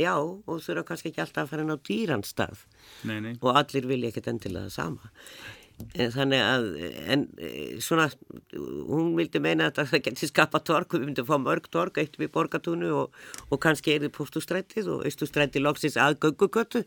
Já, 0.00 0.14
og 0.16 0.62
þurfa 0.64 0.86
kannski 0.88 1.10
ekki 1.10 1.20
alltaf 1.20 1.42
að 1.42 1.50
fara 1.50 1.64
inn 1.66 1.74
á 1.76 1.84
dýranstað 1.84 2.62
nei, 3.04 3.18
nei. 3.20 3.34
og 3.42 3.58
allir 3.60 3.84
vilja 3.90 4.08
ekkert 4.08 4.30
endilega 4.32 4.70
það 4.70 4.76
sama 4.78 5.10
þannig 5.92 6.42
að 6.42 6.66
en 7.12 7.24
eh, 7.38 7.78
svona 7.82 8.08
hún 8.52 9.12
vildi 9.18 9.40
meina 9.42 9.68
að 9.70 9.82
það 9.92 10.04
geti 10.08 10.28
skapa 10.30 10.60
tork 10.64 10.96
við 10.96 11.06
myndum 11.06 11.26
að 11.26 11.30
fá 11.32 11.44
mörg 11.44 11.68
tork 11.72 12.00
eitt 12.02 12.18
við 12.20 12.32
borgatúnu 12.34 12.90
og, 12.96 13.16
og 13.48 13.62
kannski 13.62 13.94
er 13.94 14.04
þið 14.04 14.14
postustrættið 14.16 14.90
og 14.94 15.06
austustrættið 15.08 15.64
loksins 15.66 15.98
að 16.00 16.18
göngugötu 16.24 16.84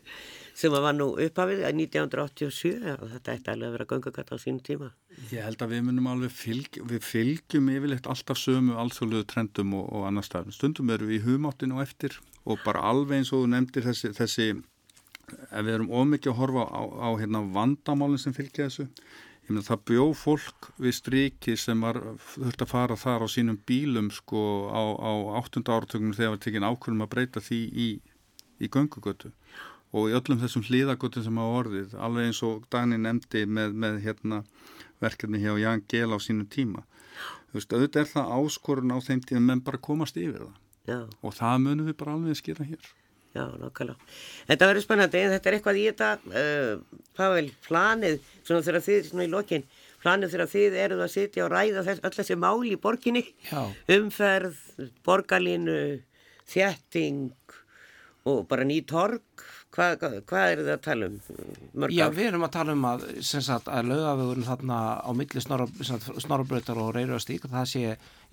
sem 0.56 0.74
var 0.74 0.96
nú 0.96 1.12
upphafið 1.14 1.64
að 1.66 1.82
1987 1.86 2.94
og 2.96 3.08
þetta 3.16 3.36
ætti 3.36 3.52
alveg 3.52 3.68
að 3.68 3.76
vera 3.76 3.88
göngugötu 3.92 4.36
á 4.36 4.38
sínum 4.40 4.62
tíma. 4.66 4.92
Ég 5.32 5.44
held 5.46 5.64
að 5.64 5.74
við 5.74 5.84
munum 5.88 6.08
alveg 6.12 6.32
fylg, 6.36 6.80
við 6.90 7.04
fylgjum 7.06 7.72
yfirleitt 7.72 8.08
alltaf 8.10 8.40
sömu 8.40 8.78
alþjóðluðu 8.82 9.28
trendum 9.32 9.76
og, 9.80 9.90
og 9.92 10.08
annar 10.10 10.26
stafn 10.26 10.54
stundum 10.54 10.92
erum 10.92 11.10
við 11.10 11.20
í 11.20 11.26
humáttinu 11.26 11.82
eftir 11.84 12.18
og 12.46 12.60
bara 12.64 12.84
alveg 12.90 13.20
eins 13.20 13.32
og 13.34 13.44
þú 13.44 13.52
nefndir 13.52 13.86
þessi, 13.88 14.12
þessi 14.16 14.48
ef 15.34 15.62
við 15.66 15.72
erum 15.74 15.90
ómikið 15.90 16.32
að 16.32 16.38
horfa 16.40 16.66
á, 16.70 16.82
á 16.86 17.08
hérna, 17.18 17.42
vandamálinn 17.54 18.22
sem 18.22 18.34
fylgja 18.36 18.68
þessu 18.68 18.86
ég 19.46 19.54
meina 19.54 19.66
það 19.66 19.82
bjó 19.90 20.04
fólk 20.18 20.68
við 20.82 20.96
stríki 20.98 21.54
sem 21.60 21.82
var 21.86 22.00
þurft 22.32 22.64
að 22.64 22.72
fara 22.72 22.96
þar 22.98 23.26
á 23.26 23.28
sínum 23.30 23.58
bílum 23.68 24.10
sko 24.14 24.40
á, 24.74 24.82
á 24.98 25.12
8. 25.42 25.62
áratögnum 25.62 26.16
þegar 26.16 26.34
var 26.34 26.42
tekinn 26.42 26.66
ákvörðum 26.66 27.04
að 27.06 27.12
breyta 27.14 27.42
því 27.42 27.60
í, 27.70 27.88
í 28.58 28.70
göngugötu 28.70 29.30
og 29.94 30.10
í 30.10 30.16
öllum 30.18 30.42
þessum 30.42 30.66
hlýðagötu 30.66 31.22
sem 31.22 31.38
hafa 31.38 31.62
orðið 31.62 31.94
alveg 32.08 32.30
eins 32.30 32.42
og 32.46 32.66
Dani 32.74 32.98
nefndi 32.98 33.46
með, 33.46 33.78
með 33.78 34.02
hérna, 34.02 34.42
verkefni 35.02 35.42
hjá 35.42 35.54
Jan 35.62 35.84
Gehl 35.86 36.10
á 36.10 36.18
sínum 36.18 36.50
tíma 36.50 36.82
þú 37.52 37.60
veist, 37.60 37.72
auðvitað 37.72 38.02
er 38.02 38.12
það 38.16 38.34
áskorun 38.40 38.94
á 38.94 38.98
þeim 38.98 39.22
tíma 39.30 39.44
menn 39.46 39.64
bara 39.66 39.82
komast 39.82 40.18
yfir 40.18 40.42
það 40.42 40.54
Já. 40.90 40.98
og 41.22 41.34
það 41.38 41.62
munum 41.62 41.90
við 41.90 41.98
bara 42.02 42.16
alveg 42.18 42.34
að 42.34 42.42
skýra 42.42 42.66
hér 42.66 42.94
Já, 43.36 43.44
nákvæmlega. 43.60 44.12
Þetta 44.48 44.68
verður 44.70 44.86
spennandi 44.86 45.22
en 45.22 45.34
þetta 45.34 45.50
er 45.50 45.58
eitthvað 45.58 45.80
í 45.80 45.84
þetta, 45.90 46.10
uh, 46.32 47.02
Pavel, 47.16 47.50
planið, 47.66 48.30
svona 48.42 48.64
þegar 48.66 48.86
þið, 48.86 49.02
svona 49.10 49.26
í 49.26 49.32
lokin, 49.32 49.66
planið 50.04 50.34
þegar 50.34 50.52
þið 50.54 50.78
eruð 50.86 51.04
að 51.06 51.14
sitja 51.14 51.44
og 51.46 51.52
ræða 51.52 51.84
þess, 51.86 52.04
öll 52.08 52.16
þessi 52.16 52.38
mál 52.40 52.66
í 52.66 52.76
borginni, 52.80 53.24
Já. 53.50 53.60
umferð, 53.96 54.58
borgarlínu, 55.06 55.78
þjætting 56.46 57.56
og 58.26 58.46
bara 58.50 58.66
ný 58.66 58.80
torg, 58.88 59.22
hvað 59.74 59.98
hva, 60.00 60.10
hva 60.26 60.44
er 60.50 60.62
það 60.62 60.72
að 60.72 60.84
tala 60.86 61.08
um? 61.10 61.16
Mörg 61.76 61.94
Já, 61.94 62.06
við 62.14 62.30
erum 62.30 62.46
að 62.46 62.54
tala 62.56 62.74
um 62.74 62.86
að, 62.88 63.04
að 63.76 63.90
lögafögun 63.90 64.46
þarna 64.46 64.78
á 65.04 65.10
milli 65.16 65.42
snorrabröðar 65.44 66.80
og 66.82 66.94
reyrastík, 66.96 67.46
það 67.52 67.68
sé 67.70 67.84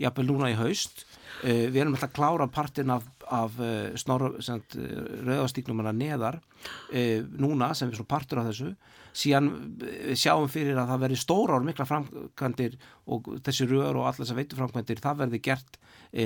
jafnvel 0.01 0.29
núna 0.29 0.53
í 0.53 0.57
haust, 0.57 1.05
við 1.43 1.81
erum 1.81 1.97
alltaf 1.97 2.09
að 2.09 2.15
klára 2.15 2.47
partin 2.47 2.93
af 2.93 3.07
af 3.33 3.59
uh, 3.59 3.93
rauðastíknum 5.23 5.81
hana 5.81 5.93
neðar 5.95 6.39
núna 7.39 7.73
sem 7.75 7.91
svona 7.93 8.09
partur 8.09 8.41
af 8.41 8.49
þessu. 8.51 8.73
Síðan 9.13 9.49
sjáum 10.17 10.47
fyrir 10.49 10.77
að 10.79 10.89
það 10.89 11.03
veri 11.03 11.17
stóra 11.21 11.57
ár 11.57 11.65
mikla 11.67 11.85
framkvæmdir 11.85 12.77
og 13.13 13.29
þessi 13.45 13.67
rauður 13.69 13.99
og 14.01 14.07
allar 14.07 14.19
þess 14.21 14.33
að 14.33 14.39
veitu 14.41 14.59
framkvæmdir 14.59 15.01
það 15.03 15.19
verði 15.21 15.41
gert 15.49 15.79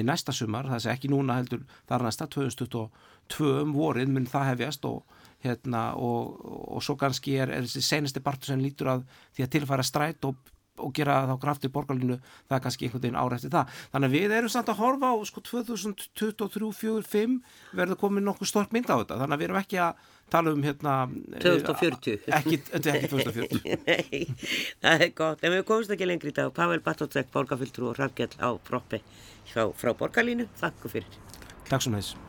næsta 0.07 0.35
sumar. 0.35 0.69
Það 0.71 0.83
sé 0.85 0.93
ekki 0.93 1.11
núna 1.11 1.39
heldur 1.39 1.65
það 1.79 1.95
er 1.97 2.07
næsta 2.07 2.29
2022 2.37 3.53
um 3.63 3.73
vorið 3.75 4.13
mun 4.13 4.29
það 4.29 4.51
hefjast 4.53 4.87
og 4.87 5.17
hérna 5.43 5.89
og, 5.99 6.37
og 6.47 6.83
svo 6.85 6.95
kannski 6.99 7.35
er, 7.41 7.51
er 7.53 7.67
þessi 7.67 7.83
senesti 7.85 8.23
partur 8.23 8.53
sem 8.53 8.63
lítur 8.63 8.93
að 8.95 9.03
því 9.35 9.45
að 9.45 9.53
tilfæra 9.57 9.85
stræt 9.85 10.29
og 10.29 10.39
og 10.77 10.93
gera 10.95 11.19
þá 11.29 11.35
krafti 11.41 11.71
borgarlínu 11.73 12.17
það 12.19 12.57
er 12.57 12.63
kannski 12.65 12.87
einhvern 12.87 13.03
veginn 13.05 13.19
ára 13.19 13.37
eftir 13.37 13.53
það. 13.53 13.79
Þannig 13.93 14.09
að 14.09 14.17
við 14.17 14.35
erum 14.37 14.53
samt 14.53 14.71
að 14.71 14.79
horfa 14.81 15.07
á 15.13 15.15
sko 15.29 15.43
2023-2045 15.47 17.39
verður 17.79 18.01
komið 18.03 18.27
nokkuð 18.27 18.51
stort 18.51 18.75
mynd 18.75 18.91
á 18.91 18.95
þetta. 18.97 19.19
Þannig 19.23 19.37
að 19.37 19.41
við 19.41 19.49
erum 19.49 19.61
ekki 19.61 19.81
að 19.83 20.05
tala 20.33 20.53
um 20.53 20.63
hérna 20.65 20.93
2040 21.39 22.13
eh, 22.13 22.37
ekki, 22.39 22.61
ekki 22.75 23.11
2040 23.15 23.77
Nei, 23.87 24.21
það 24.83 25.07
er 25.07 25.11
gott. 25.17 25.43
En 25.43 25.55
við 25.55 25.65
komumst 25.69 25.95
ekki 25.95 26.09
lengri 26.09 26.33
í 26.33 26.37
dag. 26.37 26.53
Pavel 26.55 26.83
Bartótsek, 26.85 27.31
borgarfylgtrú 27.33 27.93
og 27.93 27.99
Rafgjall 28.01 28.35
á 28.43 28.49
proppi 28.59 29.01
frá, 29.47 29.67
frá 29.71 29.93
borgarlínu, 29.97 30.49
þakku 30.59 30.97
fyrir. 30.97 31.21
Takk 31.67 31.83
svo 31.83 31.95
næst 31.95 32.26